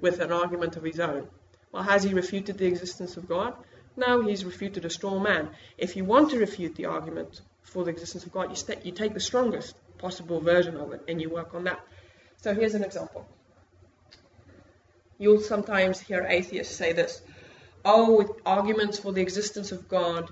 with 0.00 0.20
an 0.20 0.32
argument 0.32 0.76
of 0.76 0.84
his 0.84 1.00
own. 1.00 1.28
Well, 1.70 1.82
has 1.82 2.02
he 2.02 2.14
refuted 2.14 2.58
the 2.58 2.66
existence 2.66 3.16
of 3.16 3.28
God? 3.28 3.54
No, 3.96 4.22
he's 4.22 4.44
refuted 4.44 4.84
a 4.84 4.90
straw 4.90 5.18
man. 5.18 5.50
If 5.76 5.96
you 5.96 6.04
want 6.04 6.30
to 6.30 6.38
refute 6.38 6.74
the 6.76 6.86
argument 6.86 7.40
for 7.62 7.84
the 7.84 7.90
existence 7.90 8.24
of 8.24 8.32
God, 8.32 8.50
you, 8.50 8.56
st- 8.56 8.84
you 8.84 8.92
take 8.92 9.14
the 9.14 9.20
strongest 9.20 9.74
possible 9.98 10.40
version 10.40 10.76
of 10.76 10.92
it 10.92 11.02
and 11.08 11.20
you 11.20 11.28
work 11.28 11.54
on 11.54 11.64
that. 11.64 11.80
So 12.38 12.54
here's 12.54 12.74
an 12.74 12.84
example. 12.84 13.26
You'll 15.18 15.40
sometimes 15.40 16.00
hear 16.00 16.26
atheists 16.28 16.74
say 16.74 16.92
this 16.92 17.22
oh, 17.84 18.16
with 18.16 18.30
arguments 18.46 18.98
for 18.98 19.12
the 19.12 19.20
existence 19.20 19.72
of 19.72 19.88
God, 19.88 20.30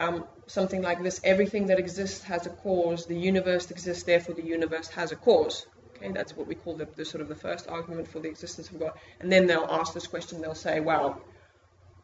um, 0.00 0.24
something 0.46 0.82
like 0.82 1.02
this 1.02 1.20
everything 1.22 1.66
that 1.66 1.78
exists 1.78 2.24
has 2.24 2.46
a 2.46 2.50
cause, 2.50 3.06
the 3.06 3.16
universe 3.16 3.70
exists, 3.70 4.02
therefore 4.02 4.34
the 4.34 4.44
universe 4.44 4.88
has 4.88 5.12
a 5.12 5.16
cause. 5.16 5.66
Okay, 5.96 6.10
that's 6.12 6.34
what 6.34 6.46
we 6.46 6.54
call 6.54 6.74
the, 6.74 6.88
the 6.96 7.04
sort 7.04 7.20
of 7.20 7.28
the 7.28 7.34
first 7.34 7.68
argument 7.68 8.08
for 8.08 8.20
the 8.20 8.28
existence 8.28 8.70
of 8.70 8.80
God. 8.80 8.92
And 9.20 9.30
then 9.30 9.46
they'll 9.46 9.68
ask 9.70 9.92
this 9.92 10.06
question, 10.06 10.40
they'll 10.40 10.54
say, 10.54 10.80
well, 10.80 11.20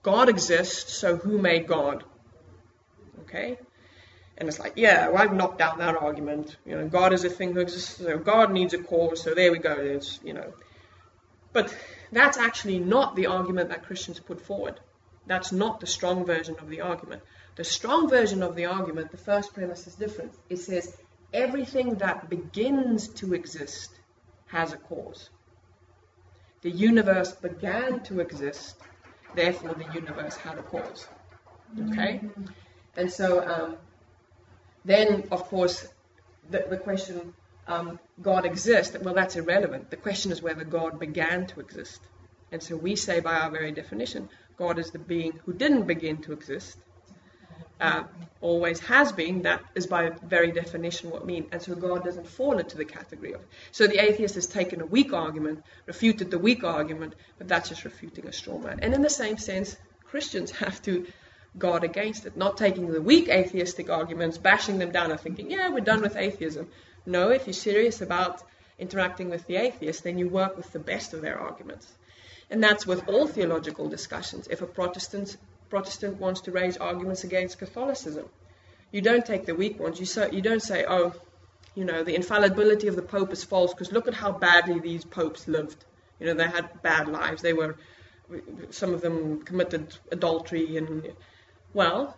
God 0.02 0.28
exists, 0.28 0.92
so 0.92 1.16
who 1.16 1.38
made 1.38 1.66
God? 1.66 2.04
Okay? 3.22 3.58
And 4.38 4.48
it's 4.48 4.58
like, 4.58 4.74
yeah, 4.76 5.08
well, 5.08 5.22
I've 5.22 5.32
knocked 5.32 5.58
down 5.58 5.78
that 5.78 5.96
argument. 5.96 6.56
You 6.66 6.76
know, 6.76 6.88
God 6.88 7.14
is 7.14 7.24
a 7.24 7.30
thing 7.30 7.54
who 7.54 7.60
exists, 7.60 7.96
so 7.96 8.18
God 8.18 8.52
needs 8.52 8.74
a 8.74 8.78
cause, 8.78 9.22
so 9.22 9.34
there 9.34 9.50
we 9.50 9.58
go. 9.58 9.72
It's, 9.72 10.20
you 10.22 10.34
know. 10.34 10.52
But 11.54 11.74
that's 12.12 12.36
actually 12.36 12.78
not 12.78 13.16
the 13.16 13.26
argument 13.28 13.70
that 13.70 13.84
Christians 13.84 14.20
put 14.20 14.42
forward. 14.42 14.78
That's 15.26 15.52
not 15.52 15.80
the 15.80 15.86
strong 15.86 16.26
version 16.26 16.56
of 16.60 16.68
the 16.68 16.82
argument. 16.82 17.22
The 17.56 17.64
strong 17.64 18.08
version 18.08 18.42
of 18.42 18.54
the 18.54 18.66
argument, 18.66 19.10
the 19.10 19.16
first 19.16 19.54
premise 19.54 19.86
is 19.86 19.94
different. 19.94 20.32
It 20.50 20.58
says 20.58 20.94
everything 21.32 21.94
that 21.96 22.28
begins 22.28 23.08
to 23.08 23.34
exist 23.34 23.90
has 24.46 24.72
a 24.72 24.76
cause. 24.76 25.30
The 26.62 26.70
universe 26.70 27.32
began 27.32 28.00
to 28.04 28.20
exist, 28.20 28.76
therefore 29.34 29.74
the 29.74 29.92
universe 29.94 30.36
had 30.36 30.58
a 30.58 30.62
cause. 30.62 31.08
Okay? 31.90 32.20
And 32.96 33.10
so 33.10 33.46
um, 33.46 33.76
then, 34.84 35.24
of 35.30 35.44
course, 35.44 35.88
the, 36.50 36.66
the 36.68 36.76
question 36.76 37.34
um, 37.66 37.98
God 38.22 38.44
exists, 38.44 38.96
well, 39.00 39.14
that's 39.14 39.36
irrelevant. 39.36 39.90
The 39.90 39.96
question 39.96 40.30
is 40.30 40.42
whether 40.42 40.64
God 40.64 41.00
began 41.00 41.46
to 41.48 41.60
exist. 41.60 42.00
And 42.52 42.62
so 42.62 42.76
we 42.76 42.96
say, 42.96 43.20
by 43.20 43.34
our 43.34 43.50
very 43.50 43.72
definition, 43.72 44.28
God 44.56 44.78
is 44.78 44.90
the 44.90 44.98
being 44.98 45.40
who 45.44 45.52
didn't 45.52 45.86
begin 45.86 46.18
to 46.22 46.32
exist, 46.32 46.78
uh, 47.80 48.04
always 48.40 48.80
has 48.80 49.12
been. 49.12 49.42
That 49.42 49.62
is 49.74 49.86
by 49.86 50.10
very 50.22 50.52
definition 50.52 51.10
what 51.10 51.26
mean. 51.26 51.46
And 51.52 51.60
so 51.60 51.74
God 51.74 52.04
doesn't 52.04 52.26
fall 52.26 52.58
into 52.58 52.76
the 52.76 52.84
category 52.84 53.34
of. 53.34 53.40
So 53.72 53.86
the 53.86 54.02
atheist 54.02 54.34
has 54.36 54.46
taken 54.46 54.80
a 54.80 54.86
weak 54.86 55.12
argument, 55.12 55.64
refuted 55.86 56.30
the 56.30 56.38
weak 56.38 56.64
argument, 56.64 57.14
but 57.38 57.48
that's 57.48 57.68
just 57.68 57.84
refuting 57.84 58.26
a 58.26 58.32
straw 58.32 58.58
man. 58.58 58.80
And 58.82 58.94
in 58.94 59.02
the 59.02 59.10
same 59.10 59.38
sense, 59.38 59.76
Christians 60.04 60.50
have 60.52 60.80
to 60.82 61.06
guard 61.58 61.84
against 61.84 62.26
it, 62.26 62.36
not 62.36 62.56
taking 62.56 62.90
the 62.90 63.02
weak 63.02 63.28
atheistic 63.28 63.90
arguments, 63.90 64.38
bashing 64.38 64.78
them 64.78 64.92
down, 64.92 65.10
and 65.10 65.20
thinking, 65.20 65.50
yeah, 65.50 65.68
we're 65.68 65.80
done 65.80 66.02
with 66.02 66.16
atheism. 66.16 66.68
No, 67.06 67.30
if 67.30 67.46
you're 67.46 67.54
serious 67.54 68.00
about 68.00 68.42
interacting 68.78 69.30
with 69.30 69.46
the 69.46 69.56
atheist, 69.56 70.04
then 70.04 70.18
you 70.18 70.28
work 70.28 70.56
with 70.56 70.70
the 70.72 70.78
best 70.78 71.14
of 71.14 71.22
their 71.22 71.38
arguments. 71.38 71.90
And 72.50 72.62
that's 72.62 72.86
with 72.86 73.08
all 73.08 73.26
theological 73.26 73.88
discussions. 73.88 74.46
If 74.48 74.62
a 74.62 74.66
Protestant 74.66 75.36
Protestant 75.68 76.20
wants 76.20 76.42
to 76.42 76.52
raise 76.52 76.76
arguments 76.76 77.24
against 77.24 77.58
Catholicism. 77.58 78.28
You 78.92 79.00
don't 79.00 79.24
take 79.24 79.46
the 79.46 79.54
weak 79.54 79.78
ones. 79.80 79.98
You, 80.00 80.06
so, 80.06 80.30
you 80.30 80.40
don't 80.40 80.62
say, 80.62 80.84
oh, 80.88 81.14
you 81.74 81.84
know, 81.84 82.02
the 82.02 82.14
infallibility 82.14 82.88
of 82.88 82.96
the 82.96 83.02
Pope 83.02 83.32
is 83.32 83.44
false 83.44 83.74
because 83.74 83.92
look 83.92 84.08
at 84.08 84.14
how 84.14 84.32
badly 84.32 84.78
these 84.78 85.04
popes 85.04 85.46
lived. 85.46 85.84
You 86.18 86.26
know, 86.26 86.34
they 86.34 86.44
had 86.48 86.82
bad 86.82 87.08
lives. 87.08 87.42
They 87.42 87.52
were, 87.52 87.76
some 88.70 88.94
of 88.94 89.02
them 89.02 89.42
committed 89.42 89.96
adultery 90.10 90.76
and, 90.76 91.12
well, 91.74 92.16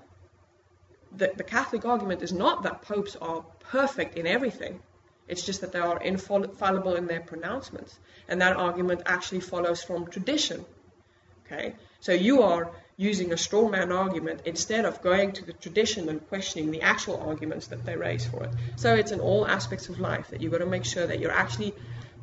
the, 1.16 1.32
the 1.36 1.42
Catholic 1.42 1.84
argument 1.84 2.22
is 2.22 2.32
not 2.32 2.62
that 2.62 2.82
popes 2.82 3.16
are 3.16 3.44
perfect 3.60 4.16
in 4.16 4.26
everything. 4.26 4.80
It's 5.26 5.44
just 5.44 5.60
that 5.60 5.72
they 5.72 5.78
are 5.78 6.00
infallible 6.00 6.94
in 6.94 7.06
their 7.06 7.20
pronouncements. 7.20 7.98
And 8.28 8.40
that 8.40 8.56
argument 8.56 9.02
actually 9.06 9.40
follows 9.40 9.82
from 9.82 10.06
tradition. 10.06 10.64
Okay? 11.44 11.74
So 12.00 12.12
you 12.12 12.42
are 12.42 12.70
using 12.98 13.32
a 13.32 13.36
straw 13.36 13.68
man 13.68 13.92
argument 13.92 14.42
instead 14.44 14.84
of 14.84 15.00
going 15.00 15.30
to 15.30 15.44
the 15.44 15.52
tradition 15.52 16.08
and 16.08 16.28
questioning 16.28 16.72
the 16.72 16.82
actual 16.82 17.16
arguments 17.16 17.68
that 17.68 17.86
they 17.86 17.96
raise 17.96 18.26
for 18.26 18.42
it. 18.42 18.50
So 18.74 18.94
it's 18.94 19.12
in 19.12 19.20
all 19.20 19.46
aspects 19.46 19.88
of 19.88 20.00
life 20.00 20.28
that 20.30 20.42
you've 20.42 20.50
got 20.50 20.58
to 20.58 20.66
make 20.66 20.84
sure 20.84 21.06
that 21.06 21.20
you're 21.20 21.32
actually 21.32 21.72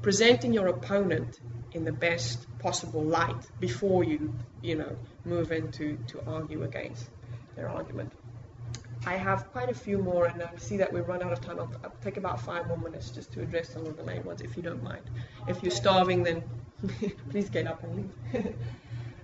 presenting 0.01 0.51
your 0.53 0.67
opponent 0.67 1.39
in 1.71 1.85
the 1.85 1.93
best 1.93 2.45
possible 2.59 3.01
light 3.01 3.41
before 3.61 4.03
you, 4.03 4.35
you 4.61 4.75
know, 4.75 4.97
move 5.23 5.53
into 5.53 5.97
to 6.07 6.21
argue 6.27 6.63
against 6.63 7.09
their 7.55 7.69
argument. 7.69 8.11
I 9.05 9.15
have 9.15 9.51
quite 9.51 9.69
a 9.69 9.73
few 9.73 9.97
more, 9.99 10.25
and 10.25 10.43
I 10.43 10.49
see 10.57 10.77
that 10.77 10.91
we've 10.91 11.07
run 11.07 11.23
out 11.23 11.31
of 11.31 11.39
time. 11.39 11.59
I'll, 11.59 11.71
I'll, 11.83 11.93
take 12.03 12.17
about 12.17 12.41
five 12.41 12.67
more 12.67 12.77
minutes 12.77 13.11
just 13.11 13.31
to 13.33 13.41
address 13.41 13.69
some 13.69 13.85
of 13.85 13.95
the 13.95 14.03
main 14.03 14.23
ones, 14.23 14.41
if 14.41 14.57
you 14.57 14.63
don't 14.63 14.83
mind. 14.83 15.03
If 15.47 15.61
you're 15.63 15.71
starving, 15.71 16.23
then 16.23 16.43
please 17.29 17.49
get 17.49 17.67
up 17.67 17.83
and 17.83 17.95
leave. 17.95 18.55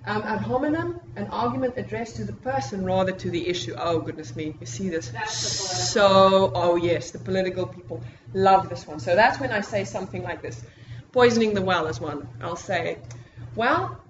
um, 0.06 0.24
ad 0.24 0.42
hominem, 0.42 1.00
an 1.16 1.28
argument 1.28 1.76
addressed 1.78 2.16
to 2.16 2.26
the 2.26 2.34
person 2.34 2.86
rather 2.86 3.12
to 3.12 3.30
the 3.30 3.48
issue. 3.48 3.76
Oh, 3.78 4.00
goodness 4.00 4.36
me, 4.36 4.56
you 4.60 4.66
see 4.66 4.90
this? 4.90 5.12
So, 5.30 6.52
oh 6.56 6.76
yes, 6.76 7.12
the 7.12 7.20
political 7.20 7.68
people 7.68 8.04
love 8.34 8.70
this 8.70 8.88
one. 8.88 9.00
So 9.00 9.16
that's 9.16 9.40
when 9.40 9.52
I 9.52 9.62
say 9.62 9.84
something 9.84 10.24
like 10.24 10.42
this. 10.42 10.62
Poisoning 11.12 11.54
the 11.54 11.62
well 11.62 11.88
is 11.88 12.00
one. 12.00 12.28
I'll 12.42 12.56
say, 12.56 12.98
well, 13.56 14.02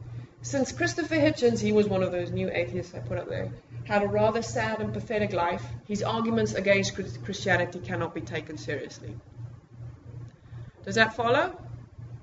since 0.44 0.72
Christopher 0.72 1.16
Hitchens, 1.16 1.60
he 1.60 1.72
was 1.72 1.88
one 1.88 2.04
of 2.04 2.12
those 2.12 2.32
new 2.32 2.50
atheists 2.50 2.96
I 2.96 3.00
put 3.00 3.18
up 3.18 3.28
there, 3.28 3.52
had 3.84 4.04
a 4.04 4.08
rather 4.08 4.42
sad 4.42 4.80
and 4.80 4.94
pathetic 4.94 5.34
life, 5.34 5.64
his 5.88 6.04
arguments 6.04 6.54
against 6.54 6.96
Christianity 6.96 7.80
cannot 7.80 8.14
be 8.14 8.22
taken 8.22 8.58
seriously. 8.58 9.16
Does 10.86 10.96
that 10.96 11.16
follow? 11.16 11.60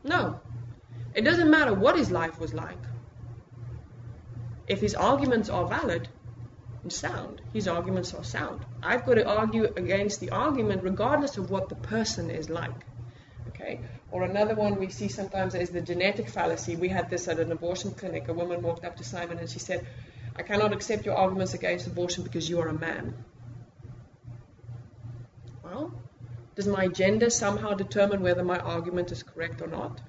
No. 0.04 0.40
It 1.14 1.22
doesn't 1.22 1.50
matter 1.50 1.74
what 1.74 1.96
his 1.96 2.10
life 2.10 2.40
was 2.40 2.54
like. 2.54 2.78
If 4.68 4.80
his 4.80 4.94
arguments 4.94 5.48
are 5.48 5.66
valid 5.66 6.08
and 6.82 6.92
sound, 6.92 7.40
his 7.52 7.66
arguments 7.66 8.12
are 8.14 8.24
sound. 8.24 8.64
I've 8.82 9.06
got 9.06 9.14
to 9.14 9.26
argue 9.26 9.64
against 9.64 10.20
the 10.20 10.30
argument 10.30 10.82
regardless 10.82 11.38
of 11.38 11.50
what 11.50 11.68
the 11.68 11.74
person 11.74 12.30
is 12.30 12.50
like. 12.50 12.84
Okay? 13.48 13.80
Or 14.10 14.24
another 14.24 14.54
one 14.54 14.78
we 14.78 14.90
see 14.90 15.08
sometimes 15.08 15.54
is 15.54 15.70
the 15.70 15.80
genetic 15.80 16.28
fallacy. 16.28 16.76
We 16.76 16.88
had 16.88 17.08
this 17.08 17.28
at 17.28 17.40
an 17.40 17.50
abortion 17.50 17.92
clinic. 17.92 18.28
A 18.28 18.34
woman 18.34 18.62
walked 18.62 18.84
up 18.84 18.96
to 18.96 19.04
Simon 19.04 19.38
and 19.38 19.48
she 19.48 19.58
said, 19.58 19.86
I 20.36 20.42
cannot 20.42 20.72
accept 20.72 21.06
your 21.06 21.16
arguments 21.16 21.54
against 21.54 21.86
abortion 21.86 22.22
because 22.22 22.48
you 22.48 22.60
are 22.60 22.68
a 22.68 22.78
man. 22.78 23.14
Well, 25.64 25.92
does 26.54 26.66
my 26.66 26.88
gender 26.88 27.30
somehow 27.30 27.74
determine 27.74 28.22
whether 28.22 28.44
my 28.44 28.58
argument 28.58 29.12
is 29.12 29.22
correct 29.22 29.62
or 29.62 29.66
not? 29.66 30.00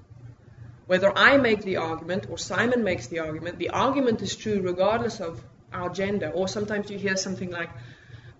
Whether 0.89 1.11
I 1.15 1.37
make 1.37 1.61
the 1.61 1.77
argument 1.77 2.25
or 2.29 2.37
Simon 2.37 2.83
makes 2.83 3.07
the 3.07 3.19
argument, 3.19 3.59
the 3.59 3.69
argument 3.69 4.23
is 4.23 4.35
true 4.35 4.59
regardless 4.61 5.19
of 5.19 5.39
our 5.71 5.89
gender. 5.89 6.31
Or 6.33 6.47
sometimes 6.47 6.89
you 6.89 6.97
hear 6.97 7.15
something 7.15 7.51
like, 7.51 7.69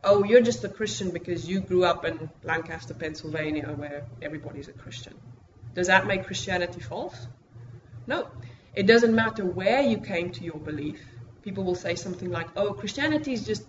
oh, 0.03 0.23
you're 0.23 0.41
just 0.41 0.63
a 0.63 0.69
Christian 0.69 1.11
because 1.11 1.47
you 1.47 1.59
grew 1.59 1.83
up 1.83 2.05
in 2.05 2.29
Lancaster, 2.43 2.95
Pennsylvania, 2.95 3.67
where 3.67 4.05
everybody's 4.23 4.67
a 4.67 4.73
Christian. 4.73 5.13
Does 5.75 5.87
that 5.87 6.07
make 6.07 6.25
Christianity 6.25 6.79
false? 6.79 7.27
No. 8.07 8.27
It 8.73 8.87
doesn't 8.87 9.13
matter 9.13 9.45
where 9.45 9.81
you 9.81 9.99
came 9.99 10.31
to 10.31 10.43
your 10.43 10.59
belief 10.71 10.99
people 11.43 11.63
will 11.63 11.75
say 11.75 11.95
something 11.95 12.29
like, 12.29 12.47
"Oh, 12.55 12.73
Christianity 12.73 13.33
is 13.33 13.45
just 13.45 13.63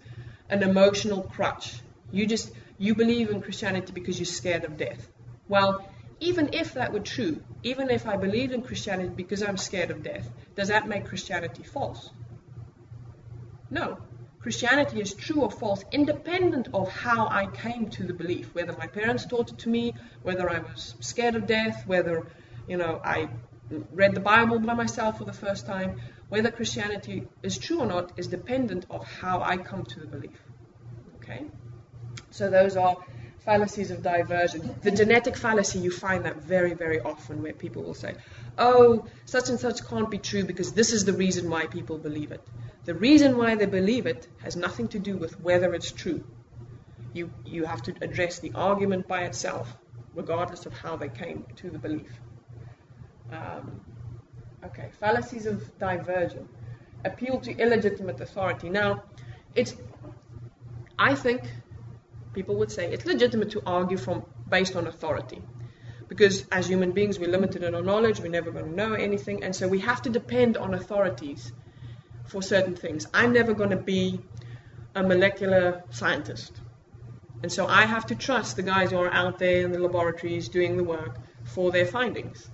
an 0.48 0.62
emotional 0.62 1.22
crutch. 1.22 1.80
You 2.10 2.26
just 2.26 2.50
you 2.78 2.94
believe 2.94 3.30
in 3.30 3.40
Christianity 3.42 3.92
because 3.92 4.18
you're 4.18 4.34
scared 4.40 4.64
of 4.64 4.76
death." 4.76 5.08
Well, 5.48 5.88
even 6.20 6.50
if 6.52 6.74
that 6.74 6.92
were 6.92 7.00
true, 7.00 7.42
even 7.62 7.90
if 7.90 8.06
I 8.06 8.16
believed 8.16 8.52
in 8.52 8.62
Christianity 8.62 9.12
because 9.14 9.42
I'm 9.42 9.56
scared 9.56 9.90
of 9.90 10.02
death, 10.02 10.30
does 10.54 10.68
that 10.68 10.86
make 10.86 11.06
Christianity 11.06 11.62
false? 11.62 12.10
No. 13.70 13.98
Christianity 14.40 15.00
is 15.00 15.12
true 15.12 15.42
or 15.42 15.50
false 15.50 15.84
independent 15.92 16.68
of 16.72 16.90
how 16.90 17.28
I 17.28 17.46
came 17.46 17.90
to 17.90 18.04
the 18.04 18.14
belief, 18.14 18.54
whether 18.54 18.72
my 18.72 18.86
parents 18.86 19.26
taught 19.26 19.50
it 19.50 19.58
to 19.58 19.68
me, 19.68 19.94
whether 20.22 20.48
I 20.48 20.60
was 20.60 20.94
scared 21.00 21.34
of 21.34 21.46
death, 21.46 21.86
whether, 21.86 22.26
you 22.66 22.78
know, 22.78 23.00
I 23.04 23.28
read 23.92 24.14
the 24.14 24.20
Bible 24.20 24.58
by 24.58 24.74
myself 24.74 25.18
for 25.18 25.24
the 25.24 25.32
first 25.32 25.66
time, 25.66 26.00
whether 26.30 26.50
Christianity 26.50 27.28
is 27.42 27.58
true 27.58 27.80
or 27.80 27.86
not 27.86 28.12
is 28.18 28.28
dependent 28.28 28.86
of 28.88 29.04
how 29.04 29.42
I 29.42 29.58
come 29.58 29.84
to 29.84 30.00
the 30.00 30.06
belief. 30.06 30.40
Okay? 31.16 31.44
So 32.30 32.48
those 32.48 32.76
are 32.76 32.96
fallacies 33.50 33.90
of 33.90 34.02
diversion. 34.02 34.74
The 34.82 34.92
genetic 34.92 35.36
fallacy, 35.36 35.80
you 35.80 35.90
find 35.90 36.24
that 36.24 36.36
very, 36.36 36.74
very 36.74 37.00
often 37.00 37.42
where 37.42 37.52
people 37.52 37.82
will 37.82 37.94
say, 37.94 38.14
oh, 38.58 39.06
such 39.24 39.48
and 39.48 39.58
such 39.58 39.84
can't 39.88 40.10
be 40.10 40.18
true 40.18 40.44
because 40.44 40.72
this 40.72 40.92
is 40.92 41.04
the 41.04 41.12
reason 41.12 41.50
why 41.50 41.66
people 41.66 41.98
believe 41.98 42.30
it. 42.30 42.42
The 42.84 42.94
reason 42.94 43.36
why 43.36 43.56
they 43.56 43.66
believe 43.66 44.06
it 44.06 44.28
has 44.44 44.54
nothing 44.56 44.88
to 44.88 44.98
do 44.98 45.16
with 45.16 45.40
whether 45.40 45.74
it's 45.74 45.90
true. 45.90 46.22
You, 47.12 47.30
you 47.44 47.64
have 47.64 47.82
to 47.82 47.94
address 48.00 48.38
the 48.38 48.52
argument 48.54 49.08
by 49.08 49.22
itself, 49.24 49.76
regardless 50.14 50.66
of 50.66 50.72
how 50.72 50.96
they 50.96 51.08
came 51.08 51.44
to 51.56 51.70
the 51.70 51.78
belief. 51.78 52.12
Um, 53.32 53.80
Okay, 54.62 54.90
fallacies 55.00 55.46
of 55.46 55.78
diversion. 55.78 56.46
Appeal 57.06 57.40
to 57.40 57.50
illegitimate 57.56 58.20
authority. 58.20 58.68
Now, 58.68 59.02
it's, 59.54 59.74
I 60.98 61.14
think 61.14 61.40
people 62.32 62.56
would 62.56 62.70
say 62.70 62.92
it's 62.92 63.06
legitimate 63.06 63.50
to 63.50 63.62
argue 63.66 63.96
from 63.96 64.24
based 64.48 64.76
on 64.76 64.86
authority. 64.86 65.42
Because 66.08 66.44
as 66.50 66.66
human 66.68 66.92
beings, 66.92 67.18
we're 67.18 67.30
limited 67.30 67.62
in 67.62 67.74
our 67.74 67.82
knowledge, 67.82 68.18
we're 68.20 68.28
never 68.28 68.50
going 68.50 68.64
to 68.64 68.74
know 68.74 68.94
anything, 68.94 69.44
and 69.44 69.54
so 69.54 69.68
we 69.68 69.78
have 69.80 70.02
to 70.02 70.10
depend 70.10 70.56
on 70.56 70.74
authorities 70.74 71.52
for 72.26 72.42
certain 72.42 72.74
things. 72.74 73.06
I'm 73.14 73.32
never 73.32 73.54
going 73.54 73.70
to 73.70 73.76
be 73.76 74.20
a 74.94 75.02
molecular 75.02 75.84
scientist. 75.90 76.52
And 77.42 77.50
so 77.50 77.66
I 77.66 77.86
have 77.86 78.06
to 78.06 78.14
trust 78.14 78.56
the 78.56 78.62
guys 78.62 78.90
who 78.90 78.98
are 78.98 79.12
out 79.12 79.38
there 79.38 79.64
in 79.64 79.72
the 79.72 79.78
laboratories 79.78 80.48
doing 80.48 80.76
the 80.76 80.84
work 80.84 81.16
for 81.44 81.70
their 81.70 81.86
findings. 81.86 82.48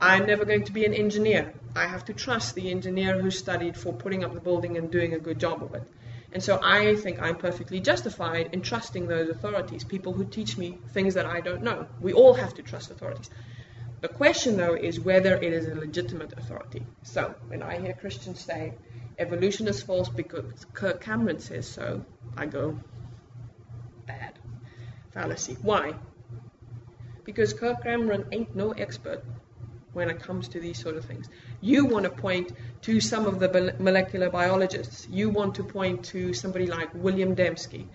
I'm 0.00 0.26
never 0.26 0.44
going 0.44 0.64
to 0.64 0.72
be 0.72 0.84
an 0.84 0.94
engineer. 0.94 1.52
I 1.74 1.86
have 1.86 2.04
to 2.06 2.14
trust 2.14 2.54
the 2.54 2.70
engineer 2.70 3.20
who 3.20 3.30
studied 3.30 3.76
for 3.76 3.92
putting 3.92 4.24
up 4.24 4.32
the 4.32 4.40
building 4.40 4.76
and 4.76 4.90
doing 4.90 5.14
a 5.14 5.18
good 5.18 5.38
job 5.38 5.62
of 5.62 5.74
it. 5.74 5.82
And 6.32 6.42
so 6.42 6.60
I 6.62 6.94
think 6.94 7.20
I'm 7.20 7.36
perfectly 7.36 7.80
justified 7.80 8.50
in 8.52 8.62
trusting 8.62 9.06
those 9.08 9.28
authorities, 9.28 9.82
people 9.82 10.12
who 10.12 10.24
teach 10.24 10.56
me 10.56 10.78
things 10.92 11.14
that 11.14 11.26
I 11.26 11.40
don't 11.40 11.62
know. 11.62 11.86
We 12.00 12.12
all 12.12 12.34
have 12.34 12.54
to 12.54 12.62
trust 12.62 12.90
authorities. 12.90 13.30
The 14.00 14.08
question, 14.08 14.56
though, 14.56 14.74
is 14.74 14.98
whether 15.00 15.34
it 15.34 15.52
is 15.52 15.66
a 15.66 15.74
legitimate 15.74 16.32
authority. 16.38 16.86
So 17.02 17.34
when 17.48 17.62
I 17.62 17.80
hear 17.80 17.92
Christians 17.92 18.40
say 18.40 18.74
evolution 19.18 19.68
is 19.68 19.82
false 19.82 20.08
because 20.08 20.66
Kirk 20.72 21.00
Cameron 21.00 21.40
says 21.40 21.68
so, 21.68 22.04
I 22.36 22.46
go, 22.46 22.78
bad. 24.06 24.38
Fallacy. 25.12 25.56
Why? 25.60 25.94
Because 27.24 27.52
Kirk 27.52 27.82
Cameron 27.82 28.26
ain't 28.32 28.54
no 28.56 28.70
expert 28.70 29.22
when 29.92 30.08
it 30.08 30.20
comes 30.20 30.48
to 30.48 30.60
these 30.60 30.78
sort 30.78 30.96
of 30.96 31.04
things. 31.04 31.28
You 31.60 31.84
want 31.84 32.04
to 32.04 32.10
point 32.10 32.52
to 32.82 33.00
some 33.00 33.26
of 33.26 33.38
the 33.38 33.74
molecular 33.78 34.30
biologists. 34.30 35.06
You 35.10 35.28
want 35.28 35.54
to 35.56 35.64
point 35.64 36.04
to 36.06 36.32
somebody 36.32 36.66
like 36.66 36.94
William 36.94 37.36
Dembski, 37.36 37.86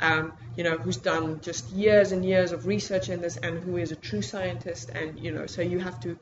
um, 0.00 0.32
you 0.56 0.64
know, 0.64 0.76
who's 0.76 0.96
done 0.96 1.40
just 1.40 1.70
years 1.70 2.10
and 2.10 2.24
years 2.24 2.50
of 2.50 2.66
research 2.66 3.08
in 3.08 3.20
this 3.20 3.36
and 3.36 3.62
who 3.62 3.76
is 3.76 3.92
a 3.92 3.96
true 3.96 4.22
scientist. 4.22 4.90
And 4.90 5.20
you 5.20 5.30
know, 5.30 5.46
so 5.46 5.62
you 5.62 5.78
have 5.78 6.00
to 6.00 6.18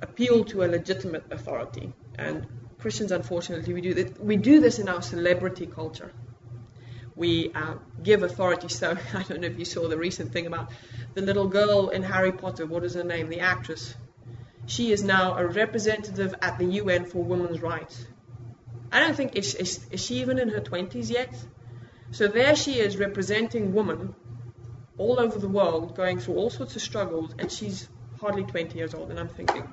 appeal 0.00 0.44
to 0.44 0.64
a 0.64 0.66
legitimate 0.66 1.24
authority. 1.30 1.92
And 2.18 2.46
Christians, 2.78 3.12
unfortunately, 3.12 3.74
we 3.74 3.82
do 3.82 3.92
this, 3.92 4.10
we 4.18 4.36
do 4.36 4.60
this 4.60 4.78
in 4.78 4.88
our 4.88 5.02
celebrity 5.02 5.66
culture. 5.66 6.12
We 7.16 7.52
uh, 7.54 7.74
give 8.02 8.22
authority. 8.22 8.68
So 8.68 8.96
I 9.14 9.22
don't 9.24 9.42
know 9.42 9.48
if 9.48 9.58
you 9.58 9.66
saw 9.66 9.88
the 9.88 9.98
recent 9.98 10.32
thing 10.32 10.46
about 10.46 10.70
the 11.12 11.20
little 11.20 11.48
girl 11.48 11.90
in 11.90 12.02
Harry 12.02 12.32
Potter. 12.32 12.64
What 12.64 12.84
is 12.84 12.94
her 12.94 13.04
name? 13.04 13.28
The 13.28 13.40
actress 13.40 13.94
she 14.70 14.92
is 14.92 15.02
now 15.02 15.36
a 15.36 15.44
representative 15.44 16.32
at 16.40 16.56
the 16.58 16.64
UN 16.80 17.04
for 17.04 17.24
women's 17.24 17.60
rights. 17.60 18.06
I 18.92 19.00
don't 19.00 19.16
think, 19.16 19.34
is, 19.34 19.56
is, 19.56 19.84
is 19.90 20.00
she 20.00 20.20
even 20.20 20.38
in 20.38 20.48
her 20.50 20.60
20s 20.60 21.10
yet? 21.10 21.34
So 22.12 22.28
there 22.28 22.54
she 22.54 22.78
is 22.78 22.96
representing 22.96 23.74
women 23.74 24.14
all 24.96 25.18
over 25.18 25.40
the 25.40 25.48
world, 25.48 25.96
going 25.96 26.20
through 26.20 26.36
all 26.36 26.50
sorts 26.50 26.76
of 26.76 26.82
struggles, 26.82 27.34
and 27.36 27.50
she's 27.50 27.88
hardly 28.20 28.44
20 28.44 28.78
years 28.78 28.94
old. 28.94 29.10
And 29.10 29.18
I'm 29.18 29.28
thinking, 29.28 29.66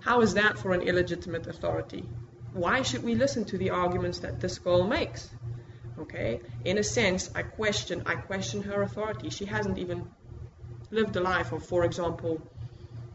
how 0.00 0.20
is 0.20 0.34
that 0.34 0.58
for 0.58 0.74
an 0.74 0.82
illegitimate 0.82 1.46
authority? 1.46 2.04
Why 2.52 2.82
should 2.82 3.04
we 3.04 3.14
listen 3.14 3.46
to 3.46 3.56
the 3.56 3.70
arguments 3.70 4.18
that 4.18 4.40
this 4.40 4.58
girl 4.58 4.86
makes? 4.86 5.30
Okay, 6.00 6.42
in 6.66 6.76
a 6.76 6.84
sense, 6.84 7.30
I 7.34 7.42
question, 7.42 8.02
I 8.04 8.16
question 8.16 8.62
her 8.64 8.82
authority. 8.82 9.30
She 9.30 9.46
hasn't 9.46 9.78
even 9.78 10.06
lived 10.90 11.16
a 11.16 11.20
life 11.20 11.52
of, 11.52 11.64
for 11.64 11.84
example, 11.84 12.42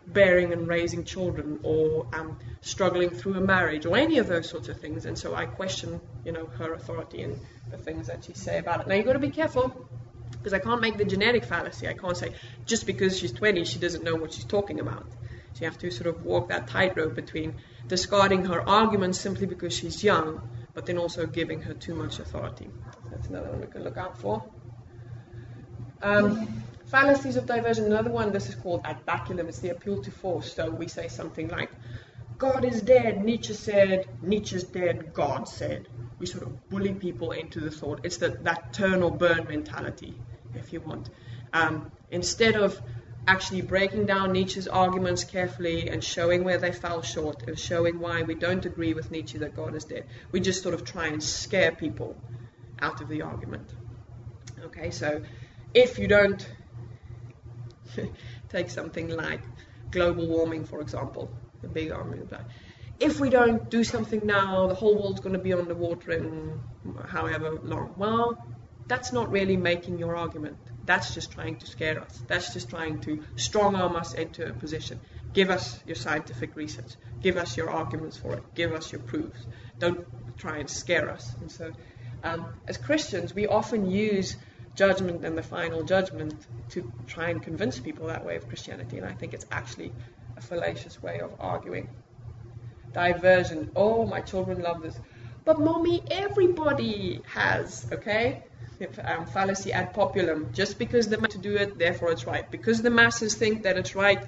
bearing 0.08 0.52
and 0.52 0.68
raising 0.68 1.04
children 1.04 1.60
or 1.64 2.08
um, 2.14 2.38
struggling 2.62 3.10
through 3.10 3.36
a 3.36 3.42
marriage 3.42 3.86
or 3.86 3.98
any 3.98 4.18
of 4.18 4.28
those 4.28 4.50
sorts 4.50 4.70
of 4.70 4.80
things. 4.80 5.06
And 5.06 5.18
so 5.18 5.34
I 5.34 5.46
question, 5.46 6.00
you 6.26 6.32
know, 6.32 6.48
her 6.58 6.74
authority 6.74 7.22
and 7.22 7.40
the 7.72 7.78
things 7.78 8.08
that 8.08 8.26
she 8.26 8.34
say 8.34 8.60
about 8.60 8.82
it. 8.82 8.88
Now 8.88 8.96
you've 8.96 9.06
got 9.06 9.14
to 9.14 9.20
be 9.20 9.32
careful 9.32 9.88
because 10.32 10.54
I 10.54 10.60
can't 10.60 10.82
make 10.82 10.98
the 10.98 11.06
genetic 11.06 11.46
fallacy. 11.46 11.88
I 11.88 11.94
can't 11.94 12.18
say 12.18 12.34
just 12.66 12.86
because 12.86 13.18
she's 13.18 13.32
20 13.32 13.64
she 13.66 13.80
doesn't 13.80 14.04
know 14.04 14.16
what 14.16 14.34
she's 14.34 14.46
talking 14.46 14.80
about. 14.80 15.06
So 15.54 15.62
you 15.62 15.66
have 15.66 15.78
to 15.80 15.92
sort 15.92 16.08
of 16.08 16.26
walk 16.26 16.50
that 16.50 16.68
tightrope 16.68 17.16
between 17.16 17.56
discarding 17.88 18.46
her 18.46 18.68
arguments 18.68 19.20
simply 19.20 19.46
because 19.46 19.74
she's 19.74 20.04
young, 20.04 20.42
but 20.74 20.86
then 20.86 20.98
also 20.98 21.28
giving 21.28 21.62
her 21.62 21.74
too 21.74 21.94
much 21.94 22.20
authority. 22.20 22.70
That's 23.12 23.28
another 23.28 23.50
one 23.50 23.62
we 23.62 23.68
can 23.68 23.84
look 23.84 23.98
out 23.98 24.18
for. 24.18 24.44
Um, 26.02 26.64
fallacies 26.94 27.38
of 27.38 27.48
diversion. 27.48 27.86
Another 27.86 28.12
one. 28.12 28.32
This 28.32 28.50
is 28.50 28.56
called 28.56 28.82
ad 28.86 29.04
baculum. 29.08 29.50
It's 29.50 29.60
the 29.60 29.70
appeal 29.70 30.02
to 30.04 30.12
force. 30.12 30.54
So 30.54 30.70
we 30.70 30.88
say 30.88 31.08
something 31.08 31.48
like, 31.50 31.72
"God 32.38 32.64
is 32.64 32.82
dead." 32.82 33.26
Nietzsche 33.26 33.56
said, 33.56 34.08
"Nietzsche's 34.22 34.64
dead." 34.64 35.14
God 35.14 35.48
said. 35.48 35.88
We 36.20 36.28
sort 36.28 36.44
of 36.44 36.70
bully 36.70 36.94
people 36.94 37.32
into 37.32 37.60
the 37.60 37.72
thought. 37.72 38.02
It's 38.04 38.18
that 38.18 38.44
that 38.44 38.74
turn 38.74 39.02
or 39.02 39.12
burn 39.24 39.48
mentality, 39.50 40.14
if 40.54 40.72
you 40.72 40.82
want. 40.82 41.10
Um, 41.52 41.92
instead 42.12 42.56
of 42.56 42.80
actually 43.28 43.62
breaking 43.62 44.06
down 44.06 44.32
Nietzsche's 44.32 44.68
arguments 44.68 45.24
carefully 45.24 45.90
and 45.90 46.04
showing 46.04 46.44
where 46.44 46.60
they 46.60 46.72
fell 46.72 47.02
short 47.02 47.44
and 47.48 47.58
showing 47.58 48.00
why 48.00 48.22
we 48.22 48.36
don't 48.36 48.66
agree 48.66 48.94
with 48.94 49.12
Nietzsche 49.12 49.38
that 49.40 49.56
God 49.56 49.76
is 49.76 49.86
dead. 49.86 50.06
We 50.32 50.42
just 50.42 50.62
sort 50.62 50.76
of 50.76 50.84
try 50.84 51.08
and 51.08 51.24
scare 51.24 51.72
people 51.72 52.16
out 52.80 53.02
of 53.02 53.08
the 53.08 53.22
argument. 53.22 53.74
Okay, 54.66 54.92
so 54.92 55.24
if 55.74 55.98
you 55.98 56.08
don't 56.08 56.46
take 58.50 58.70
something 58.70 59.10
like 59.10 59.42
global 59.92 60.28
warming, 60.28 60.66
for 60.66 60.82
example, 60.82 61.32
the 61.62 61.68
big 61.68 61.92
argument, 61.92 62.32
if 63.00 63.20
we 63.20 63.30
don't 63.30 63.70
do 63.70 63.84
something 63.84 64.22
now, 64.24 64.68
the 64.68 64.76
whole 64.76 64.96
world's 64.96 65.22
going 65.22 65.34
to 65.34 65.42
be 65.42 65.54
underwater 65.54 66.12
in 66.12 66.60
however 67.08 67.60
long. 67.64 67.94
Well, 67.98 68.38
that's 68.88 69.12
not 69.12 69.32
really 69.32 69.58
making 69.58 69.98
your 69.98 70.16
argument. 70.16 70.58
That's 70.86 71.14
just 71.14 71.32
trying 71.32 71.58
to 71.58 71.66
scare 71.66 72.02
us. 72.02 72.22
That's 72.28 72.54
just 72.54 72.70
trying 72.70 73.00
to 73.02 73.24
strong 73.36 73.76
arm 73.76 73.96
us 73.96 74.14
into 74.14 74.46
a 74.46 74.54
position. 74.54 75.00
Give 75.34 75.50
us 75.50 75.80
your 75.86 75.96
scientific 75.96 76.56
research. 76.56 76.96
Give 77.22 77.38
us 77.38 77.58
your 77.58 77.70
arguments 77.70 78.18
for 78.18 78.34
it. 78.34 78.44
Give 78.54 78.74
us 78.74 78.92
your 78.92 79.02
proofs. 79.02 79.40
Don't 79.80 80.06
try 80.38 80.58
and 80.58 80.70
scare 80.70 81.10
us. 81.10 81.34
And 81.40 81.52
so, 81.52 81.72
um, 82.24 82.46
as 82.68 82.78
Christians, 82.78 83.34
we 83.34 83.48
often 83.48 83.90
use 83.90 84.36
judgment 84.76 85.24
and 85.24 85.38
the 85.38 85.44
final 85.44 85.84
judgment 85.84 86.36
to 86.70 86.92
try 87.08 87.30
and 87.30 87.42
convince 87.42 87.80
people 87.80 88.08
that 88.08 88.26
way 88.26 88.36
of 88.36 88.48
Christianity. 88.48 88.98
And 88.98 89.06
I 89.06 89.14
think 89.14 89.34
it's 89.34 89.46
actually 89.52 89.92
a 90.38 90.42
fallacious 90.42 91.02
way 91.02 91.20
of 91.20 91.32
arguing. 91.40 91.90
Diversion. 92.94 93.72
Oh, 93.76 94.06
my 94.06 94.22
children 94.22 94.62
love 94.62 94.82
this. 94.82 95.00
But, 95.46 95.60
mommy, 95.60 96.04
everybody 96.10 97.22
has, 97.26 97.86
okay? 97.92 98.44
um, 99.04 99.26
fallacy 99.26 99.72
ad 99.72 99.94
populum. 99.94 100.52
Just 100.54 100.78
because 100.78 101.08
the 101.08 101.18
to 101.18 101.38
do 101.38 101.56
it, 101.56 101.78
therefore 101.78 102.12
it's 102.12 102.26
right. 102.26 102.50
Because 102.50 102.82
the 102.82 102.90
masses 102.90 103.36
think 103.36 103.64
that 103.64 103.78
it's 103.78 103.96
right 103.96 104.24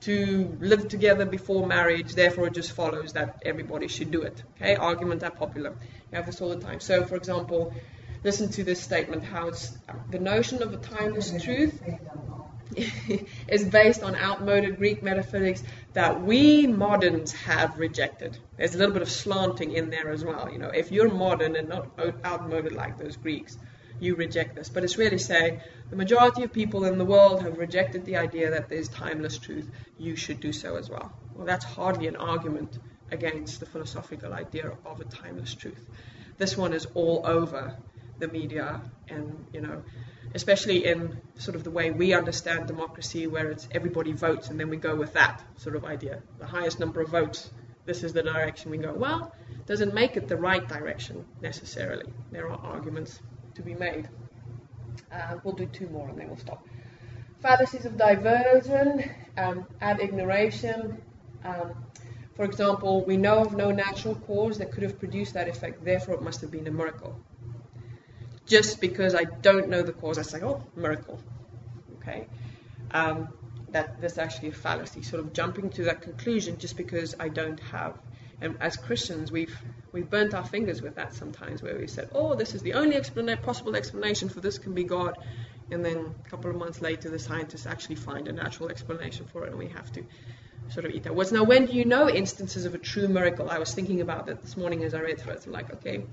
to 0.00 0.56
live 0.60 0.88
together 0.88 1.26
before 1.26 1.66
marriage, 1.66 2.14
therefore 2.14 2.46
it 2.46 2.54
just 2.54 2.72
follows 2.72 3.12
that 3.12 3.42
everybody 3.44 3.86
should 3.88 4.10
do 4.10 4.22
it. 4.22 4.42
Okay, 4.56 4.74
argument 4.76 5.22
ad 5.22 5.36
populum. 5.36 5.74
You 6.10 6.16
have 6.16 6.26
this 6.26 6.40
all 6.40 6.48
the 6.48 6.60
time. 6.60 6.80
So, 6.80 7.04
for 7.04 7.16
example, 7.16 7.74
listen 8.22 8.50
to 8.50 8.64
this 8.64 8.80
statement: 8.82 9.24
how 9.24 9.48
it's 9.48 9.76
the 10.10 10.18
notion 10.18 10.62
of 10.62 10.72
a 10.72 10.76
timeless 10.76 11.42
truth 11.42 11.80
is 13.48 13.64
based 13.64 14.02
on 14.02 14.14
outmoded 14.14 14.76
Greek 14.76 15.02
metaphysics 15.02 15.62
that 15.92 16.22
we 16.22 16.66
moderns 16.66 17.32
have 17.32 17.78
rejected. 17.78 18.38
There's 18.56 18.74
a 18.74 18.78
little 18.78 18.92
bit 18.92 19.02
of 19.02 19.10
slanting 19.10 19.72
in 19.72 19.90
there 19.90 20.10
as 20.10 20.24
well. 20.24 20.48
You 20.50 20.58
know, 20.58 20.68
if 20.68 20.92
you're 20.92 21.10
modern 21.10 21.56
and 21.56 21.68
not 21.68 21.88
outmoded 22.24 22.72
like 22.72 22.96
those 22.98 23.16
Greeks, 23.16 23.58
you 23.98 24.14
reject 24.14 24.54
this. 24.54 24.68
But 24.68 24.84
it's 24.84 24.96
really 24.98 25.18
saying 25.18 25.60
the 25.90 25.96
majority 25.96 26.44
of 26.44 26.52
people 26.52 26.84
in 26.84 26.96
the 26.96 27.04
world 27.04 27.42
have 27.42 27.58
rejected 27.58 28.04
the 28.04 28.16
idea 28.16 28.50
that 28.50 28.68
there's 28.68 28.88
timeless 28.88 29.38
truth. 29.38 29.68
You 29.98 30.14
should 30.16 30.40
do 30.40 30.52
so 30.52 30.76
as 30.76 30.88
well. 30.88 31.12
Well, 31.34 31.46
that's 31.46 31.64
hardly 31.64 32.06
an 32.06 32.16
argument 32.16 32.78
against 33.10 33.60
the 33.60 33.66
philosophical 33.66 34.32
idea 34.32 34.72
of 34.86 35.00
a 35.00 35.04
timeless 35.04 35.54
truth. 35.54 35.84
This 36.38 36.56
one 36.56 36.72
is 36.72 36.86
all 36.94 37.22
over 37.24 37.76
the 38.20 38.28
media 38.28 38.80
and, 39.08 39.46
you 39.52 39.60
know, 39.60 39.82
especially 40.34 40.86
in 40.86 41.20
sort 41.38 41.56
of 41.56 41.64
the 41.64 41.70
way 41.70 41.90
we 41.90 42.14
understand 42.14 42.66
democracy, 42.66 43.26
where 43.26 43.50
it's 43.50 43.68
everybody 43.72 44.12
votes 44.12 44.48
and 44.48 44.60
then 44.60 44.68
we 44.68 44.76
go 44.76 44.94
with 44.94 45.12
that 45.14 45.42
sort 45.56 45.76
of 45.76 45.84
idea. 45.84 46.22
The 46.38 46.46
highest 46.46 46.78
number 46.78 47.00
of 47.00 47.08
votes, 47.08 47.50
this 47.86 48.04
is 48.04 48.12
the 48.12 48.22
direction 48.22 48.70
we 48.70 48.78
go. 48.78 48.92
Well, 48.92 49.34
doesn't 49.66 49.94
make 49.94 50.16
it 50.16 50.28
the 50.28 50.36
right 50.36 50.66
direction 50.68 51.24
necessarily. 51.40 52.12
There 52.30 52.48
are 52.48 52.58
arguments 52.58 53.20
to 53.54 53.62
be 53.62 53.74
made. 53.74 54.08
Uh, 55.12 55.36
we'll 55.42 55.54
do 55.54 55.66
two 55.66 55.88
more 55.88 56.08
and 56.08 56.18
then 56.18 56.28
we'll 56.28 56.36
stop. 56.36 56.64
Fallacies 57.40 57.84
of 57.84 57.96
diversion, 57.96 59.10
um, 59.36 59.66
ad 59.80 60.00
ignoration. 60.00 61.00
Um, 61.44 61.74
for 62.34 62.44
example, 62.44 63.04
we 63.04 63.16
know 63.16 63.38
of 63.38 63.54
no 63.54 63.70
natural 63.70 64.14
cause 64.14 64.58
that 64.58 64.72
could 64.72 64.82
have 64.82 64.98
produced 64.98 65.34
that 65.34 65.48
effect, 65.48 65.84
therefore 65.84 66.14
it 66.14 66.22
must 66.22 66.40
have 66.40 66.50
been 66.50 66.66
a 66.66 66.70
miracle. 66.70 67.18
Just 68.50 68.80
because 68.80 69.14
I 69.14 69.24
don't 69.24 69.68
know 69.68 69.82
the 69.82 69.92
cause, 69.92 70.18
I 70.18 70.22
say, 70.22 70.40
oh, 70.42 70.62
miracle. 70.76 71.18
Okay? 71.96 72.26
Um, 72.90 73.28
that 73.70 74.00
that's 74.00 74.18
actually 74.18 74.48
a 74.48 74.52
fallacy, 74.52 75.02
sort 75.02 75.20
of 75.24 75.32
jumping 75.32 75.70
to 75.70 75.84
that 75.84 76.02
conclusion 76.02 76.58
just 76.58 76.76
because 76.76 77.14
I 77.20 77.28
don't 77.28 77.60
have 77.60 77.94
and 78.40 78.56
as 78.60 78.76
Christians, 78.76 79.30
we've 79.30 79.56
we've 79.92 80.08
burnt 80.08 80.34
our 80.34 80.44
fingers 80.44 80.80
with 80.80 80.94
that 80.96 81.14
sometimes, 81.14 81.62
where 81.62 81.76
we 81.78 81.86
said, 81.86 82.08
"Oh, 82.12 82.34
this 82.34 82.54
is 82.54 82.62
the 82.62 82.74
only 82.74 82.96
explana- 82.96 83.40
possible 83.42 83.76
explanation 83.76 84.28
for 84.28 84.40
this 84.40 84.58
can 84.58 84.72
be 84.72 84.84
God," 84.84 85.18
and 85.70 85.84
then 85.84 85.98
a 86.24 86.28
couple 86.28 86.50
of 86.50 86.56
months 86.56 86.80
later, 86.80 87.10
the 87.10 87.18
scientists 87.18 87.66
actually 87.66 87.96
find 87.96 88.28
a 88.28 88.32
natural 88.32 88.70
explanation 88.70 89.26
for 89.26 89.44
it, 89.44 89.50
and 89.50 89.58
we 89.58 89.68
have 89.68 89.92
to 89.92 90.04
sort 90.68 90.86
of 90.86 90.92
eat 90.92 91.02
that. 91.02 91.14
What's 91.14 91.32
now? 91.32 91.44
When 91.44 91.66
do 91.66 91.74
you 91.74 91.84
know 91.84 92.08
instances 92.08 92.64
of 92.64 92.74
a 92.74 92.78
true 92.78 93.08
miracle? 93.08 93.50
I 93.50 93.58
was 93.58 93.74
thinking 93.74 94.00
about 94.00 94.26
that 94.26 94.40
this 94.40 94.56
morning 94.56 94.84
as 94.84 94.94
I 94.94 95.00
read 95.00 95.20
through 95.20 95.34
it. 95.34 95.46
I'm 95.46 95.52
like, 95.52 95.70
okay, 95.74 96.04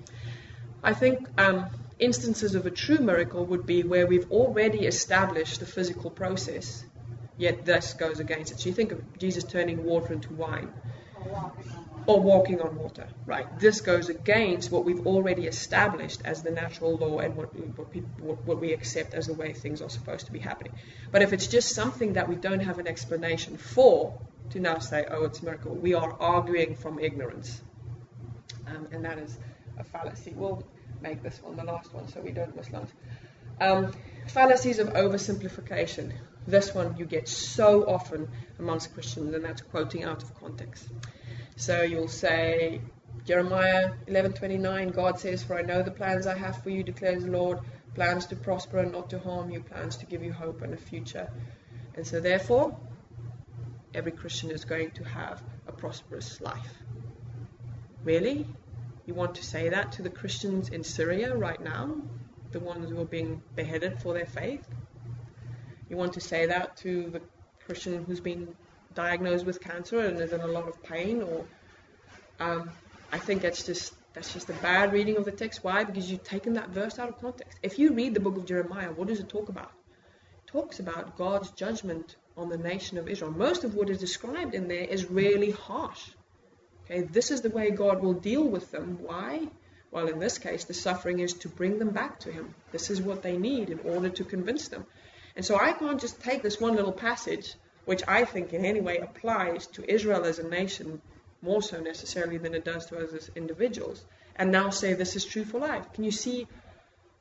I 0.83 0.93
think 0.93 1.27
um, 1.37 1.67
instances 1.99 2.55
of 2.55 2.65
a 2.65 2.71
true 2.71 2.99
miracle 2.99 3.45
would 3.45 3.65
be 3.65 3.83
where 3.83 4.07
we've 4.07 4.31
already 4.31 4.85
established 4.85 5.59
the 5.59 5.65
physical 5.65 6.09
process, 6.09 6.85
yet 7.37 7.65
this 7.65 7.93
goes 7.93 8.19
against 8.19 8.51
it. 8.51 8.59
So 8.59 8.69
you 8.69 8.75
think 8.75 8.91
of 8.91 9.17
Jesus 9.17 9.43
turning 9.43 9.83
water 9.83 10.13
into 10.13 10.33
wine 10.33 10.71
or 12.05 12.21
walking 12.21 12.61
on 12.61 12.75
water, 12.77 13.07
right? 13.25 13.59
This 13.59 13.81
goes 13.81 14.09
against 14.09 14.71
what 14.71 14.85
we've 14.85 15.05
already 15.05 15.45
established 15.45 16.21
as 16.23 16.41
the 16.41 16.51
natural 16.51 16.95
law 16.95 17.19
and 17.19 17.35
what, 17.35 17.53
what, 17.77 17.91
people, 17.91 18.39
what, 18.45 18.61
we 18.61 18.71
accept 18.71 19.13
as 19.13 19.27
the 19.27 19.33
way 19.33 19.51
things 19.51 19.81
are 19.81 19.89
supposed 19.89 20.25
to 20.27 20.31
be 20.31 20.39
happening. 20.39 20.73
But 21.11 21.21
if 21.21 21.33
it's 21.33 21.47
just 21.47 21.75
something 21.75 22.13
that 22.13 22.29
we 22.29 22.35
don't 22.35 22.61
have 22.61 22.79
an 22.79 22.87
explanation 22.87 23.57
for, 23.57 24.17
to 24.51 24.59
now 24.59 24.79
say, 24.79 25.05
oh, 25.09 25.25
it's 25.25 25.41
a 25.41 25.45
miracle, 25.45 25.75
we 25.75 25.93
are 25.95 26.15
arguing 26.19 26.75
from 26.75 26.97
ignorance. 26.99 27.61
Um, 28.67 28.87
and 28.91 29.03
that 29.03 29.17
is 29.17 29.37
a 29.77 29.83
fallacy. 29.83 30.33
We'll 30.35 30.63
make 31.01 31.23
this 31.23 31.41
one 31.41 31.55
the 31.55 31.63
last 31.63 31.93
one 31.93 32.07
so 32.07 32.21
we 32.21 32.31
don't 32.31 32.55
miss 32.55 32.71
lunch. 32.71 32.89
Um, 33.59 33.91
fallacies 34.27 34.79
of 34.79 34.89
oversimplification. 34.89 36.13
This 36.45 36.73
one 36.73 36.95
you 36.97 37.05
get 37.05 37.27
so 37.27 37.83
often 37.83 38.29
amongst 38.59 38.93
Christians, 38.93 39.33
and 39.33 39.43
that's 39.43 39.61
quoting 39.61 40.03
out 40.03 40.23
of 40.23 40.39
context. 40.39 40.87
So 41.55 41.81
you'll 41.81 42.07
say, 42.07 42.81
Jeremiah 43.25 43.93
11:29, 44.07 44.91
God 44.91 45.19
says, 45.19 45.43
"For 45.43 45.57
I 45.57 45.63
know 45.63 45.81
the 45.81 45.91
plans 45.91 46.27
I 46.27 46.37
have 46.37 46.61
for 46.63 46.69
you," 46.69 46.83
declares 46.83 47.23
the 47.23 47.31
Lord, 47.31 47.59
plans 47.95 48.27
to 48.27 48.35
prosper 48.35 48.77
and 48.79 48.91
not 48.91 49.09
to 49.09 49.19
harm 49.19 49.49
you, 49.49 49.61
plans 49.61 49.97
to 49.97 50.05
give 50.05 50.23
you 50.23 50.31
hope 50.31 50.61
and 50.61 50.73
a 50.73 50.77
future. 50.77 51.29
And 51.95 52.05
so 52.05 52.19
therefore, 52.19 52.77
every 53.93 54.11
Christian 54.11 54.51
is 54.51 54.63
going 54.63 54.91
to 54.91 55.03
have 55.03 55.41
a 55.67 55.71
prosperous 55.71 56.39
life. 56.39 56.73
Really? 58.03 58.45
You 59.07 59.13
want 59.13 59.35
to 59.35 59.43
say 59.43 59.69
that 59.69 59.93
to 59.93 60.01
the 60.01 60.09
Christians 60.09 60.67
in 60.67 60.83
Syria 60.83 61.33
right 61.33 61.61
now? 61.63 61.95
The 62.51 62.59
ones 62.59 62.89
who 62.89 62.99
are 63.01 63.05
being 63.05 63.41
beheaded 63.55 64.01
for 64.01 64.13
their 64.13 64.25
faith? 64.25 64.67
You 65.89 65.95
want 65.95 66.13
to 66.13 66.19
say 66.19 66.45
that 66.47 66.75
to 66.77 67.09
the 67.09 67.21
Christian 67.65 68.03
who's 68.03 68.19
been 68.19 68.53
diagnosed 68.95 69.45
with 69.45 69.61
cancer 69.61 70.01
and 70.01 70.19
is 70.19 70.33
in 70.33 70.41
a 70.41 70.47
lot 70.47 70.67
of 70.67 70.83
pain, 70.83 71.21
or 71.21 71.45
um, 72.41 72.69
I 73.13 73.17
think 73.17 73.41
that's 73.41 73.63
just 73.63 73.93
that's 74.13 74.33
just 74.33 74.49
a 74.49 74.53
bad 74.53 74.91
reading 74.91 75.15
of 75.15 75.23
the 75.23 75.31
text. 75.31 75.63
Why? 75.63 75.85
Because 75.85 76.11
you've 76.11 76.23
taken 76.23 76.53
that 76.53 76.69
verse 76.69 76.99
out 76.99 77.07
of 77.07 77.21
context. 77.21 77.57
If 77.63 77.79
you 77.79 77.93
read 77.93 78.13
the 78.13 78.19
book 78.19 78.35
of 78.35 78.45
Jeremiah, 78.45 78.91
what 78.91 79.07
does 79.07 79.21
it 79.21 79.29
talk 79.29 79.47
about? 79.47 79.71
It 80.43 80.51
talks 80.51 80.79
about 80.81 81.17
God's 81.17 81.51
judgment 81.51 82.17
on 82.35 82.49
the 82.49 82.57
nation 82.57 82.97
of 82.97 83.07
Israel. 83.07 83.31
Most 83.31 83.63
of 83.63 83.73
what 83.73 83.89
is 83.89 83.99
described 83.99 84.53
in 84.53 84.67
there 84.67 84.83
is 84.83 85.09
really 85.09 85.51
harsh. 85.51 86.09
Okay, 86.89 87.01
this 87.01 87.31
is 87.31 87.41
the 87.41 87.49
way 87.49 87.69
God 87.69 88.01
will 88.01 88.13
deal 88.13 88.43
with 88.43 88.71
them. 88.71 88.99
Why? 89.01 89.47
Well, 89.91 90.07
in 90.07 90.19
this 90.19 90.37
case, 90.37 90.63
the 90.63 90.73
suffering 90.73 91.19
is 91.19 91.33
to 91.33 91.49
bring 91.49 91.79
them 91.79 91.89
back 91.89 92.21
to 92.21 92.31
Him. 92.31 92.55
This 92.71 92.89
is 92.89 93.01
what 93.01 93.21
they 93.23 93.37
need 93.37 93.69
in 93.69 93.79
order 93.79 94.09
to 94.09 94.23
convince 94.23 94.69
them. 94.69 94.85
And 95.35 95.45
so 95.45 95.59
I 95.59 95.73
can't 95.73 95.99
just 95.99 96.21
take 96.21 96.41
this 96.41 96.59
one 96.59 96.75
little 96.75 96.93
passage 96.93 97.55
which 97.85 98.03
I 98.05 98.25
think 98.25 98.53
in 98.53 98.65
any 98.65 98.81
way 98.81 98.97
applies 98.97 99.67
to 99.67 99.89
Israel 99.89 100.25
as 100.25 100.39
a 100.39 100.47
nation 100.47 101.01
more 101.41 101.61
so 101.61 101.79
necessarily 101.79 102.37
than 102.37 102.53
it 102.53 102.65
does 102.65 102.85
to 102.87 102.97
us 102.97 103.13
as 103.13 103.31
individuals, 103.35 104.03
and 104.35 104.51
now 104.51 104.69
say 104.71 104.93
this 104.93 105.15
is 105.15 105.23
true 105.23 105.45
for 105.45 105.59
life. 105.59 105.93
Can 105.93 106.03
you 106.03 106.11
see 106.11 106.47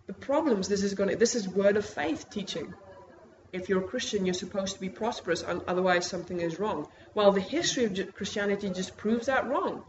the 0.09 0.13
problems 0.13 0.69
this 0.69 0.83
is 0.83 0.95
going 0.95 1.11
to? 1.11 1.17
This 1.17 1.37
is 1.37 1.49
word 1.49 1.77
of 1.77 1.87
faith 1.87 2.31
teaching. 2.31 2.75
If 3.53 3.69
you're 3.69 3.85
a 3.85 3.89
Christian, 3.89 4.27
you're 4.27 4.35
supposed 4.35 4.75
to 4.75 4.81
be 4.81 4.89
prosperous, 4.89 5.45
otherwise 5.47 6.07
something 6.07 6.41
is 6.41 6.59
wrong. 6.59 6.89
Well, 7.15 7.33
the 7.33 7.41
history 7.41 7.85
of 7.85 8.15
Christianity 8.15 8.71
just 8.71 8.97
proves 8.97 9.27
that 9.27 9.47
wrong. 9.47 9.85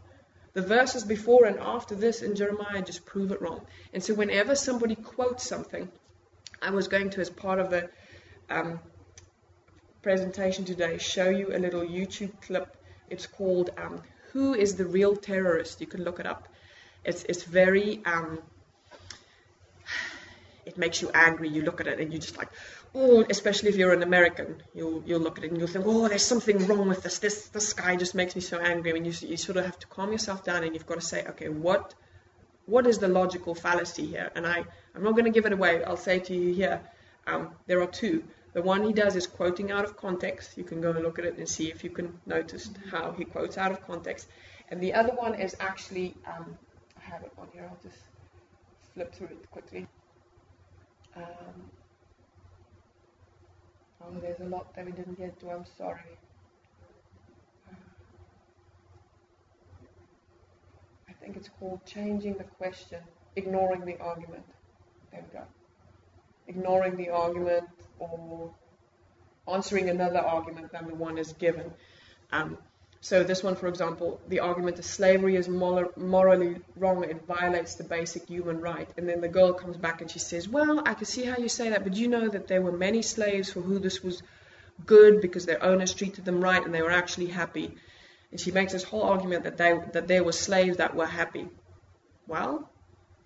The 0.54 0.62
verses 0.62 1.04
before 1.04 1.44
and 1.44 1.58
after 1.58 1.94
this 1.94 2.22
in 2.22 2.34
Jeremiah 2.34 2.82
just 2.82 3.04
prove 3.04 3.30
it 3.32 3.40
wrong. 3.42 3.66
And 3.92 4.02
so, 4.02 4.14
whenever 4.14 4.54
somebody 4.54 4.94
quotes 4.94 5.46
something, 5.46 5.90
I 6.60 6.70
was 6.70 6.88
going 6.88 7.10
to, 7.10 7.20
as 7.20 7.30
part 7.30 7.58
of 7.60 7.70
the 7.70 7.90
um, 8.50 8.80
presentation 10.02 10.64
today, 10.64 10.98
show 10.98 11.28
you 11.28 11.54
a 11.54 11.58
little 11.58 11.82
YouTube 11.82 12.40
clip. 12.40 12.76
It's 13.10 13.26
called 13.26 13.70
um, 13.76 14.02
"Who 14.32 14.54
is 14.54 14.74
the 14.74 14.86
Real 14.86 15.14
Terrorist?" 15.14 15.80
You 15.80 15.86
can 15.86 16.02
look 16.02 16.18
it 16.18 16.26
up. 16.26 16.48
It's 17.04 17.24
it's 17.24 17.44
very 17.44 18.00
um, 18.04 18.40
it 20.68 20.76
makes 20.76 21.00
you 21.00 21.10
angry. 21.14 21.48
You 21.48 21.62
look 21.62 21.80
at 21.80 21.86
it 21.86 21.98
and 21.98 22.12
you 22.12 22.18
just 22.18 22.36
like, 22.36 22.50
oh, 22.94 23.24
especially 23.28 23.68
if 23.68 23.76
you're 23.76 23.92
an 23.92 24.02
American, 24.02 24.62
you'll 24.74 25.02
you'll 25.06 25.20
look 25.20 25.38
at 25.38 25.44
it 25.44 25.50
and 25.50 25.58
you'll 25.58 25.68
think, 25.68 25.84
oh, 25.86 26.08
there's 26.08 26.24
something 26.24 26.66
wrong 26.66 26.88
with 26.88 27.02
this. 27.02 27.18
This 27.18 27.48
this 27.48 27.72
guy 27.72 27.96
just 27.96 28.14
makes 28.14 28.34
me 28.34 28.40
so 28.40 28.58
angry. 28.58 28.90
I 28.90 28.94
mean, 28.94 29.04
you 29.04 29.12
you 29.22 29.36
sort 29.36 29.58
of 29.58 29.64
have 29.64 29.78
to 29.80 29.86
calm 29.86 30.12
yourself 30.12 30.44
down 30.44 30.64
and 30.64 30.74
you've 30.74 30.86
got 30.86 31.00
to 31.00 31.06
say, 31.06 31.24
okay, 31.26 31.48
what 31.48 31.94
what 32.66 32.86
is 32.86 32.98
the 32.98 33.08
logical 33.08 33.54
fallacy 33.54 34.06
here? 34.06 34.30
And 34.34 34.46
I 34.46 34.64
I'm 34.94 35.02
not 35.02 35.12
going 35.12 35.24
to 35.24 35.30
give 35.30 35.46
it 35.46 35.52
away. 35.52 35.84
I'll 35.84 35.96
say 35.96 36.18
to 36.18 36.34
you 36.34 36.54
here, 36.54 36.80
um, 37.26 37.50
there 37.66 37.80
are 37.82 37.86
two. 37.86 38.24
The 38.54 38.62
one 38.62 38.82
he 38.82 38.92
does 38.92 39.14
is 39.14 39.26
quoting 39.26 39.70
out 39.70 39.84
of 39.84 39.96
context. 39.96 40.56
You 40.56 40.64
can 40.64 40.80
go 40.80 40.90
and 40.90 41.04
look 41.04 41.18
at 41.18 41.24
it 41.24 41.36
and 41.38 41.48
see 41.48 41.70
if 41.70 41.84
you 41.84 41.90
can 41.90 42.18
notice 42.26 42.70
how 42.90 43.12
he 43.12 43.24
quotes 43.24 43.58
out 43.58 43.70
of 43.70 43.86
context. 43.86 44.28
And 44.70 44.80
the 44.80 44.94
other 44.94 45.14
one 45.14 45.34
is 45.34 45.54
actually, 45.60 46.14
um, 46.26 46.56
I 46.96 47.04
have 47.04 47.22
it 47.22 47.32
on 47.38 47.48
here. 47.52 47.68
I'll 47.70 47.78
just 47.82 48.02
flip 48.94 49.14
through 49.14 49.28
it 49.28 49.50
quickly. 49.50 49.86
Um, 51.16 51.70
Oh, 54.00 54.14
there's 54.20 54.40
a 54.40 54.44
lot 54.44 54.74
that 54.74 54.86
we 54.86 54.92
didn't 54.92 55.18
get 55.18 55.38
to. 55.40 55.50
I'm 55.50 55.64
sorry. 55.76 56.00
I 61.08 61.12
think 61.20 61.36
it's 61.36 61.48
called 61.58 61.84
changing 61.84 62.34
the 62.34 62.44
question, 62.44 63.00
ignoring 63.36 63.84
the 63.84 63.98
argument. 63.98 64.44
There 65.10 65.24
we 65.26 65.38
go. 65.38 65.44
Ignoring 66.46 66.96
the 66.96 67.10
argument 67.10 67.68
or 67.98 68.54
answering 69.52 69.90
another 69.90 70.20
argument 70.20 70.72
than 70.72 70.86
the 70.86 70.94
one 70.94 71.18
is 71.18 71.32
given. 71.34 71.72
Um, 72.30 72.58
so 73.00 73.22
this 73.22 73.44
one, 73.44 73.54
for 73.54 73.68
example, 73.68 74.20
the 74.28 74.40
argument 74.40 74.76
that 74.76 74.82
slavery 74.82 75.36
is 75.36 75.48
morally 75.48 76.56
wrong, 76.76 77.04
it 77.04 77.24
violates 77.26 77.76
the 77.76 77.84
basic 77.84 78.26
human 78.26 78.60
right. 78.60 78.88
And 78.96 79.08
then 79.08 79.20
the 79.20 79.28
girl 79.28 79.52
comes 79.52 79.76
back 79.76 80.00
and 80.00 80.10
she 80.10 80.18
says, 80.18 80.48
well, 80.48 80.82
I 80.84 80.94
can 80.94 81.04
see 81.04 81.24
how 81.24 81.36
you 81.36 81.48
say 81.48 81.70
that, 81.70 81.84
but 81.84 81.94
you 81.94 82.08
know 82.08 82.28
that 82.28 82.48
there 82.48 82.60
were 82.60 82.72
many 82.72 83.02
slaves 83.02 83.52
for 83.52 83.60
who 83.60 83.78
this 83.78 84.02
was 84.02 84.22
good 84.84 85.20
because 85.20 85.46
their 85.46 85.62
owners 85.62 85.94
treated 85.94 86.24
them 86.24 86.40
right 86.42 86.64
and 86.64 86.74
they 86.74 86.82
were 86.82 86.90
actually 86.90 87.26
happy. 87.26 87.76
And 88.32 88.40
she 88.40 88.50
makes 88.50 88.72
this 88.72 88.82
whole 88.82 89.04
argument 89.04 89.44
that, 89.44 89.56
they, 89.56 89.78
that 89.92 90.08
there 90.08 90.24
were 90.24 90.32
slaves 90.32 90.78
that 90.78 90.96
were 90.96 91.06
happy. 91.06 91.48
Well, 92.26 92.68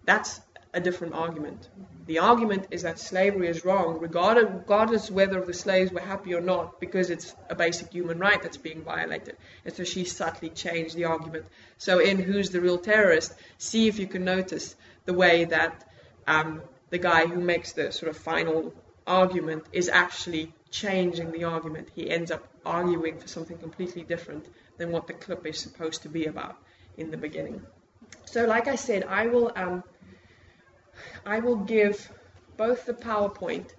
that's 0.04 0.40
a 0.74 0.80
different 0.80 1.14
argument. 1.14 1.68
The 2.06 2.18
argument 2.18 2.66
is 2.70 2.82
that 2.82 2.98
slavery 2.98 3.48
is 3.48 3.64
wrong, 3.64 3.98
regardless 4.00 5.10
whether 5.10 5.40
the 5.40 5.54
slaves 5.54 5.92
were 5.92 6.00
happy 6.00 6.34
or 6.34 6.40
not, 6.40 6.80
because 6.80 7.10
it's 7.10 7.34
a 7.48 7.54
basic 7.54 7.92
human 7.92 8.18
right 8.18 8.42
that's 8.42 8.56
being 8.56 8.82
violated. 8.82 9.36
And 9.64 9.74
so 9.74 9.84
she 9.84 10.04
subtly 10.04 10.48
changed 10.48 10.96
the 10.96 11.04
argument. 11.04 11.46
So 11.78 11.98
in 11.98 12.18
Who's 12.18 12.50
the 12.50 12.60
Real 12.60 12.78
Terrorist, 12.78 13.34
see 13.58 13.86
if 13.86 13.98
you 13.98 14.06
can 14.06 14.24
notice 14.24 14.74
the 15.04 15.12
way 15.12 15.44
that 15.44 15.88
um, 16.26 16.62
the 16.90 16.98
guy 16.98 17.26
who 17.26 17.40
makes 17.40 17.72
the 17.72 17.92
sort 17.92 18.10
of 18.10 18.16
final 18.16 18.72
argument 19.06 19.64
is 19.72 19.88
actually 19.88 20.52
changing 20.70 21.32
the 21.32 21.44
argument. 21.44 21.88
He 21.94 22.10
ends 22.10 22.30
up 22.30 22.46
arguing 22.64 23.18
for 23.18 23.28
something 23.28 23.58
completely 23.58 24.02
different 24.02 24.46
than 24.78 24.90
what 24.90 25.06
the 25.06 25.12
clip 25.12 25.46
is 25.46 25.58
supposed 25.58 26.02
to 26.02 26.08
be 26.08 26.26
about 26.26 26.56
in 26.96 27.10
the 27.10 27.16
beginning. 27.16 27.62
So, 28.24 28.46
like 28.46 28.68
I 28.68 28.76
said, 28.76 29.04
I 29.04 29.26
will 29.26 29.52
um, 29.54 29.84
I 31.24 31.40
will 31.40 31.56
give 31.56 32.10
both 32.56 32.86
the 32.86 32.94
PowerPoint 32.94 33.70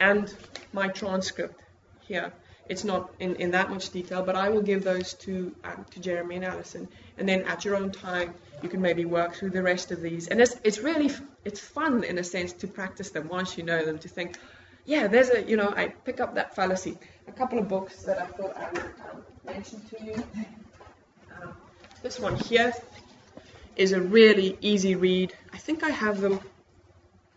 and 0.00 0.34
my 0.72 0.88
transcript 0.88 1.60
here. 2.00 2.32
It's 2.68 2.84
not 2.84 3.12
in, 3.18 3.36
in 3.36 3.50
that 3.50 3.70
much 3.70 3.90
detail, 3.90 4.22
but 4.22 4.36
I 4.36 4.48
will 4.48 4.62
give 4.62 4.84
those 4.84 5.14
to 5.14 5.54
um, 5.64 5.84
to 5.90 6.00
Jeremy 6.00 6.36
and 6.36 6.44
Alison, 6.44 6.88
and 7.18 7.28
then 7.28 7.42
at 7.42 7.64
your 7.64 7.76
own 7.76 7.90
time 7.90 8.34
you 8.62 8.68
can 8.68 8.80
maybe 8.80 9.04
work 9.04 9.34
through 9.34 9.50
the 9.50 9.62
rest 9.62 9.90
of 9.90 10.00
these. 10.00 10.28
And 10.28 10.40
it's 10.40 10.56
it's 10.62 10.78
really 10.78 11.10
it's 11.44 11.60
fun 11.60 12.04
in 12.04 12.18
a 12.18 12.24
sense 12.24 12.52
to 12.54 12.68
practice 12.68 13.10
them 13.10 13.28
once 13.28 13.58
you 13.58 13.64
know 13.64 13.84
them. 13.84 13.98
To 13.98 14.08
think, 14.08 14.38
yeah, 14.84 15.08
there's 15.08 15.30
a 15.30 15.42
you 15.42 15.56
know 15.56 15.72
I 15.76 15.88
pick 15.88 16.20
up 16.20 16.34
that 16.36 16.54
fallacy. 16.54 16.96
A 17.26 17.32
couple 17.32 17.58
of 17.58 17.68
books 17.68 18.02
that 18.04 18.18
I 18.18 18.26
thought 18.26 18.56
I 18.56 18.70
would 18.72 18.92
um, 19.10 19.22
mention 19.44 19.80
to 19.90 20.04
you. 20.04 20.14
Um, 21.42 21.54
this 22.02 22.20
one 22.20 22.36
here 22.36 22.72
is 23.76 23.92
a 23.92 24.00
really 24.00 24.56
easy 24.60 24.94
read. 24.94 25.34
I 25.52 25.58
think 25.58 25.82
I 25.82 25.90
have 25.90 26.20
them 26.20 26.40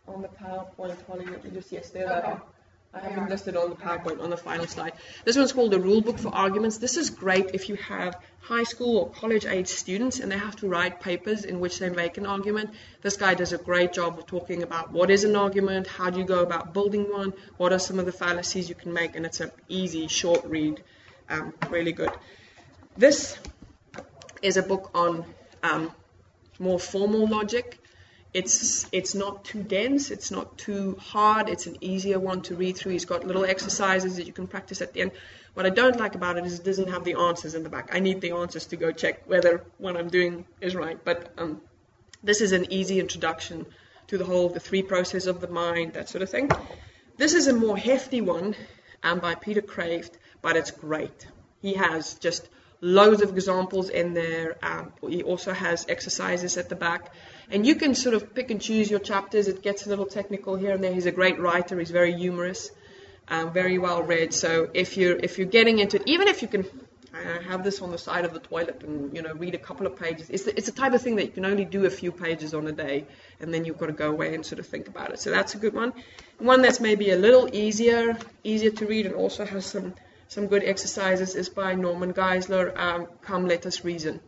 on 0.07 0.21
the 0.21 0.27
PowerPoint, 0.27 0.97
Holly, 1.07 1.25
let 1.25 1.43
me 1.43 1.51
just, 1.51 1.71
yes, 1.71 1.89
there 1.89 2.05
okay. 2.05 2.21
they 2.21 2.27
are. 2.27 2.41
I 2.93 2.99
have 2.99 3.15
them 3.15 3.27
listed 3.27 3.57
on 3.57 3.69
the 3.69 3.75
PowerPoint 3.75 4.23
on 4.23 4.29
the 4.29 4.37
final 4.37 4.65
slide. 4.67 4.93
This 5.25 5.35
one's 5.35 5.51
called 5.51 5.71
the 5.71 5.79
Rule 5.79 5.99
Book 5.99 6.17
for 6.17 6.33
Arguments. 6.33 6.77
This 6.77 6.95
is 6.95 7.09
great 7.09 7.51
if 7.53 7.67
you 7.67 7.75
have 7.75 8.17
high 8.39 8.63
school 8.63 8.97
or 8.99 9.09
college 9.09 9.45
age 9.45 9.67
students 9.67 10.21
and 10.21 10.31
they 10.31 10.37
have 10.37 10.55
to 10.57 10.69
write 10.69 11.01
papers 11.01 11.43
in 11.43 11.59
which 11.59 11.79
they 11.79 11.89
make 11.89 12.17
an 12.17 12.25
argument. 12.25 12.69
This 13.01 13.17
guy 13.17 13.33
does 13.33 13.51
a 13.51 13.57
great 13.57 13.91
job 13.91 14.17
of 14.17 14.25
talking 14.27 14.63
about 14.63 14.93
what 14.93 15.09
is 15.11 15.25
an 15.25 15.35
argument, 15.35 15.87
how 15.87 16.09
do 16.09 16.19
you 16.19 16.25
go 16.25 16.41
about 16.41 16.73
building 16.73 17.11
one, 17.11 17.33
what 17.57 17.73
are 17.73 17.79
some 17.79 17.99
of 17.99 18.05
the 18.05 18.13
fallacies 18.13 18.69
you 18.69 18.75
can 18.75 18.93
make, 18.93 19.17
and 19.17 19.25
it's 19.25 19.41
an 19.41 19.51
easy, 19.67 20.07
short 20.07 20.45
read, 20.45 20.81
um, 21.29 21.53
really 21.69 21.91
good. 21.91 22.11
This 22.95 23.37
is 24.41 24.55
a 24.55 24.63
book 24.63 24.91
on 24.93 25.25
um, 25.63 25.91
more 26.59 26.79
formal 26.79 27.27
logic. 27.27 27.77
It's 28.35 28.85
it's 28.91 29.15
not 29.15 29.45
too 29.45 29.63
dense, 29.63 30.11
it's 30.11 30.29
not 30.29 30.57
too 30.57 30.97
hard, 30.99 31.47
it's 31.47 31.67
an 31.67 31.77
easier 31.79 32.19
one 32.19 32.41
to 32.47 32.55
read 32.55 32.75
through. 32.75 32.91
He's 32.91 33.05
got 33.05 33.25
little 33.25 33.45
exercises 33.45 34.17
that 34.17 34.27
you 34.27 34.33
can 34.33 34.45
practice 34.45 34.81
at 34.81 34.91
the 34.91 35.03
end. 35.03 35.11
What 35.53 35.65
I 35.65 35.69
don't 35.69 35.97
like 35.97 36.15
about 36.15 36.37
it 36.37 36.45
is 36.45 36.59
it 36.59 36.65
doesn't 36.65 36.89
have 36.89 37.05
the 37.05 37.13
answers 37.13 37.55
in 37.55 37.63
the 37.63 37.69
back. 37.69 37.91
I 37.93 37.99
need 37.99 38.19
the 38.19 38.31
answers 38.31 38.65
to 38.71 38.75
go 38.75 38.91
check 38.91 39.21
whether 39.25 39.63
what 39.77 39.95
I'm 39.95 40.09
doing 40.09 40.45
is 40.59 40.75
right. 40.75 40.99
But 41.01 41.31
um, 41.37 41.61
this 42.23 42.41
is 42.41 42.51
an 42.51 42.73
easy 42.73 42.99
introduction 42.99 43.65
to 44.07 44.17
the 44.17 44.25
whole 44.25 44.49
the 44.49 44.59
three 44.59 44.83
processes 44.83 45.27
of 45.27 45.39
the 45.39 45.47
mind, 45.47 45.93
that 45.93 46.09
sort 46.09 46.21
of 46.21 46.29
thing. 46.29 46.51
This 47.15 47.35
is 47.35 47.47
a 47.47 47.53
more 47.53 47.77
hefty 47.77 48.19
one 48.19 48.53
um, 49.01 49.19
by 49.19 49.35
Peter 49.35 49.61
Kreeft, 49.61 50.11
but 50.41 50.57
it's 50.57 50.71
great. 50.71 51.25
He 51.61 51.75
has 51.75 52.15
just 52.15 52.49
loads 52.81 53.21
of 53.21 53.29
examples 53.29 53.87
in 53.89 54.13
there. 54.13 54.57
Um, 54.61 54.91
he 55.07 55.23
also 55.23 55.53
has 55.53 55.85
exercises 55.87 56.57
at 56.57 56.67
the 56.67 56.75
back. 56.75 57.13
And 57.51 57.65
you 57.65 57.75
can 57.75 57.93
sort 57.95 58.15
of 58.15 58.33
pick 58.33 58.49
and 58.51 58.61
choose 58.61 58.89
your 58.89 58.99
chapters. 58.99 59.47
It 59.47 59.61
gets 59.61 59.85
a 59.85 59.89
little 59.89 60.05
technical 60.05 60.55
here 60.55 60.71
and 60.71 60.83
there. 60.83 60.93
He's 60.93 61.05
a 61.05 61.11
great 61.11 61.39
writer. 61.39 61.77
He's 61.77 61.91
very 61.91 62.13
humorous, 62.13 62.71
um, 63.27 63.53
very 63.53 63.77
well 63.77 64.01
read. 64.01 64.33
So 64.33 64.69
if 64.73 64.97
you're 64.97 65.17
if 65.17 65.37
you're 65.37 65.47
getting 65.47 65.79
into 65.79 65.97
it, 65.97 66.03
even 66.07 66.27
if 66.27 66.41
you 66.41 66.47
can 66.47 66.65
uh, 67.13 67.41
have 67.41 67.63
this 67.63 67.81
on 67.81 67.91
the 67.91 67.97
side 67.97 68.25
of 68.25 68.33
the 68.33 68.39
toilet 68.39 68.83
and 68.83 69.15
you 69.15 69.21
know 69.21 69.33
read 69.33 69.53
a 69.53 69.59
couple 69.59 69.85
of 69.85 69.95
pages, 69.95 70.29
it's 70.29 70.43
the, 70.43 70.57
it's 70.57 70.65
the 70.65 70.73
type 70.73 70.93
of 70.93 71.01
thing 71.01 71.17
that 71.17 71.25
you 71.25 71.31
can 71.31 71.45
only 71.45 71.65
do 71.65 71.85
a 71.85 71.89
few 71.89 72.11
pages 72.11 72.53
on 72.53 72.67
a 72.67 72.71
day, 72.71 73.05
and 73.39 73.53
then 73.53 73.63
you've 73.63 73.77
got 73.77 73.87
to 73.87 73.93
go 73.93 74.09
away 74.09 74.33
and 74.33 74.45
sort 74.45 74.59
of 74.59 74.65
think 74.65 74.87
about 74.87 75.11
it. 75.11 75.19
So 75.19 75.29
that's 75.29 75.53
a 75.53 75.57
good 75.57 75.73
one. 75.73 75.93
One 76.39 76.61
that's 76.61 76.79
maybe 76.79 77.11
a 77.11 77.17
little 77.17 77.47
easier 77.53 78.17
easier 78.43 78.71
to 78.71 78.85
read 78.87 79.05
and 79.05 79.15
also 79.15 79.45
has 79.45 79.65
some 79.65 79.93
some 80.27 80.47
good 80.47 80.63
exercises 80.63 81.35
is 81.35 81.49
by 81.49 81.75
Norman 81.75 82.11
Geisler. 82.11 82.75
Um, 82.75 83.07
Come, 83.21 83.47
let 83.47 83.67
us 83.67 83.85
reason 83.85 84.19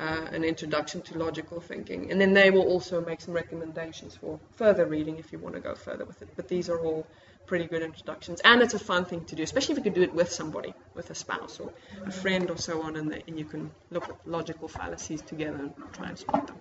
uh, 0.00 0.26
an 0.32 0.44
introduction 0.44 1.02
to 1.02 1.18
logical 1.18 1.60
thinking. 1.60 2.10
And 2.10 2.20
then 2.20 2.32
they 2.32 2.50
will 2.50 2.62
also 2.62 3.04
make 3.04 3.20
some 3.20 3.34
recommendations 3.34 4.16
for 4.16 4.40
further 4.52 4.86
reading 4.86 5.18
if 5.18 5.30
you 5.30 5.38
want 5.38 5.54
to 5.54 5.60
go 5.60 5.74
further 5.74 6.04
with 6.06 6.22
it. 6.22 6.28
But 6.36 6.48
these 6.48 6.70
are 6.70 6.78
all 6.78 7.06
pretty 7.46 7.66
good 7.66 7.82
introductions. 7.82 8.40
And 8.44 8.62
it's 8.62 8.74
a 8.74 8.78
fun 8.78 9.04
thing 9.04 9.24
to 9.26 9.34
do, 9.34 9.42
especially 9.42 9.72
if 9.72 9.78
you 9.78 9.84
can 9.84 9.92
do 9.92 10.02
it 10.02 10.14
with 10.14 10.32
somebody, 10.32 10.72
with 10.94 11.10
a 11.10 11.14
spouse 11.14 11.60
or 11.60 11.72
a 12.06 12.10
friend 12.10 12.50
or 12.50 12.56
so 12.56 12.82
on, 12.82 12.96
and, 12.96 13.10
the, 13.10 13.22
and 13.26 13.38
you 13.38 13.44
can 13.44 13.70
look 13.90 14.08
at 14.08 14.16
logical 14.26 14.68
fallacies 14.68 15.20
together 15.20 15.56
and 15.56 15.72
try 15.92 16.08
and 16.08 16.18
spot 16.18 16.46
them. 16.46 16.56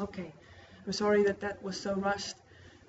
Okay, 0.00 0.32
I'm 0.86 0.92
sorry 0.92 1.24
that 1.24 1.40
that 1.40 1.62
was 1.62 1.78
so 1.78 1.94
rushed. 1.94 2.36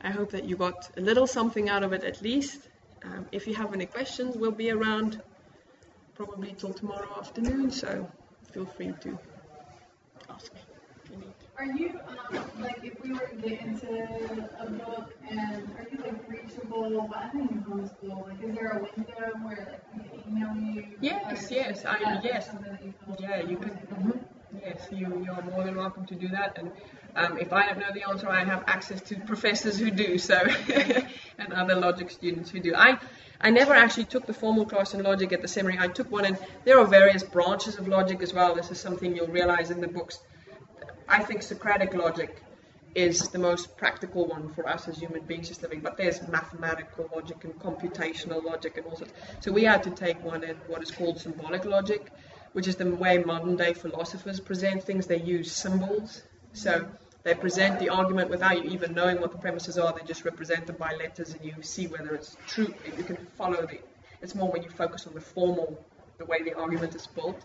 I 0.02 0.12
hope 0.12 0.32
that 0.32 0.46
you 0.46 0.56
got 0.56 0.90
a 0.98 1.02
little 1.02 1.28
something 1.28 1.70
out 1.70 1.84
of 1.84 1.94
it 1.94 2.04
at 2.04 2.22
least. 2.22 2.70
Um, 3.04 3.26
if 3.32 3.48
you 3.48 3.56
have 3.56 3.74
any 3.74 3.86
questions, 3.86 4.36
we'll 4.36 4.52
be 4.52 4.72
around 4.72 5.22
probably 6.16 6.56
till 6.58 6.74
tomorrow 6.74 7.10
afternoon, 7.18 7.72
so 7.72 8.10
feel 8.54 8.66
free 8.66 8.94
to 9.02 9.20
ask 10.30 10.54
me 10.54 10.60
if 10.60 10.68
you 10.68 10.74
need. 10.74 10.99
Are 11.57 11.66
you, 11.66 11.99
um, 12.07 12.41
like, 12.62 12.80
if 12.84 12.93
we 13.03 13.12
were 13.12 13.20
to 13.28 13.36
get 13.36 13.62
into 13.62 13.89
a 14.60 14.70
book 14.70 15.14
and 15.30 15.70
are 15.78 15.88
you 15.91 15.97
like 16.03 16.30
reachable, 16.30 17.10
I 17.14 17.28
think 17.30 17.51
in 17.51 17.64
homeschool, 17.64 18.28
like, 18.28 18.41
is 18.43 18.55
there 18.55 18.70
a 18.70 18.80
window 18.82 19.38
where 19.43 19.82
like 19.93 20.14
we 20.14 20.22
can 20.22 20.38
email 20.38 20.76
you? 20.76 20.86
Yes, 21.01 21.51
Or 21.51 21.55
yes, 21.55 21.86
I- 21.86 21.99
that 21.99 22.24
yes. 22.24 22.49
you 22.84 23.16
Yeah, 23.20 23.41
you 23.41 23.57
can. 23.57 23.72
mhm. 23.72 24.20
Yes, 24.64 24.88
you 24.91 25.07
you 25.24 25.32
are 25.32 25.41
more 25.43 25.64
than 25.64 25.76
welcome 25.76 26.05
to 26.07 26.16
do 26.16 26.28
that. 26.30 26.57
And 26.57 26.72
um, 27.16 27.38
if 27.38 27.51
I 27.53 27.68
don't 27.68 27.80
know 27.80 27.91
the 27.93 28.07
answer, 28.10 28.30
I 28.30 28.43
have 28.43 28.64
access 28.68 29.01
to 29.10 29.16
professors 29.20 29.78
who 29.78 29.91
do. 29.91 30.18
So 30.18 30.36
and 31.38 31.53
other 31.53 31.76
logic 31.76 32.10
students 32.10 32.49
who 32.51 32.60
do. 32.60 32.74
I 32.76 32.97
I 33.41 33.49
never 33.51 33.74
actually 33.74 34.05
took 34.05 34.26
the 34.26 34.34
formal 34.34 34.66
class 34.66 34.93
in 34.93 35.03
logic 35.03 35.34
at 35.34 35.41
the 35.41 35.47
seminary. 35.47 35.80
I 35.84 35.88
took 35.88 36.12
one, 36.12 36.26
and 36.26 36.38
there 36.66 36.80
are 36.80 36.86
various 36.86 37.24
branches 37.24 37.78
of 37.78 37.88
logic 37.88 38.22
as 38.24 38.34
well. 38.34 38.55
This 38.55 38.72
is 38.72 38.80
something 38.80 39.16
you'll 39.16 39.28
realize 39.41 39.70
in 39.72 39.82
the 39.82 39.88
books. 39.88 40.20
I 41.10 41.24
think 41.24 41.41
Socratic 41.41 41.95
logic 41.95 42.43
is 42.93 43.30
the 43.30 43.39
most 43.39 43.76
practical 43.78 44.28
one 44.28 44.49
for 44.49 44.68
us 44.68 44.88
as 44.88 44.99
human 44.99 45.22
beings 45.24 45.47
just 45.47 45.64
living. 45.64 45.80
But 45.80 45.97
there's 45.97 46.28
mathematical 46.28 47.10
logic 47.14 47.43
and 47.43 47.53
computational 47.60 48.43
logic 48.43 48.78
and 48.78 48.86
all 48.86 48.95
sorts. 48.95 49.14
So 49.39 49.51
we 49.51 49.64
had 49.64 49.84
to 49.84 49.89
take 49.89 50.24
one 50.24 50.43
in 50.43 50.55
what 50.68 50.84
is 50.84 50.91
called 50.91 51.20
symbolic 51.20 51.66
logic, 51.66 52.12
which 52.53 52.68
is 52.68 52.76
the 52.76 52.89
way 52.95 53.18
modern 53.18 53.55
day 53.55 53.74
philosophers 53.74 54.39
present 54.39 54.84
things. 54.84 55.07
They 55.07 55.20
use 55.20 55.51
symbols. 55.51 56.24
So 56.53 56.88
they 57.24 57.34
present 57.34 57.80
the 57.80 57.89
argument 57.89 58.30
without 58.30 58.64
you 58.64 58.70
even 58.72 58.93
knowing 58.93 59.20
what 59.20 59.32
the 59.32 59.38
premises 59.38 59.78
are. 59.78 59.91
They 59.93 60.05
just 60.05 60.26
represent 60.26 60.68
them 60.68 60.78
by 60.78 60.93
letters, 60.93 61.34
and 61.34 61.43
you 61.43 61.53
see 61.62 61.88
whether 61.88 62.14
it's 62.16 62.38
true. 62.47 62.74
You 62.97 63.03
can 63.03 63.18
follow 63.38 63.66
the. 63.66 63.80
It's 64.22 64.36
more 64.36 64.51
when 64.51 64.64
you 64.64 64.70
focus 64.70 65.07
on 65.07 65.14
the 65.14 65.22
formal, 65.22 65.84
the 66.18 66.26
way 66.26 66.43
the 66.43 66.53
argument 66.53 66.95
is 66.95 67.07
built. 67.07 67.39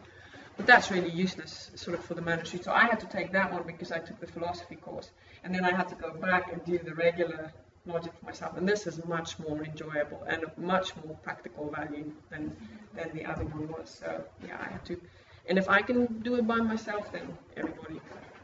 But 0.56 0.66
that's 0.66 0.90
really 0.90 1.10
useless, 1.10 1.70
sort 1.74 1.98
of, 1.98 2.04
for 2.04 2.14
the 2.14 2.22
mandatory. 2.22 2.62
So 2.62 2.72
I 2.72 2.84
had 2.86 3.00
to 3.00 3.06
take 3.06 3.32
that 3.32 3.52
one 3.52 3.64
because 3.66 3.90
I 3.90 3.98
took 3.98 4.20
the 4.20 4.26
philosophy 4.26 4.76
course, 4.76 5.10
and 5.42 5.54
then 5.54 5.64
I 5.64 5.74
had 5.74 5.88
to 5.88 5.94
go 5.96 6.12
back 6.12 6.52
and 6.52 6.64
do 6.64 6.78
the 6.78 6.94
regular 6.94 7.52
logic 7.86 8.12
for 8.18 8.26
myself. 8.26 8.56
And 8.56 8.68
this 8.68 8.86
is 8.86 9.04
much 9.04 9.38
more 9.38 9.62
enjoyable 9.62 10.22
and 10.26 10.44
of 10.44 10.56
much 10.56 10.92
more 11.04 11.16
practical 11.22 11.70
value 11.70 12.12
than 12.30 12.56
than 12.94 13.10
the 13.14 13.24
other 13.26 13.44
one 13.44 13.68
was. 13.68 13.98
So 14.00 14.24
yeah, 14.46 14.56
I 14.60 14.70
had 14.72 14.84
to. 14.86 15.00
And 15.48 15.58
if 15.58 15.68
I 15.68 15.82
can 15.82 16.06
do 16.22 16.36
it 16.36 16.46
by 16.46 16.56
myself, 16.56 17.12
then 17.12 17.36
everybody 17.56 18.00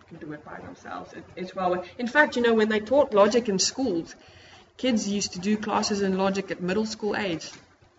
can 0.08 0.18
do 0.18 0.32
it 0.32 0.44
by 0.44 0.58
themselves. 0.60 1.12
It, 1.14 1.24
it's 1.36 1.54
well. 1.54 1.82
In 1.98 2.06
fact, 2.06 2.36
you 2.36 2.42
know, 2.42 2.54
when 2.54 2.68
they 2.68 2.80
taught 2.80 3.14
logic 3.14 3.48
in 3.48 3.58
schools, 3.58 4.14
kids 4.76 5.08
used 5.08 5.32
to 5.34 5.38
do 5.38 5.56
classes 5.56 6.02
in 6.02 6.18
logic 6.18 6.50
at 6.50 6.60
middle 6.60 6.86
school 6.86 7.16
age. 7.16 7.50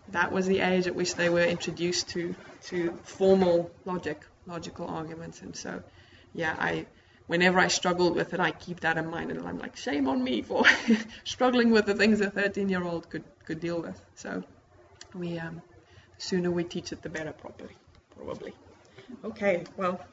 That 0.08 0.32
was 0.32 0.46
the 0.46 0.60
age 0.60 0.86
at 0.86 0.94
which 0.94 1.14
they 1.14 1.28
were 1.28 1.44
introduced 1.44 2.08
to 2.10 2.34
to 2.64 2.98
formal 3.02 3.70
logic, 3.84 4.20
logical 4.46 4.86
arguments. 4.86 5.42
And 5.42 5.54
so, 5.56 5.82
yeah, 6.34 6.54
I 6.58 6.86
whenever 7.26 7.58
I 7.58 7.68
struggled 7.68 8.16
with 8.16 8.34
it, 8.34 8.40
I 8.40 8.50
keep 8.50 8.80
that 8.80 8.98
in 8.98 9.08
mind, 9.08 9.30
and 9.30 9.46
I'm 9.46 9.58
like, 9.58 9.76
shame 9.76 10.08
on 10.08 10.22
me 10.22 10.42
for 10.42 10.64
struggling 11.24 11.70
with 11.70 11.86
the 11.86 11.94
things 11.94 12.20
a 12.20 12.30
13 12.30 12.68
year 12.68 12.82
old 12.82 13.08
could 13.08 13.24
could 13.46 13.60
deal 13.60 13.80
with. 13.80 14.00
So, 14.16 14.42
we 15.14 15.38
um, 15.38 15.62
the 16.16 16.22
sooner 16.22 16.50
we 16.50 16.64
teach 16.64 16.92
it, 16.92 17.02
the 17.02 17.08
better, 17.08 17.32
properly, 17.32 17.76
probably. 18.16 18.54
Okay, 19.24 19.64
well, 19.76 20.04